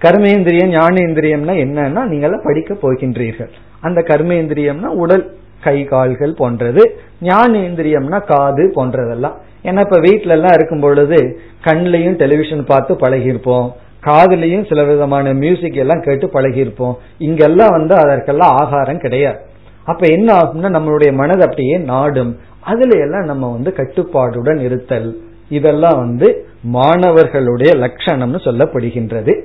கர்மேந்திரியம் 0.04 0.72
ஞானேந்திரியம்னா 0.72 1.54
என்னன்னா 1.64 2.04
நீங்க 2.04 2.40
படிக்க 2.44 2.74
போகின்றீர்கள். 2.74 3.50
அந்த 3.80 4.00
கர்மேந்திரியம்னா 4.00 4.84
உடல் 4.84 5.36
கை 5.60 5.84
கால்கள் 5.84 6.34
போன்றது. 6.34 6.98
ஞானேந்திரியம்னா 7.22 8.24
காது 8.24 8.72
போன்றதெல்லாம். 8.76 9.34
ஏன்னா 9.62 9.80
இப்ப 9.80 9.98
வீட்டுல 9.98 10.28
எல்லாம் 10.28 10.52
இருக்கும் 10.52 10.80
பொழுது 10.80 11.40
கண்லையும் 11.60 12.16
டெலிவிஷன் 12.16 12.64
பார்த்து 12.64 12.94
பழகிருப்போம் 12.94 13.72
காதுலயும் 14.06 14.68
சில 14.68 14.84
விதமான 14.84 15.32
மியூசிக் 15.32 15.74
எல்லாம் 15.74 16.00
கேட்டு 16.00 16.26
பழகிருப்போம் 16.26 16.94
இங்கெல்லாம் 17.18 17.68
வந்து 17.68 17.94
அதற்கெல்லாம் 17.94 18.56
ஆகாரம் 18.56 18.98
கிடையாது. 18.98 19.38
அப்ப 19.84 20.06
என்ன 20.06 20.34
ஆகும்னா 20.34 20.66
நம்மளுடைய 20.76 21.12
மனது 21.12 21.42
அப்படியே 21.42 21.76
நாடும். 21.76 22.38
அதுல 22.60 23.00
எல்லாம் 23.00 23.24
நம்ம 23.24 23.52
வந்து 23.52 23.74
கட்டுப்பாடுடன் 23.76 24.60
இருத்தல். 24.60 25.18
இதெல்லாம் 25.48 25.98
வந்து 25.98 26.46
மாணவர்களுடைய 26.62 27.72
லட்சணம்னு 27.74 28.40
சொல்லப்படுகின்றது. 28.44 29.40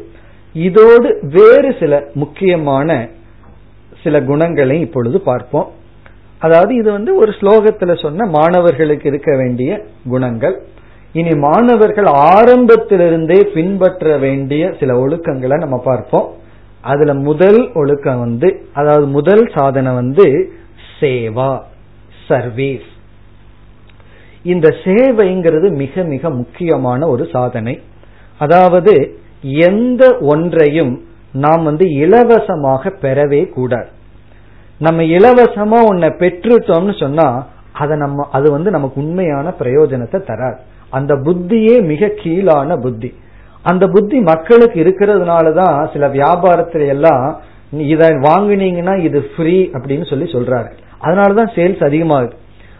இதோடு 0.53 1.19
வேறு 1.21 1.75
சில 1.79 2.09
முக்கியமான 2.13 3.09
சில 4.03 4.21
குணங்களை 4.21 4.79
இப்பொழுது 4.79 5.21
பார்ப்போம். 5.21 5.71
அதாவது 6.39 6.75
இது 6.75 6.91
வந்து 6.91 7.15
ஒரு 7.15 7.31
ஸ்லோகத்துல 7.31 8.01
சொன்ன 8.01 8.25
மாணவர்களுக்கு 8.25 9.07
இருக்க 9.09 9.35
வேண்டிய 9.35 9.85
குணங்கள். 10.09 10.61
இனி 11.13 11.35
மாணவர்கள் 11.35 12.05
ஆரம்பத்திலிருந்தே 12.05 13.43
பின்பற்ற 13.53 14.17
வேண்டிய 14.17 14.75
சில 14.79 15.07
ஒழுக்கங்களை 15.07 15.57
நம்ம 15.57 15.77
பார்ப்போம். 15.77 16.33
அதுல 16.81 17.13
முதல் 17.13 17.71
ஒழுக்கம் 17.73 18.19
வந்து 18.19 18.63
அதாவது 18.73 19.05
முதல் 19.05 19.51
சாதனை 19.53 19.93
வந்து 19.93 20.53
சேவா 20.99 21.59
சர்வீஸ். 22.27 22.89
இந்த 24.43 24.75
சேவைங்கிறது 24.83 25.75
மிக 25.75 26.03
மிக 26.03 26.29
முக்கியமான 26.29 27.07
ஒரு 27.07 27.27
சாதனை. 27.31 27.81
அதாவது 28.37 29.17
எந்த 29.41 30.17
ஒன்றையும் 30.21 31.03
நாம் 31.33 31.63
வந்து 31.63 31.85
இலவசமாக 31.85 32.89
பெறவே 33.01 33.49
கூடாது. 33.49 33.87
நம்ம 34.79 35.01
இலவசமா 35.01 35.81
உன்னை 35.87 36.09
பெற்றுட்டோம்னு 36.09 36.99
சொன்னா 36.99 37.47
அதை 37.73 37.97
நம்ம 37.97 38.27
அது 38.31 38.51
வந்து 38.51 38.71
நமக்கு 38.71 39.01
உண்மையான 39.01 39.53
பிரயோஜனத்தை 39.59 40.25
தராது. 40.25 40.59
அந்த 40.89 41.15
புத்தியே 41.15 41.83
மிக 41.83 42.07
கீழான 42.07 42.77
புத்தி. 42.77 43.13
அந்த 43.61 43.87
புத்தி 43.87 44.19
மக்களுக்கு 44.19 44.83
இருக்கிறதுனாலதான் 44.83 45.91
சில 45.91 46.07
வியாபாரத்துல 46.07 46.87
எல்லாம் 46.87 47.41
இதை 47.71 48.09
வாங்கினீங்கன்னா 48.09 48.97
இது 48.97 49.25
ஃப்ரீ 49.35 49.69
அப்படின்னு 49.73 50.09
சொல்லி 50.09 50.31
சொல்றாரு. 50.31 50.71
அதனாலதான் 51.01 51.51
சேல்ஸ் 51.55 51.83
அதிகமாகுது. 51.89 52.31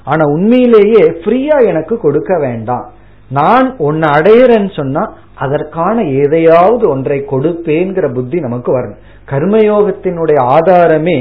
ஆனா 0.09 0.23
உண்மையிலேயே 0.35 1.03
ஃப்ரீயா 1.21 1.57
எனக்கு 1.71 1.95
கொடுக்க 1.97 2.33
வேண்டாம். 2.39 2.85
நான் 3.31 3.67
ஒன்னு 3.87 4.05
அடையிறேன்னு 4.09 4.71
சொன்னா 4.75 5.03
அதற்கான 5.35 6.03
எதையாவது 6.21 6.83
ஒன்றை 6.89 7.17
கொடுப்பேங்கிற 7.31 8.05
புத்தி 8.13 8.37
நமக்கு 8.39 8.69
வரணும். 8.77 9.01
கர்மயோகத்தினுடைய 9.31 10.39
ஆதாரமே 10.55 11.17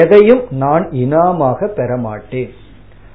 எதையும் 0.00 0.42
நான் 0.62 0.84
இனாமாக 1.02 1.68
பெற 1.78 1.96
மாட்டேன் 2.06 2.50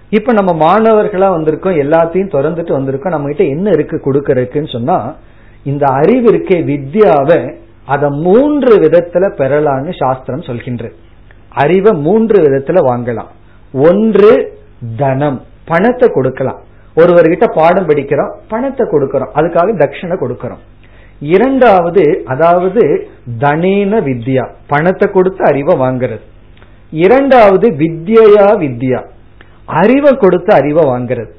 இப்ப 0.09 0.33
நம்ம 0.33 0.51
மாணவர்களா 0.65 1.27
வந்திருக்கோம் 1.35 1.79
எல்லாத்தையும் 1.83 2.33
திறந்துட்டு 2.35 2.73
வந்திருக்கோம் 2.77 3.15
நம்ம 3.15 3.31
கிட்ட 3.31 3.45
என்ன 3.55 3.69
இருக்கு 3.69 3.97
கொடுக்கறதுக்குன்னு 4.05 4.71
சொன்னா 4.71 4.97
இந்த 5.63 5.85
அறிவு 5.99 6.27
இருக்கே 6.33 6.57
வித்யாவை 6.69 7.39
அதை 7.93 8.09
மூன்று 8.25 8.71
விதத்துல 8.83 9.25
பெறலான்னு 9.39 9.93
சாஸ்திரம் 9.99 10.47
சொல்கின்ற 10.49 10.85
அறிவை 11.63 11.91
மூன்று 12.05 12.37
விதத்துல 12.45 12.79
வாங்கலாம். 12.89 13.31
ஒன்று 13.87 14.31
தனம் 15.01 15.37
பணத்தை 15.65 16.07
கொடுக்கலாம். 16.09 16.59
ஒருவர்கிட்ட 16.95 17.45
பாடம் 17.59 17.87
படிக்கிறோம் 17.89 18.33
பணத்தை 18.47 18.83
கொடுக்கிறோம் 18.93 19.33
அதுக்காக 19.39 19.75
தட்சிணை 19.83 20.15
கொடுக்கிறோம். 20.23 20.63
இரண்டாவது 21.35 22.03
அதாவது 22.25 22.81
தனேன 23.43 24.01
வித்யா 24.07 24.43
பணத்தை 24.67 25.07
கொடுத்து 25.11 25.41
அறிவை 25.43 25.75
வாங்குறது. 25.83 26.23
இரண்டாவது 27.05 27.67
வித்யா 27.81 28.45
வித்யா 28.63 28.99
அறிவை 29.81 30.11
கொடுத்து 30.23 30.51
அறிவை 30.53 30.83
வாங்குறது. 30.93 31.31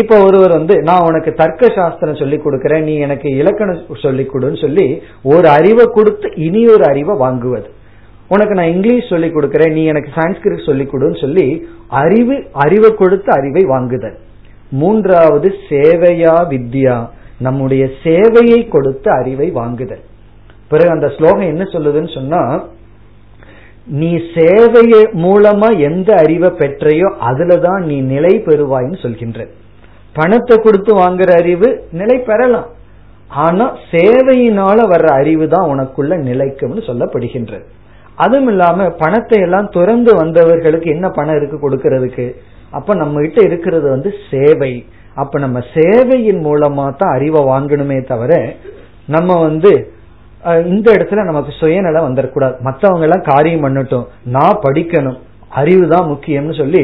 இப்ப 0.00 0.16
ஒருவர் 0.26 0.52
வந்து 0.58 0.74
நான் 0.88 1.06
உனக்கு 1.08 1.30
தர்க்க 1.34 1.68
சாஸ்திரம் 1.76 2.20
சொல்லி 2.20 2.36
கொடுக்கறேன் 2.36 2.84
நீ 2.88 2.94
எனக்கு 3.06 3.28
இலக்கணம் 3.40 3.84
சொல்லி 4.04 4.24
கொடுன்னு 4.32 4.58
சொல்லி 4.64 4.86
ஒரு 5.32 5.48
அறிவை 5.48 5.86
கொடுத்து 5.96 6.28
இனி 6.46 6.62
ஒரு 6.74 6.84
அறிவை 6.90 7.14
வாங்குவது. 7.24 7.68
உனக்கு 8.32 8.54
நான் 8.58 8.72
இங்கிலீஷ் 8.74 9.12
சொல்லி 9.12 9.28
கொடுக்கறேன் 9.28 9.76
நீ 9.76 9.82
எனக்கு 9.92 10.10
சான்ஸ்கிரிட் 10.18 10.66
சொல்லி 10.66 10.84
கொடுன்னு 10.90 11.20
சொல்லி 11.20 11.46
அறிவு 12.02 12.36
அறிவை 12.64 12.90
கொடுத்து 12.94 13.30
அறிவை 13.38 13.62
வாங்குதல். 13.72 14.18
மூன்றாவது 14.80 15.48
சேவையா 15.70 16.34
வித்யா. 16.52 16.98
நம்முடைய 17.46 17.84
சேவையை 18.02 18.60
கொடுத்து 18.74 19.08
அறிவை 19.20 19.48
வாங்குதல். 19.50 20.04
பிறகு 20.72 20.90
அந்த 20.90 21.08
ஸ்லோகம் 21.16 21.50
என்ன 21.52 21.64
சொல்லுதுன்னு 21.72 22.12
சொன்னா 22.14 22.42
நீ 24.00 24.10
சேவைய 24.34 24.94
மூலமா 25.24 25.68
எந்த 25.88 26.10
அறிவை 26.22 26.50
பெற்றையோ 26.60 27.08
அதுலதான் 27.30 27.80
நீ 27.90 27.96
நிலை 28.12 28.32
பெறுவாய்ன்னு 28.46 28.98
சொல்கின்ற. 29.04 29.48
பணத்தை 30.18 30.56
கொடுத்து 30.62 30.92
வாங்குற 31.00 31.30
அறிவு 31.40 31.68
நிலை 32.00 32.16
பெறலாம். 32.30 32.68
ஆனா 33.44 33.66
சேவையினால 33.90 34.78
வர்ற 34.92 35.08
அறிவு 35.20 35.48
தான் 35.48 35.68
உனக்குள்ள 35.72 36.14
நிலைக்கும்னு 36.30 36.82
சொல்லப்படுகின்றது. 36.88 37.66
அதுவும் 38.24 38.50
இல்லாம 38.52 38.88
பணத்தை 39.02 39.38
எல்லாம் 39.46 39.68
துறந்து 39.76 40.12
வந்தவர்களுக்கு 40.20 40.88
என்ன 40.94 41.06
பணம் 41.18 41.38
இருக்கு 41.38 41.56
கொடுக்கறதுக்கு? 41.64 42.26
அப்ப 42.78 42.94
நம்ம 43.02 43.20
கிட்ட 43.24 43.40
இருக்கிறது 43.48 43.86
வந்து 43.94 44.10
சேவை. 44.30 44.72
அப்ப 45.20 45.38
நம்ம 45.44 45.58
சேவையின் 45.76 46.42
மூலமா 46.48 46.84
தான் 47.00 47.14
அறிவை 47.16 47.40
வாங்கணுமே 47.52 47.98
தவிர 48.12 48.32
நம்ம 49.14 49.38
வந்து 49.46 49.72
இந்த 50.72 50.88
இடத்துல 50.96 51.22
நமக்கு 51.28 51.52
சுயநலம் 51.60 52.06
வந்துடக்கூடாது 52.08 52.54
மற்றவங்க 52.66 53.06
எல்லாம் 53.06 53.28
காரியம் 53.30 53.64
பண்ணட்டும். 53.64 54.06
நான் 54.36 54.62
படிக்கணும். 54.66 55.18
அறிவு 55.60 55.84
தான் 55.94 56.08
முக்கியம்னு 56.12 56.54
சொல்லி 56.60 56.82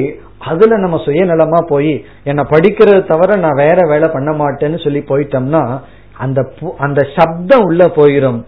அதுல 0.51 0.77
நம்ம 0.83 0.97
சுயநலமா 1.05 1.61
போய் 1.71 1.93
என்ன 2.31 2.41
படிக்கிறத 2.51 2.99
தவிர 3.13 3.37
நான் 3.45 3.61
வேற 3.65 3.79
வேலை 3.93 4.09
பண்ண 4.17 4.31
மாட்டேன்னு 4.41 4.79
சொல்லி 4.85 5.01
போயிட்டோம்னா 5.11 5.63
அந்த 6.25 6.41
அந்த 6.87 7.01
சப்தம் 7.17 7.65
உள்ள 7.69 7.85
போயிரும். 7.99 8.39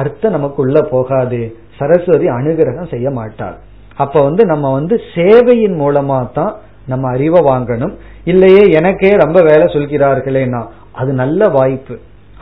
அர்த்தம் 0.00 0.34
நமக்கு 0.36 0.58
உள்ள 0.64 0.78
போகாது. 0.94 1.40
சரஸ்வதி 1.78 2.26
அனுகிரகம் 2.38 2.92
செய்ய 2.94 3.08
மாட்டாள். 3.18 3.56
அப்ப 4.02 4.22
வந்து 4.22 4.42
நம்ம 4.52 4.72
வந்து 4.78 4.94
சேவையின் 5.14 5.76
மூலமா 5.82 6.18
தான் 6.38 6.54
நம்ம 6.92 7.04
அறிவை 7.16 7.40
வாங்கணும். 7.50 7.94
இல்லையே 8.32 8.62
எனக்கே 8.78 9.10
ரொம்ப 9.24 9.38
வேலை 9.50 9.66
சொல்கிறார்களேனா 9.74 10.62
அது 11.00 11.12
நல்ல 11.22 11.48
வாய்ப்பு. 11.58 11.94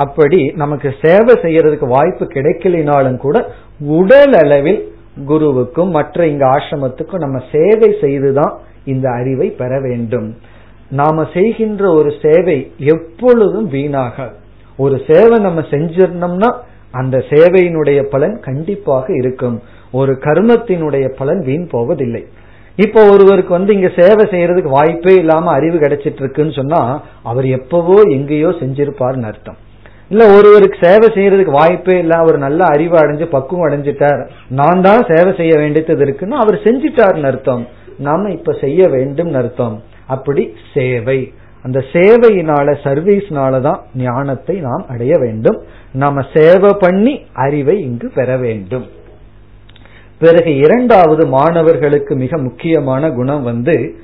அப்படி 0.04 0.40
நமக்கு 0.62 0.88
சேவை 1.04 1.34
செய்யறதுக்கு 1.44 1.86
வாய்ப்பு 1.96 2.24
கிடைக்கலினாலும் 2.34 3.18
கூட 3.24 3.36
உடல் 3.98 4.34
அளவில் 4.42 4.80
குருவுக்கும் 5.30 5.90
மற்ற 5.96 6.26
இங்க 6.32 6.44
ஆசிரமத்துக்கும் 6.54 7.24
நம்ம 7.24 7.38
சேவை 7.54 7.90
செய்துதான் 8.02 8.54
இந்த 8.92 9.06
அறிவை 9.18 9.48
பெற 9.60 9.72
வேண்டும். 9.88 10.28
நாம 11.00 11.24
செய்கின்ற 11.34 11.82
ஒரு 11.98 12.10
சேவை 12.22 12.56
எப்பொழுதும் 12.94 13.68
வீணாக 13.74 14.26
ஒரு 14.78 14.96
சேவை 15.08 15.36
நம்ம 15.46 15.60
செஞ்சிருந்தோம்னா 15.74 16.50
அந்த 16.92 17.16
சேவையினுடைய 17.30 18.02
பலன் 18.02 18.40
கண்டிப்பாக 18.40 19.06
இருக்கும். 19.14 19.56
ஒரு 19.92 20.12
கர்மத்தினுடைய 20.26 21.06
பலன் 21.18 21.42
வீண் 21.42 21.66
போவதில்லை. 21.66 22.22
இப்போ 22.76 23.00
ஒருவருக்கு 23.10 23.52
வந்து 23.52 23.74
இங்க 23.74 23.88
சேவை 23.98 24.24
செய்யறதுக்கு 24.30 24.76
வாய்ப்பே 24.78 25.14
இல்லாம 25.14 25.50
அறிவு 25.52 25.78
கிடைச்சிட்டு 25.78 26.22
இருக்குன்னு 26.22 26.52
சொன்னா 26.52 26.80
அவர் 27.22 27.46
எப்பவோ 27.58 27.98
எங்கேயோ 28.16 28.48
செஞ்சிருப்பார்னு 28.48 29.28
அர்த்தம். 29.30 29.58
இல்ல 30.08 30.24
ஒருவருக்கு 30.36 30.78
சேவை 30.86 31.08
செய்யறதுக்கு 31.16 31.58
வாய்ப்பே 31.60 31.98
இல்ல 31.98 32.14
அவர் 32.16 32.38
நல்ல 32.38 32.64
அறிவு 32.64 32.96
அடைஞ்சு 32.98 33.26
பக்குவம் 33.36 33.66
அடைஞ்சிட்டார் 33.68 34.22
நான் 34.48 34.80
தான் 34.80 35.02
சேவை 35.10 35.32
செய்ய 35.36 35.52
வேண்டியது 35.58 36.02
இருக்குன்னு 36.06 36.36
அவர் 36.36 36.58
செஞ்சிட்டார்னு 36.64 37.30
அர்த்தம். 37.32 37.66
நாம 37.98 38.30
இப்ப 38.30 38.52
செய்ய 38.52 38.88
வேண்டும் 38.88 39.34
அர்த்தம். 39.34 39.82
அப்படி 40.06 40.42
சேவை. 40.74 41.20
அந்த 41.62 41.84
சேவையினால 41.92 42.74
சர்வீஸ்னால 42.84 43.60
தான் 43.60 43.80
ஞானத்தை 43.94 44.56
நாம் 44.60 44.84
அடைய 44.88 45.18
வேண்டும். 45.18 45.58
நாம 45.92 46.22
சேவை 46.34 46.70
பண்ணி 46.78 47.24
அறிவை 47.32 47.80
இங்கு 47.82 48.10
பெற 48.14 48.36
வேண்டும். 48.36 48.86
பிறகு 50.18 50.56
இரண்டாவது 50.56 51.26
மாணவர்களுக்கு 51.26 52.16
மிக 52.16 52.38
முக்கியமான 52.38 53.10
குணம் 53.10 53.42
வந்து 53.42 53.94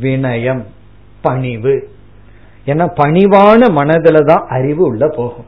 வினயம் 0.00 0.62
பணிவு. 1.20 1.88
ஏன்னா 2.66 2.86
பணிவான 3.02 3.62
மனதில 3.80 4.24
தான் 4.24 4.44
அறிவு 4.48 4.84
உள்ள 4.86 5.08
போகும். 5.08 5.44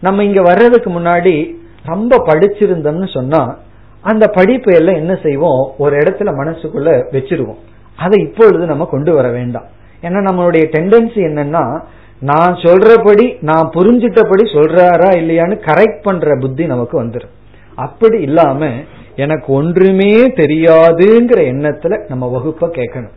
நம்ம 0.00 0.24
இங்க 0.24 0.42
வர்றதுக்கு 0.42 0.90
முன்னாடி 0.90 1.34
ரொம்ப 1.84 2.16
படிச்சிருந்தோம்னு 2.26 3.08
சொன்னா 3.12 3.58
அந்த 4.02 4.26
படிப்பு 4.26 4.74
எல்லாம் 4.74 4.94
என்ன 4.94 5.14
செய்வோம்? 5.22 5.74
ஒரு 5.78 5.96
இடத்துல 5.96 6.30
மனசுக்குள்ள 6.40 6.90
வச்சிருவோம். 7.12 7.60
அதை 7.96 8.18
இப்பொழுது 8.22 8.66
நம்ம 8.66 8.84
கொண்டு 8.84 9.14
வர 9.14 9.28
வேண்டாம். 9.30 9.68
ஏன்னா 10.02 10.20
நம்மளுடைய 10.28 10.64
டெண்டன்சி 10.76 11.20
என்னன்னா 11.28 11.80
நான் 12.20 12.54
சொல்றபடி 12.54 13.36
நான் 13.40 13.70
புரிஞ்சிட்டபடி 13.74 14.44
சொல்றாரா 14.54 15.08
இல்லையான்னு 15.16 15.58
கரெக்ட் 15.64 16.02
பண்ற 16.02 16.36
புத்தி 16.40 16.66
நமக்கு 16.66 17.04
வந்துடும் 17.04 17.34
அப்படி 17.74 18.20
இல்லாம 18.20 18.68
எனக்கு 19.16 19.52
ஒன்றுமே 19.52 20.30
தெரியாதுங்கிற 20.30 21.38
எண்ணத்துல 21.52 22.08
நம்ம 22.08 22.38
வகுப்ப 22.38 22.62
கேட்கணும். 22.62 23.12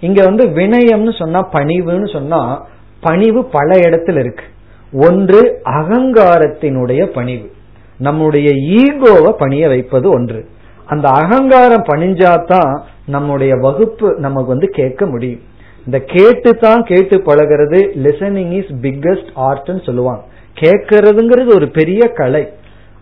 இங்க 0.00 0.24
வந்து 0.24 0.46
வினயம்னு 0.46 1.18
சொன்னா 1.18 1.48
பணிவுன்னு 1.52 2.12
சொன்னா 2.12 2.66
பணிவு 3.00 3.44
பல 3.44 3.74
இடத்துல 3.76 4.18
இருக்கு. 4.18 4.44
ஒன்று 4.92 5.60
அகங்காரத்தினுடைய 5.64 7.04
பணிவு. 7.04 7.50
நம்முடைய 7.98 8.50
ஈகோவை 8.50 9.30
பணிய 9.30 9.68
வைப்பது 9.68 10.08
ஒன்று. 10.08 10.48
அந்த 10.86 11.08
அகங்காரம் 11.08 11.84
பணிஞ்சாதான் 11.84 12.80
நம்முடைய 13.06 13.54
வகுப்பு 13.54 14.14
நமக்கு 14.18 14.46
வந்து 14.46 14.66
கேட்க 14.66 15.06
முடியும். 15.06 15.40
இந்த 15.86 15.98
கேட்டு 15.98 16.56
தான் 16.56 16.82
கேட்டு 16.82 17.16
பழகிறது. 17.16 17.80
லிசனிங் 18.02 18.50
இஸ் 18.50 18.72
பிக்கஸ்ட் 18.82 19.28
ஆர்ட்னு 19.36 19.84
சொல்லுவாங்க. 19.84 20.24
கேட்கறதுங்கிறது 20.60 21.54
ஒரு 21.54 21.68
பெரிய 21.68 22.08
கலை. 22.08 22.48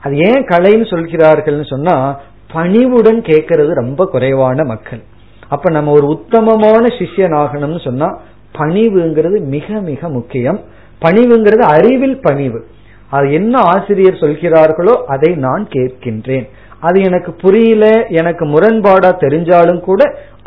அது 0.01 0.17
ஏன் 0.17 0.45
கலைன்னு 0.45 0.87
சொல்கிறார்கள்னு 0.93 1.67
சொன்னா 1.67 2.21
பணிவுடன் 2.53 3.21
கேட்கறது 3.21 3.73
ரொம்ப 3.73 4.07
குறைவான 4.07 4.65
மக்கள். 4.65 5.03
அப்ப 5.49 5.71
நம்ம 5.71 5.93
ஒரு 5.93 6.07
உத்தமமான 6.07 6.87
சிஷ்யன் 6.87 7.37
ஆகணும்னு 7.43 7.85
சொன்னா 7.85 8.21
பணிவுங்கிறது 8.59 9.41
மிக 9.41 9.81
மிக 9.81 10.09
முக்கியம். 10.09 10.61
பணிவுங்கிறது 11.03 11.59
அறிவில் 11.59 12.21
பணிவு. 12.21 12.67
அது 13.11 13.33
என்ன 13.33 13.59
ஆசிரியர் 13.59 14.15
சொல்கிறார்களோ 14.15 14.95
அதை 15.07 15.35
நான் 15.35 15.69
கேட்கின்றேன். 15.71 16.49
அது 16.87 16.99
எனக்கு 17.03 17.31
புரியல 17.43 17.87
எனக்கு 18.21 18.45
முரண்பாடா 18.47 19.11
தெரிஞ்சாலும் 19.25 19.81
கூட 19.81 20.03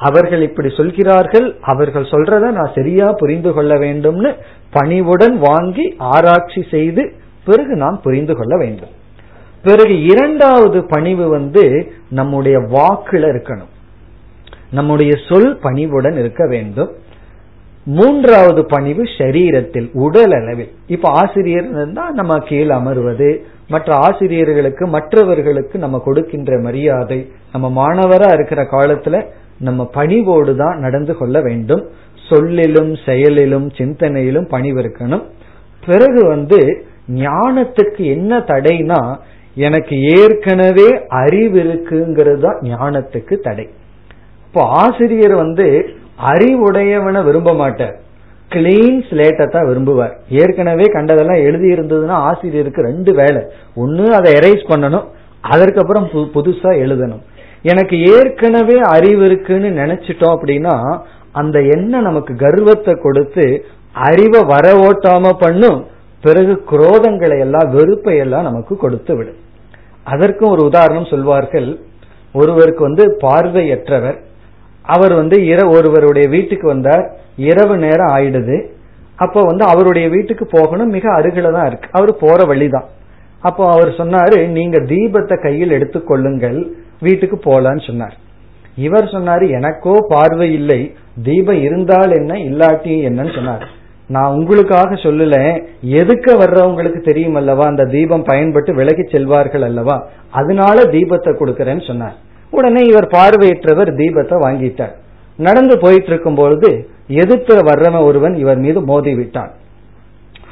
அவர்கள் 0.08 0.42
இப்படி 0.42 0.70
சொல்கிறார்கள் 0.78 1.48
அவர்கள் 1.62 2.12
சொல்றத 2.14 2.46
நான் 2.58 2.76
சரியா 2.76 3.08
புரிந்து 3.22 3.52
கொள்ள 3.54 3.74
வேண்டும்னு 3.76 4.32
பணிவுடன் 4.72 5.36
வாங்கி 5.40 5.86
ஆராய்ச்சி 5.98 6.62
செய்து 6.72 7.04
பிறகு 7.46 7.76
நாம் 7.76 8.00
புரிந்து 8.04 8.36
கொள்ள 8.36 8.54
வேண்டும். 8.58 8.94
பிறகு 9.64 9.96
இரண்டாவது 10.04 10.80
பணிவு 10.88 11.26
வந்து 11.30 11.64
நம்முடைய 12.10 12.58
வாக்குல 12.76 13.26
இருக்கணும். 13.34 13.74
நம்முடைய 14.72 15.12
சொல் 15.30 15.52
பணிவுடன் 15.62 16.18
இருக்க 16.18 16.44
வேண்டும். 16.48 16.92
மூன்றாவது 17.96 18.62
பணிவு 18.66 19.04
சரீரத்தில் 19.18 19.88
உடல் 20.06 20.34
அளவில். 20.38 20.72
இப்ப 20.96 21.10
ஆசிரியர் 21.22 21.68
இருந்தா 21.76 22.06
நம்ம 22.20 22.38
கீழ் 22.50 22.72
அமர்வது 22.78 23.30
மற்ற 23.74 23.90
ஆசிரியர்களுக்கு 24.08 24.84
மற்றவர்களுக்கு 24.96 25.76
நம்ம 25.84 26.02
கொடுக்கின்ற 26.06 26.60
மரியாதை 26.66 27.20
நம்ம 27.54 27.68
மாணவரா 27.80 28.30
இருக்கிற 28.34 28.62
காலத்துல 28.76 29.22
நம்ம 29.68 29.90
பணிவோடு 29.98 30.54
தான் 30.56 30.78
நடந்து 30.86 31.14
கொள்ள 31.18 31.38
வேண்டும். 31.42 31.84
சொல்லிலும் 32.30 32.92
செயலிலும் 33.06 33.68
சிந்தனையிலும் 33.78 34.48
பணிவு 34.54 34.80
இருக்கணும். 34.84 35.24
பிறகு 35.88 36.22
வந்து 36.28 36.60
ஞானத்துக்கு 37.24 38.04
என்ன 38.16 38.40
தடைனா 38.52 39.02
எனக்கு 39.68 39.96
ஏற்கனவே 40.18 40.90
அறிவு 41.22 41.60
இருக்குங்கிறது 41.66 42.42
தான் 42.46 42.60
ஞானத்துக்கு 42.72 43.36
தடை. 43.48 43.66
இப்போ 44.48 44.62
ஆசிரியர் 44.84 45.36
வந்து 45.36 45.68
அறிவுடையவனை 46.22 47.24
விரும்ப 47.24 47.53
மாட்டார். 47.53 47.95
கிளீன் 48.49 48.99
ஸ்லேட்டை 49.09 49.47
தான் 49.47 49.65
விரும்புவார். 49.65 50.13
ஏற்கனவே 50.30 50.84
கண்டதெல்லாம் 50.84 51.43
எழுதி 51.43 51.72
இருந்ததுன்னா 51.72 52.18
ஆசிரியருக்கு 52.30 52.82
ரெண்டு 52.82 53.13
வேலை. 53.13 53.41
ஒன்னு 53.76 54.13
அதை 54.13 54.34
எரேஸ் 54.34 54.70
பண்ணணும். 54.70 55.07
அதற்கப்புறம் 55.41 56.07
புதுசா 56.07 56.70
எழுதணும். 56.84 57.22
எனக்கு 57.63 58.01
ஏற்கனவே 58.01 58.80
அறிவு 58.80 59.26
இருக்குன்னு 59.26 59.70
நினைச்சிட்டோம் 59.70 60.36
அப்படின்னா 60.36 60.99
அந்த 61.32 61.61
எண்ணம் 61.61 62.01
நமக்கு 62.01 62.36
கர்வத்தை 62.36 62.93
கொடுத்து 62.93 63.65
அறிவை 63.93 64.43
வர 64.43 64.74
ஓட்டாம 64.74 65.34
பண்ணும். 65.39 65.86
பிறகு 66.22 66.63
குரோதங்களை 66.72 67.39
எல்லாம் 67.39 67.70
வெறுப்பை 67.72 68.18
எல்லாம் 68.18 68.43
நமக்கு 68.43 68.78
கொடுத்து 68.78 69.15
விடும். 69.15 69.36
அதற்கும் 70.03 70.49
ஒரு 70.49 70.65
உதாரணம் 70.65 71.05
சொல்வார்கள். 71.05 71.80
ஒருவருக்கு 72.34 72.82
வந்து 72.82 73.18
பார்வையற்றவர். 73.22 74.26
அவர் 74.96 75.14
வந்து 75.20 75.38
ஒருவருடைய 75.76 76.26
வீட்டுக்கு 76.36 76.68
வந்தார். 76.68 77.06
இரவு 77.50 77.76
நேரம் 77.86 78.14
ஆயிடுது. 78.18 78.58
அப்போ 79.26 79.40
வந்து 79.50 79.64
அவருடைய 79.72 80.08
வீட்டுக்கு 80.16 80.46
போகணும். 80.58 80.94
மிக 80.98 81.06
அருகில 81.20 81.52
தான் 81.56 81.68
இருக்கு. 81.70 81.90
அவர் 81.92 82.12
போற 82.24 82.40
வழிதான். 82.52 82.88
அப்போ 83.48 83.64
அவர் 83.72 83.90
சொன்னாரு 84.02 84.38
நீங்க 84.58 84.78
தீபத்தை 84.92 85.36
கையில் 85.42 85.76
எடுத்துக்கொள்ளுங்கள் 85.78 86.60
வீட்டுக்கு 87.00 87.38
போலான்னு 87.48 87.84
சொன்னார். 87.88 88.16
இவர் 88.86 89.08
சொன்னாரு 89.16 89.46
எனக்கோ 89.58 89.94
பார்வை 90.10 90.48
இல்லை. 90.54 90.80
தீபம் 91.28 91.62
இருந்தால் 91.68 92.12
என்ன 92.20 92.34
இல்லாட்டி 92.50 92.96
என்னன்னு 93.10 93.34
சொன்னார். 93.36 93.66
நான் 94.16 94.34
உங்களுக்காக 94.38 94.96
சொல்லல. 95.06 95.36
எதுக்க 96.00 96.36
வர்றவங்களுக்கு 96.42 97.00
தெரியும் 97.08 97.38
அல்லவா? 97.42 97.64
அந்த 97.72 97.86
தீபம் 97.96 98.24
பயன்பட்டு 98.24 98.74
விலகி 98.74 99.06
செல்வார்கள் 99.14 99.66
அல்லவா? 99.70 99.98
அதனால 100.40 100.84
தீபத்தை 100.96 101.34
கொடுக்கறேன்னு 101.40 101.86
சொன்னார். 101.88 102.16
உடனே 102.50 102.82
இவர் 102.82 103.08
பார்வையற்றவர் 103.08 103.91
தீபத்தை 103.95 104.36
வாங்கிட்டார். 104.45 104.95
நடந்து 105.38 105.78
போயிட்டு 105.78 106.08
இருக்கும் 106.08 106.36
பொழுது 106.36 106.89
எதிர்த்து 107.08 107.56
வர்றவன் 107.56 108.04
ஒருவன் 108.04 108.36
இவர் 108.36 108.58
மீது 108.58 108.82
மோதி 108.82 109.16
விட்டான். 109.16 109.52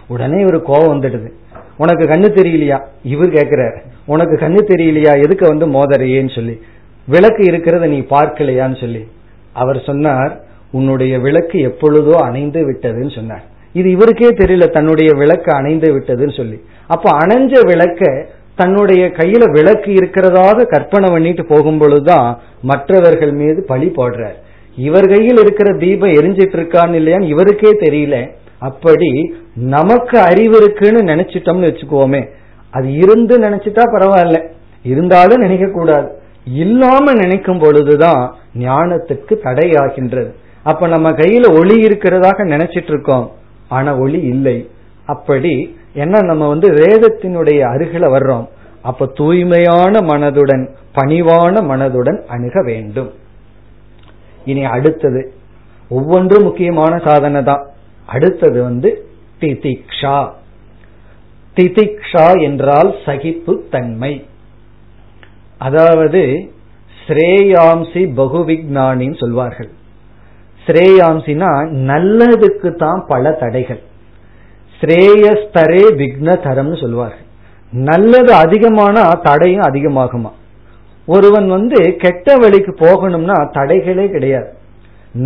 உடனே 0.08 0.42
இவர் 0.42 0.62
கோபம் 0.62 1.02
வந்துடுது. 1.02 1.30
உனக்கு 1.78 2.06
கண்ணு 2.06 2.28
தெரியலையா? 2.40 2.82
இவர் 3.04 3.30
கேட்கிறார். 3.30 3.84
உனக்கு 4.06 4.36
கண்ணு 4.36 4.60
தெரியலையா? 4.68 5.22
எதுக்கு 5.24 5.48
வந்து 5.48 5.68
மோதறையேன்னு 5.68 6.36
சொல்லி. 6.36 6.62
விளக்கு 7.08 7.44
இருக்கிறத 7.44 7.88
நீ 7.88 8.00
பார்க்கலையான்னு 8.00 8.80
சொல்லி. 8.80 9.08
அவர் 9.54 9.82
சொன்னார் 9.86 10.44
உன்னுடைய 10.72 11.20
விளக்கு 11.20 11.60
எப்பொழுதோ 11.60 12.18
அணைந்து 12.18 12.72
விட்டதுன்னு 12.72 13.16
சொன்னார். 13.16 13.44
இது 13.74 13.90
இவருக்கே 13.90 14.30
தெரியல 14.30 14.70
தன்னுடைய 14.70 15.12
விளக்கு 15.14 15.52
அணைந்து 15.54 16.00
விட்டதுன்னு 16.00 16.38
சொல்லி. 16.38 16.62
அப்ப 16.88 17.12
அணைஞ்ச 17.18 17.68
விளக்க 17.68 18.28
தன்னுடைய 18.56 19.04
கையில 19.18 19.44
விளக்கு 19.52 19.92
இருக்கிறதாக 19.92 20.66
கற்பனை 20.66 21.10
பண்ணிட்டு 21.12 21.46
போகும் 21.46 21.80
பொழுதுதான் 21.80 22.30
மற்றவர்கள் 22.62 23.32
மீது 23.32 23.66
பழி 23.68 23.88
போடுறார். 23.98 24.38
இவர் 24.78 25.08
கையில் 25.08 25.40
இருக்கிற 25.42 25.78
தீபம் 25.78 26.10
எரிஞ்சிட்டு 26.10 26.58
இருக்கான்னு 26.60 26.98
இல்லையான்னு 27.00 27.32
இவருக்கே 27.34 27.72
தெரியல. 27.86 28.18
அப்படி 28.60 29.10
நமக்கு 29.56 30.18
அறிவு 30.20 30.56
இருக்குன்னு 30.58 31.02
நினைச்சிட்டோம்னு 31.14 31.70
வச்சுக்கோமே 31.70 32.22
அது 32.72 32.88
இருந்து 32.94 33.40
நினைச்சிட்டா 33.40 33.84
பரவாயில்ல. 33.94 34.40
இருந்தாலும் 34.84 35.42
நினைக்க 35.42 35.68
கூடாது 35.68 36.10
இல்லாம 36.54 37.14
நினைக்கும் 37.14 37.60
பொழுதுதான் 37.60 38.24
ஞானத்துக்கு 38.60 39.34
தடையாகின்றது. 39.44 40.32
அப்ப 40.64 40.88
நம்ம 40.88 41.12
கையில 41.12 41.46
ஒளி 41.60 41.76
இருக்கிறதாக 41.86 42.40
நினைச்சிட்டு 42.54 42.92
இருக்கோம் 42.94 43.32
ஆனா 43.68 43.92
ஒளி 43.98 44.20
இல்லை. 44.34 44.58
அப்படி 45.06 45.54
ஏன்னா 45.96 46.24
நம்ம 46.24 46.48
வந்து 46.48 46.70
வேதத்தினுடைய 46.72 47.60
அருகில 47.74 48.06
வர்றோம். 48.16 48.48
அப்ப 48.82 49.06
தூய்மையான 49.06 50.02
மனதுடன் 50.02 50.70
பணிவான 50.96 51.62
மனதுடன் 51.62 52.20
அணுக 52.28 52.62
வேண்டும். 52.64 53.12
இனி 54.46 54.64
அடுத்தது 54.64 55.34
ஒவ்வொன்றும் 55.90 56.44
முக்கியமான 56.44 56.98
சாதனை 56.98 57.44
தான். 57.44 57.64
அடுத்தது 58.06 58.64
வந்து 58.64 59.08
திதிக்ஷா. 59.40 60.30
திதிக்ஷா 61.56 62.42
என்றால் 62.42 62.96
சகிப்பு 63.06 63.64
தன்மை. 63.72 64.26
அதாவது 65.58 66.22
ஸ்ரேயாம்சி 67.08 68.04
பகுவிக்னானின்னு 68.20 69.20
சொல்வார்கள். 69.20 69.70
ஸ்ரேயாம்சினா 70.66 71.52
நல்லதுக்கு 71.92 72.76
தான் 72.76 73.04
பல 73.08 73.32
தடைகள். 73.32 73.82
ஸ்ரேயஸ்தரே 74.80 75.84
விக்னதரம்னு 76.02 76.78
சொல்லுவார்கள் 76.84 77.24
நல்லது 77.90 78.32
அதிகமானா 78.44 79.04
தடையும் 79.28 79.66
அதிகமாகுமா? 79.68 80.32
ஒருவன் 81.08 81.48
வந்து 81.56 81.80
கெட்ட 82.04 82.36
வழிக்கு 82.42 82.72
போகணும்னா 82.84 83.36
தடைகளே 83.58 84.06
கிடையாது. 84.12 84.50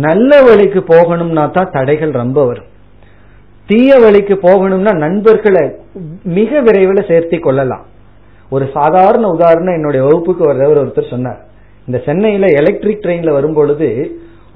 நல்ல 0.06 0.30
வழிக்கு 0.48 0.80
போகணும்னா 0.92 1.44
தான் 1.50 1.70
தடைகள் 1.76 2.12
ரொம்ப 2.20 2.38
வரும். 2.46 2.68
தீய 3.68 3.90
வழிக்கு 4.04 4.34
போகணும்னா 4.42 4.92
நண்பர்களை 5.04 5.64
மிக 6.38 6.60
விரைவில் 6.66 7.08
சேர்த்தி 7.10 7.38
கொள்ளலாம். 7.40 7.84
ஒரு 8.54 8.64
சாதாரண 8.76 9.24
உதாரணம் 9.36 9.76
என்னுடைய 9.78 10.02
வகுப்புக்கு 10.06 10.44
வர்றவர் 10.50 10.82
ஒருத்தர் 10.82 11.12
சொன்னார். 11.14 11.40
இந்த 11.86 11.98
சென்னையில 12.06 12.46
எலக்ட்ரிக் 12.60 13.02
ட்ரெயின்ல 13.04 13.32
வரும்பொழுது 13.38 13.88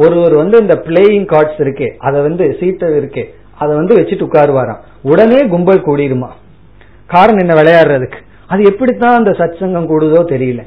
ஒருவர் 0.04 0.34
வந்து 0.42 0.56
இந்த 0.64 0.76
பிளேயிங் 0.86 1.26
கார்ட்ஸ் 1.32 1.60
இருக்கே 1.64 1.88
அதை 2.06 2.20
வந்து 2.28 2.44
சீட்டை 2.60 2.88
இருக்கே 3.00 3.24
அதை 3.58 3.76
வந்து 3.76 3.96
வச்சுட்டு 3.96 4.26
உட்காருவாராம். 4.26 4.80
உடனே 5.02 5.40
கும்பல் 5.48 5.86
கூடிருமா? 5.86 6.28
காரணம் 7.06 7.48
என்ன 7.48 7.54
விளையாடுறதுக்கு? 7.60 8.20
அது 8.46 8.62
எப்படித்தான் 8.62 9.16
அந்த 9.16 9.30
சத்சங்கம் 9.30 9.90
கூடுதோ 9.90 10.20
தெரியல. 10.32 10.62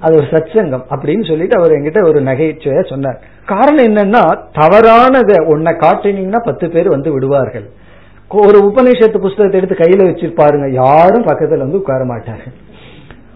அது 0.00 0.16
ஒரு 0.16 0.26
சத்சங்கம் 0.26 0.84
அப்படின்னு 0.90 1.28
சொல்லிட்டு 1.28 1.58
அவர் 1.58 1.70
என்கிட்ட 1.70 2.04
ஒரு 2.04 2.20
நகைச்சுவையா 2.20 2.88
சொன்னார். 2.88 3.20
காரணம் 3.46 3.86
என்னன்னா 3.86 4.22
தவறானதை 4.52 5.42
உன்னை 5.42 5.72
காட்டினீங்கன்னா 5.72 6.40
பத்து 6.44 6.70
பேர் 6.70 6.88
வந்து 6.88 7.12
விடுவார்கள். 7.12 7.70
ஒரு 8.28 8.58
உபநிஷத்து 8.58 9.18
புஸ்தகத்தை 9.18 9.60
எடுத்து 9.60 9.76
கையில 9.76 10.08
வச்சிருப்பாருங்க. 10.10 10.72
யாரும் 10.72 11.26
பக்கத்துல 11.26 11.64
வந்து 11.64 11.78
உட்கார 11.78 12.04
மாட்டார்கள் 12.04 12.52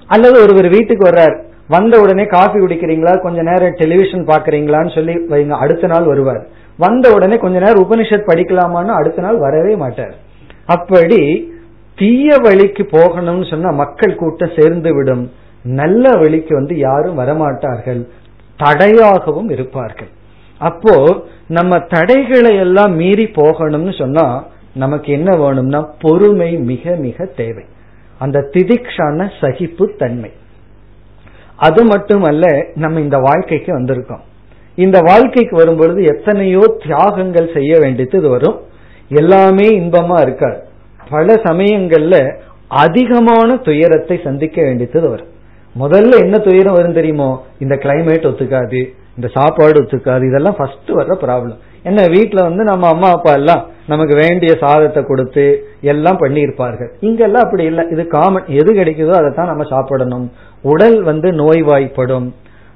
அல்லது 0.06 0.42
ஒருவர் 0.42 0.68
வீட்டுக்கு 0.68 1.08
வர்றார். 1.08 1.36
வந்த 1.68 2.00
உடனே 2.00 2.24
காஃபி 2.26 2.58
குடிக்கிறீங்களா? 2.58 3.20
கொஞ்ச 3.20 3.42
நேரம் 3.42 3.74
டெலிவிஷன் 3.74 4.26
பாக்குறீங்களான்னு 4.26 4.94
சொல்லி 4.94 5.14
வைங்க 5.14 5.48
அடுத்த 5.48 5.86
நாள் 5.86 6.04
வருவார். 6.04 6.46
வந்த 6.78 7.12
உடனே 7.12 7.36
கொஞ்ச 7.36 7.58
நேரம் 7.58 7.84
உபனிஷத் 7.84 8.28
படிக்கலாமான்னு 8.28 8.86
அடுத்த 8.86 9.22
நாள் 9.22 9.38
வரவே 9.38 9.76
மாட்டார். 9.76 10.14
அப்படி 10.66 11.52
தீய 11.96 12.36
வழிக்கு 12.36 12.82
போகணும்னு 12.82 13.50
சொன்னா 13.50 13.70
மக்கள் 13.70 14.14
கூட்டம் 14.14 14.50
சேர்ந்து 14.56 14.94
விடும். 14.94 15.30
நல்ல 15.62 16.10
வழிக்கு 16.10 16.54
வந்து 16.54 16.78
யாரும் 16.78 17.18
வரமாட்டார்கள். 17.18 18.08
தடையாகவும் 18.56 19.50
இருப்பார்கள். 19.50 20.08
அப்போ 20.58 21.24
நம்ம 21.48 21.78
தடைகளை 21.78 22.56
எல்லாம் 22.56 22.94
மீறி 22.94 23.24
போகணும்னு 23.24 23.98
சொன்னா 23.98 24.46
நமக்கு 24.74 25.12
என்ன 25.12 25.36
வேணும்னா 25.36 25.94
பொறுமை 26.00 26.56
மிக 26.56 26.94
மிக 26.94 27.24
தேவை. 27.24 27.64
அந்த 28.18 28.50
திதிக்ஷான 28.52 29.30
சகிப்பு 29.40 29.92
தன்மை 29.98 30.30
அது 31.56 31.84
மட்டுமல்ல 31.84 32.66
நம்ம 32.74 33.00
இந்த 33.00 33.18
வாழ்க்கைக்கு 33.18 33.80
வந்திருக்கோம். 33.80 34.20
இந்த 34.74 34.98
வாழ்க்கைக்கு 35.00 35.56
வரும்பொழுது 35.56 36.02
எத்தனையோ 36.02 36.76
தியாகங்கள் 36.86 37.54
செய்ய 37.54 37.78
வேண்டியது 37.78 38.28
வரும். 38.28 38.60
எல்லாமே 39.08 39.80
இன்பமா 39.80 40.20
இருக்காது. 40.20 40.64
பல 41.10 41.34
சமயங்கள்ல 41.34 42.40
அதிகமான 42.68 43.56
துயரத்தை 43.56 44.20
சந்திக்க 44.24 44.62
வேண்டியது 44.62 45.08
வரும். 45.08 45.32
முதல்ல 45.78 46.18
என்ன 46.18 46.38
துயரம் 46.38 46.72
வரும் 46.72 46.92
தெரியுமோ? 46.92 47.44
இந்த 47.58 47.74
கிளைமேட் 47.74 48.26
ஒத்துக்காது 48.30 48.92
இந்த 49.16 49.28
சாப்பாடு 49.32 49.82
ஒத்துக்காது 49.82 50.28
இதெல்லாம் 50.28 50.54
ஃபர்ஸ்ட் 50.58 50.90
வர்ற 50.90 51.24
ப்ராப்ளம் 51.24 51.56
என்ன 51.88 52.00
வீட்டுல 52.14 52.40
வந்து 52.48 52.62
நம்ம 52.70 52.84
அம்மா 52.94 53.08
அப்பா 53.16 53.32
எல்லாம் 53.40 53.62
நமக்கு 53.92 54.14
வேண்டிய 54.22 54.52
சாதத்தை 54.62 55.00
கொடுத்து 55.08 55.44
எல்லாம் 55.92 56.20
பண்ணியிருப்பார்கள். 56.22 56.90
இங்கெல்லாம் 57.06 57.44
அப்படி 57.46 57.64
இல்லை. 57.70 57.84
இது 57.94 58.02
காமன் 58.14 58.46
எது 58.60 58.70
கிடைக்குதோ 58.78 59.14
அதை 59.18 59.30
தான் 59.38 59.50
நம்ம 59.52 59.64
சாப்பிடணும். 59.72 60.26
உடல் 60.72 60.98
வந்து 61.10 61.28
நோய்வாய்ப்படும். 61.40 62.28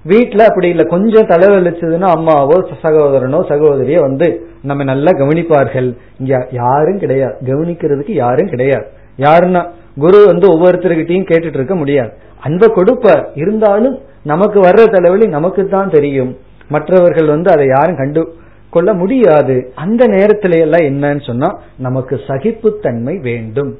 வீட்டுல 0.05 0.43
அப்படி 0.51 0.69
இல்லை. 0.73 0.85
கொஞ்சம் 0.95 1.31
தலைவலிச்சதுன்னா 1.31 2.09
அம்மாவோ 2.17 2.57
சகோதரனோ 2.83 3.41
சகோதரியோ 3.53 4.01
வந்து 4.09 4.27
நம்ம 4.71 4.85
நல்லா 4.91 5.11
கவனிப்பார்கள். 5.21 5.89
இங்க 6.21 6.35
யாரும் 6.63 7.01
கிடையாது. 7.05 7.37
கவனிக்கிறதுக்கு 7.51 8.15
யாரும் 8.25 8.53
கிடையாது. 8.55 8.87
யாருன்னா 9.27 9.63
குரு 10.05 10.19
வந்து 10.33 10.47
ஒவ்வொருத்தருக்கிட்டையும் 10.55 11.29
கேட்டுட்டு 11.31 11.59
இருக்க 11.61 11.77
முடியாது. 11.83 12.13
அன்பை 12.47 12.69
கொடுப்பார். 12.79 13.25
இருந்தாலும் 13.43 13.97
நமக்கு 14.33 14.59
வர்ற 14.67 14.83
தலைவலி 14.97 15.27
நமக்கு 15.37 15.63
தான் 15.77 15.95
தெரியும். 15.97 16.31
மற்றவர்கள் 16.75 17.29
வந்து 17.35 17.49
அதை 17.55 17.67
யாரும் 17.77 17.99
கண்டு 18.03 18.23
கொள்ள 18.71 18.93
முடியாது. 18.93 19.73
அந்த 19.75 20.03
நேரத்தில 20.07 20.57
எல்லாம் 20.61 20.87
என்னன்னு 20.91 21.27
சொன்னா 21.27 21.49
நமக்கு 21.79 22.21
சகிப்புத்தன்மை 22.27 23.15
வேண்டும். 23.19 23.71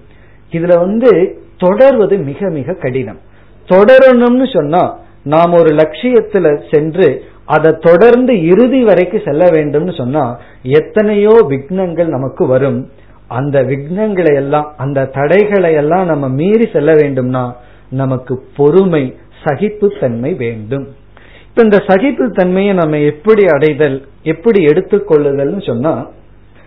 இதுல 0.51 0.79
வந்து 0.79 1.11
தொடர்வது 1.57 2.17
மிக 2.19 2.51
மிக 2.51 2.75
கடினம். 2.75 3.21
தொடரணும்னு 3.69 4.47
சொன்னா 4.53 4.83
நாம் 5.23 5.53
ஒரு 5.53 5.71
லட்சியத்துல 5.75 6.47
சென்று 6.73 7.09
அதை 7.45 7.71
தொடர்ந்து 7.81 8.33
இறுதி 8.47 8.81
வரைக்கும் 8.85 9.25
செல்ல 9.25 9.45
வேண்டும்னு 9.45 9.97
சொன்னா 9.97 10.25
எத்தனையோ 10.63 11.35
விக்னங்கள் 11.49 12.15
நமக்கு 12.17 12.47
வரும். 12.47 12.81
அந்த 13.27 13.63
விக்னங்களை 13.63 14.35
எல்லாம் 14.35 14.75
அந்த 14.77 15.05
தடைகளை 15.05 15.73
எல்லாம் 15.73 16.07
நம்ம 16.07 16.29
மீறி 16.29 16.67
செல்ல 16.73 16.93
வேண்டும்னா 16.93 17.45
நமக்கு 17.91 18.35
பொறுமை 18.57 19.03
சகிப்புத்தன்மை 19.45 20.35
வேண்டும். 20.35 20.87
இப்ப 21.61 21.71
இந்த 21.71 21.85
சகிப்புத்தன்மையை 21.87 22.75
நம்ம 22.75 22.99
எப்படி 22.99 23.47
அடைதல் 23.47 24.07
எப்படி 24.23 24.65
எடுத்துக்கொள்ளுதல் 24.65 25.67
சொன்னா 25.67 26.11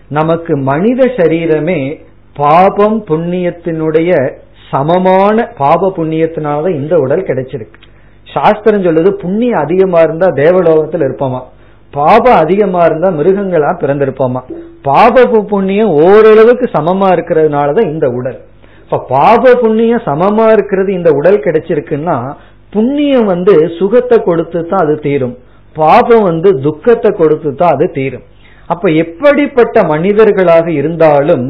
நமக்கு 0.08 0.56
மனித 0.56 1.04
சரீரமே 1.04 2.00
பாபம் 2.34 3.04
புண்ணியத்தினுடைய 3.04 4.32
சமமான 4.70 5.44
பாப 5.58 5.92
புண்ணியத்தினால 5.96 6.74
இந்த 6.74 6.98
உடல் 6.98 7.22
கிடைச்சிருக்கு. 7.22 7.78
சாஸ்திரம் 8.24 8.82
சொல்லுது 8.82 9.10
புண்ணியம் 9.10 9.60
அதிகமா 9.60 10.00
இருந்தா 10.00 10.26
தேவலோகத்தில் 10.26 11.00
இருப்போமா? 11.00 11.40
பாபம் 11.90 12.38
அதிகமா 12.38 12.84
இருந்தா 12.84 13.10
மிருகங்களா 13.10 13.72
பிறந்திருப்போமா? 13.80 14.40
பாப 14.82 15.24
புண்ணியம் 15.24 15.88
ஓரளவுக்கு 15.88 16.70
சமமா 16.72 17.08
இருக்கிறதுனாலதான் 17.12 17.90
இந்த 17.90 18.08
உடல். 18.08 18.40
இப்ப 18.82 19.04
பாப 19.08 19.54
புண்ணியம் 19.54 20.06
சமமா 20.06 20.52
இருக்கிறது 20.52 20.92
இந்த 20.92 21.10
உடல் 21.12 21.40
கிடைச்சிருக்குன்னா 21.40 22.34
புண்ணியம் 22.74 23.26
வந்து 23.32 23.54
சுகத்தை 23.78 24.18
கொடுத்து 24.28 24.60
தான் 24.66 24.84
அது 24.84 24.94
தீரும். 25.06 25.34
பாபம் 25.76 26.24
வந்து 26.30 26.48
துக்கத்தை 26.66 27.10
கொடுத்து 27.20 27.50
தான் 27.54 27.74
அது 27.76 27.86
தீரும். 27.98 28.24
அப்ப 28.72 28.90
எப்படிப்பட்ட 29.02 29.76
மனிதர்களாக 29.92 30.66
இருந்தாலும் 30.80 31.46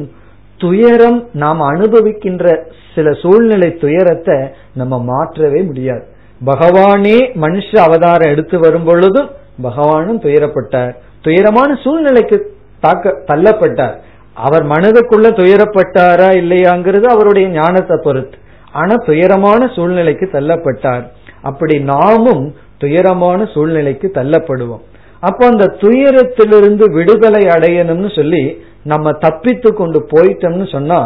துயரம் 0.61 1.19
நாம் 1.43 1.61
அனுபவிக்கின்ற 1.73 2.47
சில 2.95 3.13
சூழ்நிலை 3.23 3.69
துயரத்தை 3.85 4.37
நம்ம 4.81 4.99
மாற்றவே 5.11 5.61
முடியாது. 5.63 6.05
பகவானே 6.45 7.19
மனுஷ 7.45 7.69
அவதாரம் 7.87 8.33
எடுத்து 8.35 8.57
வரும் 8.59 8.87
பொழுதும் 8.89 9.29
பகவானும் 9.63 10.21
துயரப்பட்டார். 10.25 10.95
துயரமான 11.23 11.71
சூழ்நிலைக்கு 11.85 12.37
தாக்க 12.81 13.15
தள்ளப்பட்டார். 13.31 13.97
அவர் 14.37 14.65
மனதுக்குள்ள 14.65 15.29
துயரப்பட்டாரா 15.41 16.29
இல்லையாங்கிறது 16.43 17.07
அவருடைய 17.15 17.49
ஞானத்தை 17.59 17.97
பொறுத்து. 18.07 18.37
ஆனா 18.73 18.95
துயரமான 19.09 19.61
சூழ்நிலைக்கு 19.77 20.27
தள்ளப்பட்டார். 20.33 21.05
அப்படி 21.43 21.77
நாமும் 21.93 22.45
துயரமான 22.79 23.41
சூழ்நிலைக்கு 23.55 24.07
தள்ளப்படுவோம். 24.15 24.85
அப்ப 25.21 25.41
அந்த 25.47 25.65
துயரத்திலிருந்து 25.83 26.85
விடுதலை 26.93 27.43
அடையணும்னு 27.57 28.11
சொல்லி 28.17 28.45
நம்ம 28.93 29.13
தப்பித்து 29.25 29.71
கொண்டு 29.75 29.99
போயிட்டோம்னு 30.13 30.67
சொன்னா 30.73 31.01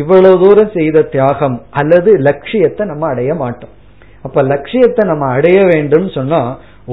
இவ்வளவு 0.00 0.38
தூரம் 0.42 0.72
செய்த 0.74 1.02
தியாகம் 1.14 1.56
அல்லது 1.70 2.10
லட்சியத்தை 2.28 2.86
நம்ம 2.86 3.06
அடைய 3.12 3.34
மாட்டோம். 3.34 3.74
அப்ப 4.22 4.42
லட்சியத்தை 4.42 5.02
நம்ம 5.08 5.26
அடைய 5.36 5.58
வேண்டும் 5.72 6.08
சொன்னா 6.08 6.40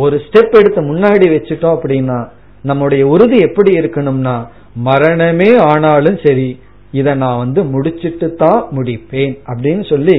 ஒரு 0.03 0.15
ஸ்டெப் 0.25 0.55
எடுத்து 0.59 0.81
முன்னாடி 0.81 1.27
வச்சுட்டோம் 1.33 1.75
அப்படின்னா 1.77 2.19
நம்முடைய 2.61 3.03
உறுதி 3.07 3.37
எப்படி 3.47 3.71
இருக்கணும்னா 3.79 4.35
மரணமே 4.87 5.49
ஆனாலும் 5.71 6.17
சரி 6.25 6.49
இத 6.91 7.15
நான் 7.15 7.37
வந்து 7.37 7.63
முடிச்சிட்டு 7.63 8.27
தான் 8.43 8.61
முடிப்பேன் 8.77 9.33
அப்படின்னு 9.49 9.83
சொல்லி 9.89 10.17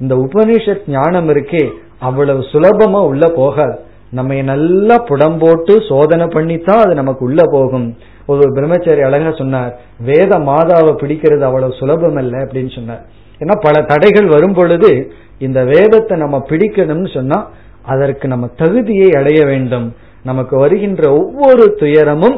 இந்த 0.00 0.14
உபனிஷத் 0.14 0.86
ஞானம் 0.86 1.28
இருக்கே 1.28 1.64
அவ்வளவு 1.98 2.40
சுலபமா 2.52 3.00
உள்ள 3.10 3.24
போகாது. 3.28 3.76
நம்ம 4.10 4.34
நல்லா 4.42 4.96
புடம் 4.98 5.38
போட்டு 5.38 5.74
சோதனை 5.88 6.26
பண்ணித்தான் 6.26 6.82
அது 6.84 6.94
நமக்கு 6.94 7.22
உள்ள 7.24 7.42
போகும். 7.50 7.86
ஒரு 8.26 8.44
பிரம்மச்சாரி 8.52 9.02
அழகா 9.02 9.30
சொன்னார் 9.40 9.72
வேத 10.08 10.38
மாதாவை 10.38 10.92
பிடிக்கிறது 11.02 11.40
அவ்வளவு 11.40 11.78
சுலபம் 11.80 12.18
அல்ல 12.22 12.34
அப்படின்னு 12.44 12.72
சொன்னார். 12.74 13.02
ஏன்னா 13.38 13.54
பல 13.60 13.82
தடைகள் 13.82 14.28
வரும் 14.28 14.54
பொழுது 14.54 14.90
இந்த 15.38 15.64
வேதத்தை 15.64 16.18
நம்ம 16.18 16.36
பிடிக்கணும்னு 16.48 17.10
சொன்னா 17.14 17.38
அதற்கு 17.82 18.28
நம்ம 18.28 18.46
தகுதியை 18.46 19.08
அடைய 19.20 19.40
வேண்டும். 19.44 19.94
நமக்கு 20.22 20.56
வருகின்ற 20.58 21.02
ஒவ்வொரு 21.12 21.64
துயரமும் 21.80 22.36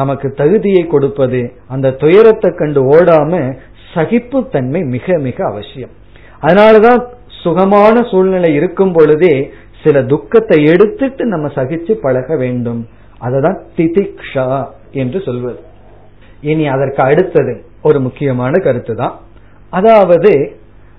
நமக்கு 0.00 0.28
தகுதியை 0.40 0.82
கொடுப்பது 0.92 1.40
அந்த 1.74 1.94
துயரத்தை 2.02 2.50
கண்டு 2.60 2.80
ஓடாம 2.96 3.32
சகிப்புத்தன்மை 3.94 4.82
மிக 4.94 5.16
மிக 5.26 5.38
அவசியம். 5.52 5.94
அதனாலதான் 6.44 7.00
சுகமான 7.42 7.96
சூழ்நிலை 8.10 8.50
இருக்கும் 8.58 8.94
பொழுதே 8.96 9.34
சில 9.82 9.96
துக்கத்தை 10.12 10.58
எடுத்துட்டு 10.72 11.22
நம்ம 11.32 11.46
சகிச்சு 11.56 11.92
பழக 12.04 12.36
வேண்டும். 12.42 12.80
அததான் 13.26 13.58
திதிக்ஷா 13.76 14.46
என்று 15.02 15.18
சொல்வது. 15.26 15.60
இனி 16.50 16.64
அதற்கு 16.74 17.02
அடுத்தது 17.10 17.54
ஒரு 17.88 17.98
முக்கியமான 18.06 18.52
கருத்து 18.66 18.94
தான் 19.02 19.14
அதாவது 19.78 20.32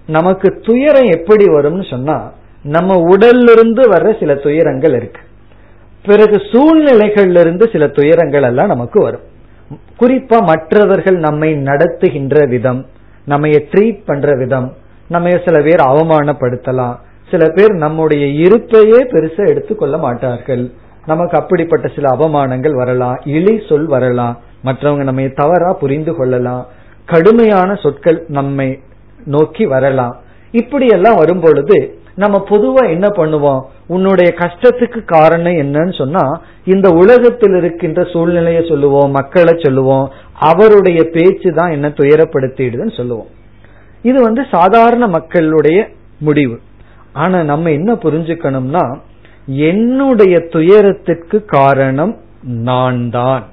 நமக்கு 0.09 0.47
துயரம் 0.67 1.09
எப்படி 1.17 1.45
வரும்னு 1.55 1.85
சொன்னா 1.93 2.17
நம்ம 2.75 2.95
உடல்லிருந்து 3.13 3.83
வர்ற 3.93 4.09
சில 4.19 4.31
துயரங்கள் 4.45 4.95
இருக்கு. 4.99 5.21
பிறகு 6.05 6.37
சூழ்நிலைகள்ல 6.51 7.41
இருந்து 7.43 7.65
சில 7.73 7.87
துயரங்கள் 7.97 8.45
எல்லாம் 8.49 8.71
நமக்கு 8.73 8.99
வரும். 9.03 9.25
குறிப்பா 9.99 10.37
மற்றவர்கள் 10.45 11.17
நம்மை 11.27 11.49
நடத்துகின்ற 11.69 12.45
விதம் 12.53 12.81
நம்ம 13.25 13.47
ட்ரீட் 13.71 14.01
பண்ற 14.05 14.35
விதம் 14.37 14.67
நம்ம 15.09 15.29
சில 15.45 15.57
பேர் 15.61 15.81
அவமானப்படுத்தலாம் 15.91 16.95
சில 17.31 17.43
பேர் 17.47 17.73
நம்முடைய 17.83 18.23
இருப்பையே 18.45 18.99
பெருசா 19.11 19.43
எடுத்துக்கொள்ள 19.47 19.97
மாட்டார்கள். 19.97 20.63
நமக்கு 21.05 21.35
அப்படிப்பட்ட 21.37 21.87
சில 21.95 22.09
அவமானங்கள் 22.09 22.75
வரலாம் 22.81 23.17
இழி 23.35 23.55
சொல் 23.69 23.87
வரலாம் 23.87 24.35
மற்றவங்க 24.65 25.03
நம்ம 25.09 25.27
தவறா 25.41 25.69
புரிந்து 25.73 26.13
கொள்ளலாம் 26.15 26.63
கடுமையான 27.05 27.69
சொற்கள் 27.75 28.19
நம்மை 28.37 28.67
நோக்கி 29.25 29.65
வரலாம். 29.65 30.15
இப்படி 30.51 30.87
எல்லாம் 30.87 31.15
வரும் 31.15 31.39
பொழுது 31.39 31.77
நம்ம 32.15 32.37
பொதுவா 32.49 32.89
என்ன 32.89 33.07
பண்ணுவோம்? 33.07 33.61
உன்னுடைய 33.87 34.33
கஷ்டத்துக்கு 34.39 35.05
காரணம் 35.05 35.53
என்னன்னு 35.53 35.97
சொன்னா 35.97 36.41
இந்த 36.65 36.89
உலகத்தில் 36.89 37.55
இருக்கின்ற 37.55 38.03
சூழ்நிலையை 38.03 38.65
சொல்லுவோம் 38.67 39.11
மக்களை 39.11 39.53
சொல்லுவோம் 39.57 40.11
அவருடைய 40.33 41.03
பேச்சு 41.03 41.53
தான் 41.53 41.71
என்ன 41.71 41.87
துயரப்படுத்திடுதுன்னு 41.87 42.97
சொல்லுவோம். 42.97 43.29
இது 44.01 44.21
வந்து 44.21 44.45
சாதாரண 44.51 45.07
மக்களுடைய 45.07 45.89
முடிவு. 46.19 46.59
ஆனா 47.13 47.43
நம்ம 47.43 47.71
என்ன 47.71 47.93
புரிஞ்சுக்கணும்னா 47.93 48.97
என்னுடைய 49.47 50.39
துயரத்திற்கு 50.49 51.45
காரணம் 51.45 52.17
நான் 52.41 53.09
தான் 53.09 53.45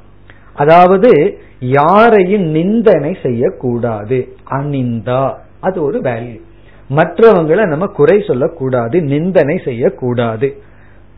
அதாவது 0.54 1.40
யாரையும் 1.59 2.42
நிந்தனை 2.42 3.16
செய்யக்கூடாது. 3.22 4.36
அனிந்தா 4.50 5.34
அது 5.61 5.82
ஒரு 5.82 6.00
வேல்யூ 6.00 6.38
மற்றவங்களை 6.91 7.64
நம்ம 7.66 7.86
குறை 7.86 8.24
சொல்லக்கூடாது 8.26 9.03
நிந்தனை 9.03 9.57
செய்யக்கூடாது. 9.64 10.49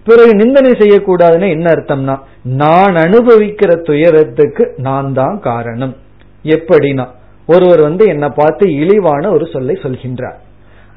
பிறகு 0.07 0.33
நிந்தனை 0.35 0.71
செய்யக்கூடாதுன்னு 0.71 1.49
என்ன 1.49 1.66
அர்த்தம்னா 1.71 2.14
நான் 2.43 2.95
அனுபவிக்கிற 2.95 3.73
துயரத்துக்கு 3.83 4.64
நான் 4.77 5.12
தான் 5.12 5.41
காரணம். 5.41 5.97
எப்படின்னா 6.45 7.07
ஒருவர் 7.47 7.81
வந்து 7.81 8.07
என்னை 8.07 8.29
பார்த்து 8.29 8.64
இழிவான 8.75 9.31
ஒரு 9.31 9.47
சொல்லை 9.47 9.79
சொல்கின்றார். 9.83 10.39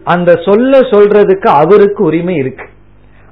அந்த 0.04 0.32
சொல்ல 0.46 0.80
சொல்றதுக்கு 0.80 1.50
அவருக்கு 1.62 2.04
உரிமை 2.04 2.36
இருக்கு. 2.36 2.66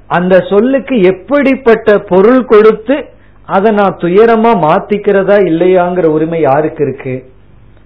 அந்த 0.06 0.34
சொல்லுக்கு 0.48 1.00
எப்படிப்பட்ட 1.02 1.98
பொருள் 1.98 2.44
கொடுத்து 2.44 2.96
அதை 3.46 3.70
நான் 3.72 4.00
துயரமா 4.00 4.52
மாத்திக்கிறதா 4.66 5.36
இல்லையாங்கிற 5.50 6.06
உரிமை 6.06 6.40
யாருக்கு 6.40 6.82
இருக்கு? 6.84 7.14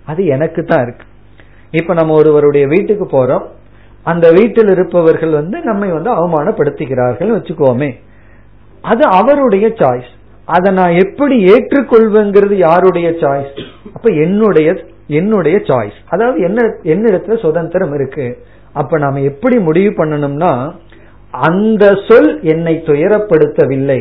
அது 0.04 0.24
எனக்கு 0.24 0.64
தான் 0.64 0.82
இருக்கு. 0.82 1.05
இப்ப 1.80 1.94
நம்ம 1.94 2.14
ஒருவருடைய 2.14 2.64
வீட்டுக்கு 2.66 3.06
போறோம். 3.14 3.44
அந்த 4.02 4.26
வீட்டில் 4.30 4.70
இருப்பவர்கள் 4.70 5.32
வந்து 5.38 5.58
நம்மை 5.60 5.88
வந்து 5.90 6.10
அவமானப்படுத்துகிறார்கள் 6.16 7.32
வச்சுக்கோமே. 7.36 7.90
அது 8.90 9.02
அவருடைய 9.20 9.66
சாய்ஸ் 9.80 10.10
அதை 10.54 10.70
நான் 10.72 10.98
எப்படி 11.04 11.36
ஏற்றுக்கொள்வேங்கிறது 11.44 12.56
யாருடைய 12.66 13.08
சாய்ஸ் 13.22 13.56
அப்ப 13.94 14.10
என்னுடைய 14.24 14.68
என்னுடைய 15.20 15.56
சாய்ஸ் 15.68 15.98
அதாவது 16.08 16.38
என்ன 16.42 16.60
என்னிடத்துல 16.92 17.34
சுதந்திரம் 17.40 17.94
இருக்கு. 17.94 18.26
அப்ப 18.72 18.98
நாம 18.98 19.20
எப்படி 19.30 19.56
முடிவு 19.58 19.90
பண்ணணும்னா 19.98 20.52
அந்த 21.30 21.84
சொல் 22.08 22.30
என்னை 22.42 22.74
துயரப்படுத்தவில்லை. 22.86 24.00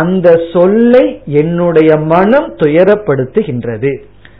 அந்த 0.00 0.28
சொல்லை 0.52 1.04
என்னுடைய 1.40 1.90
மனம் 2.12 2.48
துயரப்படுத்துகின்றது. 2.62 3.92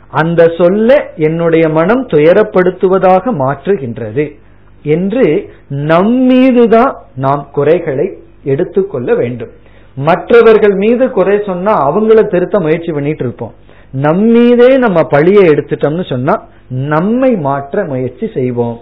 அந்த 0.09 0.53
சொல்ல 0.57 1.11
என்னுடைய 1.15 1.69
மனம் 1.69 2.07
துயரப்படுத்துவதாக 2.07 3.31
மாற்றுகின்றது 3.43 4.37
என்று 4.83 5.49
நம்மீதுதான் 5.69 6.95
நாம் 7.15 7.49
குறைகளை 7.51 8.17
எடுத்துக்கொள்ள 8.43 9.15
வேண்டும். 9.15 9.49
மற்றவர்கள் 9.95 10.73
மீது 10.73 11.11
குறை 11.11 11.41
சொன்னா 11.45 11.73
அவங்கள 11.89 12.27
திருத்த 12.27 12.59
முயற்சி 12.59 12.91
பண்ணிட்டு 12.91 13.23
இருப்போம். 13.23 13.53
நம்மீதே 13.91 14.77
நம்ம 14.77 15.01
பழிய 15.11 15.39
எடுத்துட்டோம்னு 15.51 16.09
சொன்னா 16.09 16.43
நம்மை 16.69 17.35
மாற்ற 17.35 17.85
முயற்சி 17.85 18.29
செய்வோம். 18.33 18.77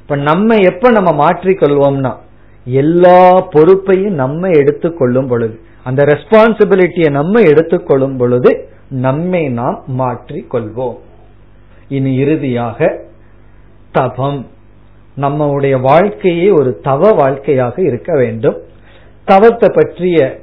இப்ப 0.00 0.16
நம்ம 0.16 0.56
எப்ப 0.56 0.90
நம்ம 0.90 1.26
மாற்றிக்கொள்வோம்னா 1.26 2.12
எல்லா 2.64 3.48
பொறுப்பையும் 3.50 4.12
நம்ம 4.12 4.48
எடுத்துக்கொள்ளும் 4.48 5.28
பொழுது 5.28 5.60
அந்த 5.82 6.04
ரெஸ்பான்சிபிலிட்டியை 6.04 7.10
நம்ம 7.10 7.40
எடுத்துக்கொள்ளும் 7.40 8.16
பொழுது 8.16 8.68
நம்மை 8.90 9.48
நாம் 9.48 9.82
மாற்றிக் 9.86 10.54
கொள்வோம் 10.54 10.98
இனி 11.88 12.14
இறுதியாக 12.14 13.00
தபம். 13.92 14.46
நம்முடைய 15.14 15.78
வாழ்க்கையே 15.78 16.50
ஒரு 16.50 16.78
தவ 16.78 17.12
வாழ்க்கையாக 17.12 17.82
இருக்க 17.82 18.16
வேண்டும். 18.16 18.56
தவத்தை 19.24 19.68
பற்றிய 19.74 20.38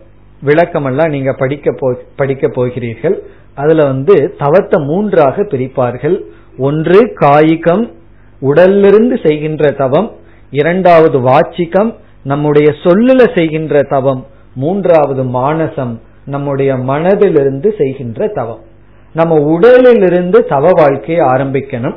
விளக்கமெல்லாம் 0.45 1.10
நீங்க 1.10 1.34
படிக்க 1.34 1.72
போ 1.72 2.02
படிக்க 2.16 2.48
போகிறீர்கள். 2.48 3.24
அதுல 3.54 3.86
வந்து 3.86 4.36
தவத்தை 4.38 4.84
மூன்றாக 4.84 5.43
பிரிப்பார்கள். 5.43 6.22
ஒன்று 6.58 7.14
காய்கம். 7.20 7.93
உடலிலிருந்து 8.39 9.20
செய்கின்ற 9.24 9.72
தவம். 9.72 10.12
இரண்டாவது 10.52 11.20
வாச்சிக்கம் 11.20 11.95
நம்முடைய 12.24 12.74
சொல்லுல 12.84 13.38
செய்கின்ற 13.38 13.82
தவம். 13.82 14.26
மூன்றாவது 14.56 15.24
மானசம். 15.24 16.02
நம்முடைய 16.28 16.76
மனதிலிருந்து 16.76 17.74
செய்கின்ற 17.78 18.28
தவம். 18.28 18.60
நம்ம 19.14 19.40
உடலிலிருந்து 19.40 20.46
தவ 20.46 20.70
வாழ்க்கையை 20.74 21.26
ஆரம்பிக்கணும். 21.26 21.96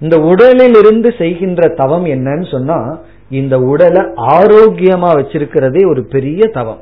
இந்த 0.00 0.18
உடலில் 0.18 0.74
இருந்து 0.74 1.14
செய்கின்ற 1.18 1.68
தவம் 1.68 2.06
என்னன்னு 2.06 2.50
சொன்னா 2.50 2.98
இந்த 3.30 3.58
உடலை 3.58 4.04
ஆரோக்கியமா 4.16 5.10
வச்சிருக்கிறதே 5.14 5.88
ஒரு 5.88 6.06
பெரிய 6.06 6.48
தவம். 6.52 6.80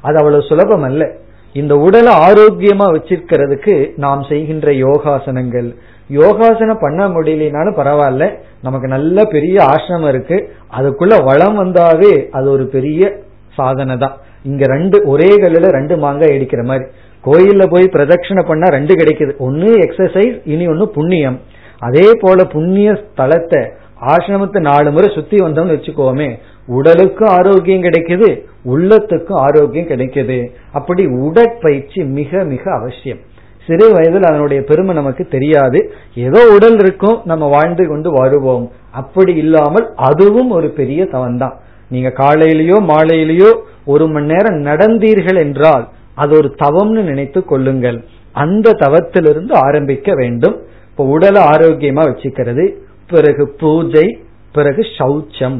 அது 0.00 0.16
அவ்வளவு 0.16 0.42
சுலபம் 0.42 0.82
அல்ல. 0.82 1.12
இந்த 1.52 1.76
உடலை 1.76 2.16
ஆரோக்கியமா 2.16 2.86
வச்சிருக்கிறதுக்கு 2.88 3.92
நாம் 3.96 4.22
செய்கின்ற 4.28 4.72
யோகாசனங்கள். 4.72 5.74
யோகாசனம் 6.08 6.78
பண்ண 6.80 7.08
முடியலனாலும் 7.08 7.76
பரவாயில்ல. 7.76 8.38
நமக்கு 8.62 8.88
நல்ல 8.88 9.24
பெரிய 9.24 9.64
ஆசிரமம் 9.64 10.08
இருக்கு. 10.08 10.52
அதுக்குள்ள 10.78 11.24
வளம் 11.24 11.64
வந்தாவே 11.64 12.28
அது 12.28 12.50
ஒரு 12.50 12.66
பெரிய 12.66 13.16
சாதனை 13.56 13.96
தான். 14.04 14.16
இங்க 14.50 14.64
ரெண்டு 14.74 14.96
ஒரே 15.12 15.30
கல்லுல 15.42 15.70
ரெண்டு 15.78 15.94
மாங்காய் 16.04 16.34
அடிக்கிற 16.36 16.62
மாதிரி. 16.70 16.86
கோயில்ல 17.24 17.62
போய் 17.72 17.92
பிரதட்சணை 17.94 18.42
பண்ணா 18.50 18.66
ரெண்டு 18.76 18.92
கிடைக்குது. 19.00 19.32
ஒன்னு 19.46 19.70
எக்ஸசைஸ் 19.86 20.36
இனி 20.52 20.66
ஒன்னு 20.74 20.86
புண்ணியம். 20.98 21.38
அதே 21.88 22.06
போல 22.22 22.44
புண்ணிய 22.54 22.90
ஸ்தலத்தை 23.02 23.62
ஆசிரமத்தை 24.12 24.60
நாலு 24.68 24.90
முறை 24.94 25.08
சுத்தி 25.16 25.36
வந்தோம்னு 25.44 25.74
வச்சுக்கோமே 25.76 26.28
உடலுக்கும் 26.76 27.32
ஆரோக்கியம் 27.38 27.84
கிடைக்குது 27.86 28.28
உள்ளத்துக்கும் 28.72 29.40
ஆரோக்கியம் 29.46 29.90
கிடைக்குது. 29.92 30.38
அப்படி 30.78 31.02
உடற்பயிற்சி 31.26 32.00
மிக 32.18 32.44
மிக 32.52 32.64
அவசியம். 32.78 33.20
சிறு 33.66 33.86
வயதில் 33.94 34.28
அதனுடைய 34.28 34.60
பெருமை 34.68 34.92
நமக்கு 34.98 35.24
தெரியாது. 35.34 35.80
ஏதோ 36.26 36.40
உடல் 36.54 36.78
இருக்கும் 36.82 37.18
நம்ம 37.30 37.44
வாழ்ந்து 37.56 37.84
கொண்டு 37.90 38.10
வருவோம். 38.20 38.64
அப்படி 39.00 39.32
இல்லாமல் 39.42 39.86
அதுவும் 40.08 40.50
ஒரு 40.58 40.68
பெரிய 40.78 41.00
தவன் 41.14 41.40
தான் 41.42 41.56
நீங்க 41.90 42.10
காலையிலயோ 42.16 42.78
மாலையிலயோ 42.92 43.50
ஒரு 43.84 44.06
மணி 44.08 44.26
நேரம் 44.26 44.60
நடந்தீர்கள் 44.62 45.36
என்றால் 45.36 45.88
அது 46.14 46.36
ஒரு 46.36 46.48
தவம்னு 46.62 47.02
நினைத்து 47.02 47.40
கொள்ளுங்கள். 47.44 47.98
அந்த 48.32 48.70
தவத்திலிருந்து 48.70 49.52
ஆரம்பிக்க 49.52 50.12
வேண்டும். 50.14 50.56
இப்ப 50.90 51.04
உடலை 51.04 51.42
ஆரோக்கியமா 51.42 52.02
வச்சுக்கிறது. 52.10 52.64
பிறகு 53.08 53.44
பூஜை 53.60 54.06
பிறகு 54.52 54.82
சௌச்சம் 54.98 55.58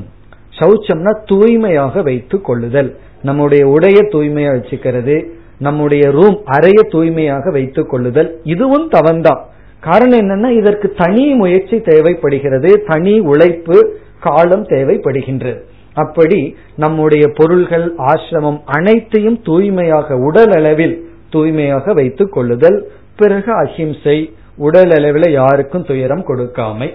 சௌச்சம்னா 0.59 1.13
தூய்மையாக 1.27 2.03
வைத்துக் 2.03 2.45
கொள்ளுதல். 2.45 2.91
நம்முடைய 3.23 3.67
உடைய 3.67 3.99
தூய்மையா 4.03 4.51
வச்சுக்கிறது. 4.57 5.17
நம்முடைய 5.59 6.11
ரூம் 6.11 6.37
அறைய 6.47 6.81
தூய்மையாக 6.91 7.51
வைத்துக் 7.51 7.91
கொள்ளுதல். 7.91 8.31
இதுவும் 8.45 8.87
தவந்தான் 8.91 9.41
காரணம் 9.81 10.19
என்னன்னா 10.19 10.51
இதற்கு 10.51 10.89
தனி 10.97 11.25
முயற்சி 11.35 11.81
தேவைப்படுகிறது. 11.81 12.71
தனி 12.87 13.19
உழைப்பு 13.19 13.77
காலம் 14.21 14.65
தேவைப்படுகின்றது. 14.67 15.61
அப்படி 15.95 16.57
நம்முடைய 16.77 17.33
பொருள்கள் 17.37 17.95
ஆசிரமம் 17.97 18.61
அனைத்தையும் 18.65 19.43
தூய்மையாக 19.43 20.17
உடல் 20.17 20.51
அளவில் 20.51 21.09
தூய்மையாக 21.31 21.93
வைத்துக் 21.93 22.33
கொள்ளுதல் 22.33 22.91
பிறகு 23.17 23.53
அஹிம்சை 23.53 24.35
உடல் 24.57 24.91
அளவில் 24.91 25.33
யாருக்கும் 25.33 25.85
துயரம் 25.85 26.27
கொடுக்காமை. 26.27 26.89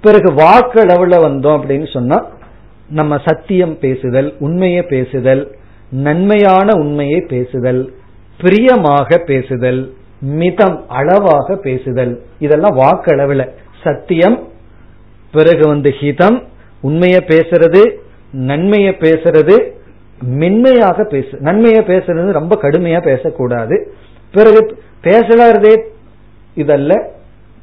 பிறகு 0.00 0.32
வாக்களவுல 0.32 1.14
வந்தோம் 1.26 1.58
அப்படின்னு 1.58 1.92
சொன்னா 1.92 2.26
நம்ம 2.88 3.18
சத்தியம் 3.24 3.78
பேசுதல் 3.78 4.34
உண்மையை 4.38 4.82
பேசுதல் 4.82 5.56
நன்மையான 5.90 6.72
உண்மையை 6.72 7.20
பேசுதல் 7.20 7.92
பிரியமாக 8.38 9.18
பேசுதல் 9.18 9.92
மிதம் 10.20 10.88
அளவாக 10.88 11.56
பேசுதல் 11.56 12.22
இதெல்லாம் 12.38 12.76
வாக்களவுல 12.76 13.48
சத்தியம் 13.82 14.48
பிறகு 15.32 15.68
வந்து 15.68 15.90
ஹிதம் 16.00 16.42
உண்மைய 16.82 17.22
பேசுறது 17.26 17.90
நன்மைய 18.36 18.92
பேசுறது 19.00 19.70
மென்மையாக 20.22 21.04
பேசு 21.04 21.28
நன்மைய 21.40 21.80
பேசுறது 21.80 22.32
ரொம்ப 22.32 22.58
கடுமையா 22.62 23.02
பேசக்கூடாது. 23.02 23.92
பிறகு 24.32 24.82
பேசுறதே 25.02 25.80
இதல்ல 26.56 27.02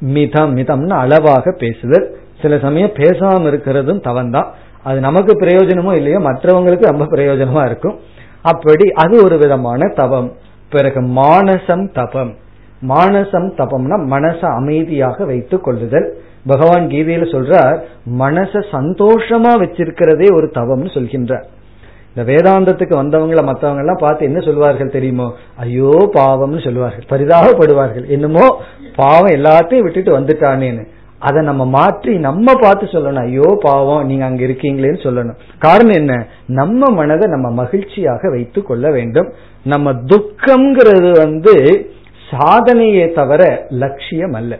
மிதம் 0.00 0.56
மிதம்னு 0.56 0.88
அளவாக 0.88 1.52
பேசுதல். 1.52 2.16
சில 2.42 2.58
சமயம் 2.58 2.90
பேசாம 2.90 3.46
இருக்கிறதும் 3.50 4.02
தவந்தான். 4.04 4.50
அது 4.82 5.00
நமக்கு 5.00 5.32
பிரயோஜனமோ 5.32 5.94
இல்லையோ 5.94 6.18
மற்றவங்களுக்கு 6.18 6.84
ரொம்ப 6.84 7.04
பிரயோஜனமா 7.04 7.66
இருக்கும். 7.66 7.98
அப்படி 8.42 8.90
அது 8.90 9.24
ஒரு 9.24 9.38
விதமான 9.38 9.92
தவம். 9.94 10.32
பிறகு 10.70 11.00
மானசம் 11.00 11.92
தபம். 11.92 12.34
மானசம் 12.88 13.52
தபம்னா 13.54 14.06
மனச 14.06 14.38
அமைதியாக 14.38 15.24
வைத்துக் 15.24 15.62
கொள்ளுதல். 15.62 16.18
பகவான் 16.46 16.86
கீதையில 16.92 17.26
சொல்றார் 17.34 17.76
மனச 18.22 18.62
சந்தோஷமா 18.76 19.52
வச்சிருக்கிறதே 19.62 20.28
ஒரு 20.38 20.46
தவம்னு 20.54 20.90
சொல்கின்றார். 20.96 21.46
இந்த 22.10 22.22
வேதாந்தத்துக்கு 22.30 22.94
வந்தவங்கள 23.00 23.42
மற்றவங்க 23.46 23.82
எல்லாம் 23.84 24.02
பார்த்து 24.02 24.28
என்ன 24.30 24.40
சொல்வார்கள் 24.40 24.96
தெரியுமோ? 24.96 25.28
ஐயோ 25.56 25.94
பாவம்னு 26.18 26.60
சொல்லுவார்கள் 26.64 27.06
பரிதாபப்படுவார்கள். 27.12 28.04
என்னமோ 28.08 28.44
பாவம் 28.96 29.34
எல்லாத்தையும் 29.38 29.86
விட்டுட்டு 29.86 30.12
வந்துட்டானேன்னு. 30.18 30.84
அதை 31.18 31.40
நம்ம 31.42 31.62
மாற்றி 31.64 32.12
நம்ம 32.18 32.54
பார்த்து 32.54 32.86
சொல்லணும். 32.86 33.24
ஐயோ 33.28 33.48
பாவம் 33.62 34.06
நீங்க 34.06 34.24
அங்க 34.24 34.42
இருக்கீங்களேன்னு 34.46 35.00
சொல்லணும். 35.06 35.38
காரணம் 35.58 35.98
என்ன? 36.00 36.14
நம்ம 36.60 36.90
மனதை 37.00 37.26
நம்ம 37.30 37.50
மகிழ்ச்சியாக 37.62 38.30
வைத்து 38.30 38.62
கொள்ள 38.62 38.90
வேண்டும். 38.90 39.28
நம்ம 39.64 39.92
துக்கம்ங்கிறது 40.12 41.10
வந்து 41.24 41.54
சாதனையே 42.30 43.06
தவிர 43.12 43.42
லட்சியம் 43.82 44.32
அல்ல. 44.32 44.52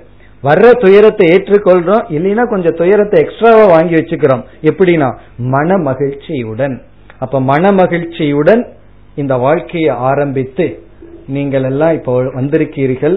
வர்ற 0.47 0.67
துயரத்தை 0.85 1.27
ஏற்றுக்கொள்றோம். 1.35 2.05
இல்லைன்னா 2.17 2.45
கொஞ்சம் 2.49 2.79
துயரத்தை 2.81 3.19
எக்ஸ்ட்ராவா 3.25 3.65
வாங்கி 3.75 3.95
வச்சுக்கிறோம். 3.95 4.45
எப்படின்னா 4.71 5.09
மன 5.55 5.77
மகிழ்ச்சியுடன். 5.89 6.77
அப்ப 7.19 7.41
மன 7.51 7.73
மகிழ்ச்சியுடன் 7.73 8.63
இந்த 9.15 9.35
வாழ்க்கையை 9.47 9.93
ஆரம்பித்து 10.11 10.67
நீங்கள் 11.27 11.67
எல்லாம் 11.71 11.95
இப்போ 11.95 12.15
வந்திருக்கீர்கள். 12.39 13.17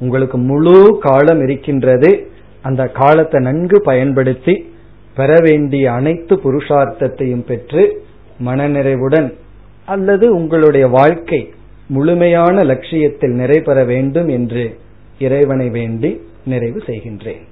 உங்களுக்கு 0.00 0.38
முழு 0.50 0.78
காலம் 1.00 1.42
இருக்கின்றது. 1.42 2.10
அந்த 2.62 2.82
காலத்தை 3.00 3.38
நன்கு 3.42 3.78
பயன்படுத்தி 3.80 4.54
பெற 5.14 5.32
வேண்டிய 5.42 5.84
அனைத்து 5.92 6.34
புருஷார்த்தத்தையும் 6.44 7.44
பெற்று 7.48 7.82
மனநிறைவுடன் 8.44 9.28
அல்லது 9.94 10.26
உங்களுடைய 10.34 10.86
வாழ்க்கை 10.88 11.40
முழுமையான 11.86 12.56
லட்சியத்தில் 12.62 13.34
நிறைபெற 13.40 13.78
வேண்டும் 13.86 14.28
என்று 14.28 14.64
இறைவனை 15.18 15.68
வேண்டி 15.68 16.10
நிறைவு 16.44 16.82
செய்கின்றேன். 16.86 17.44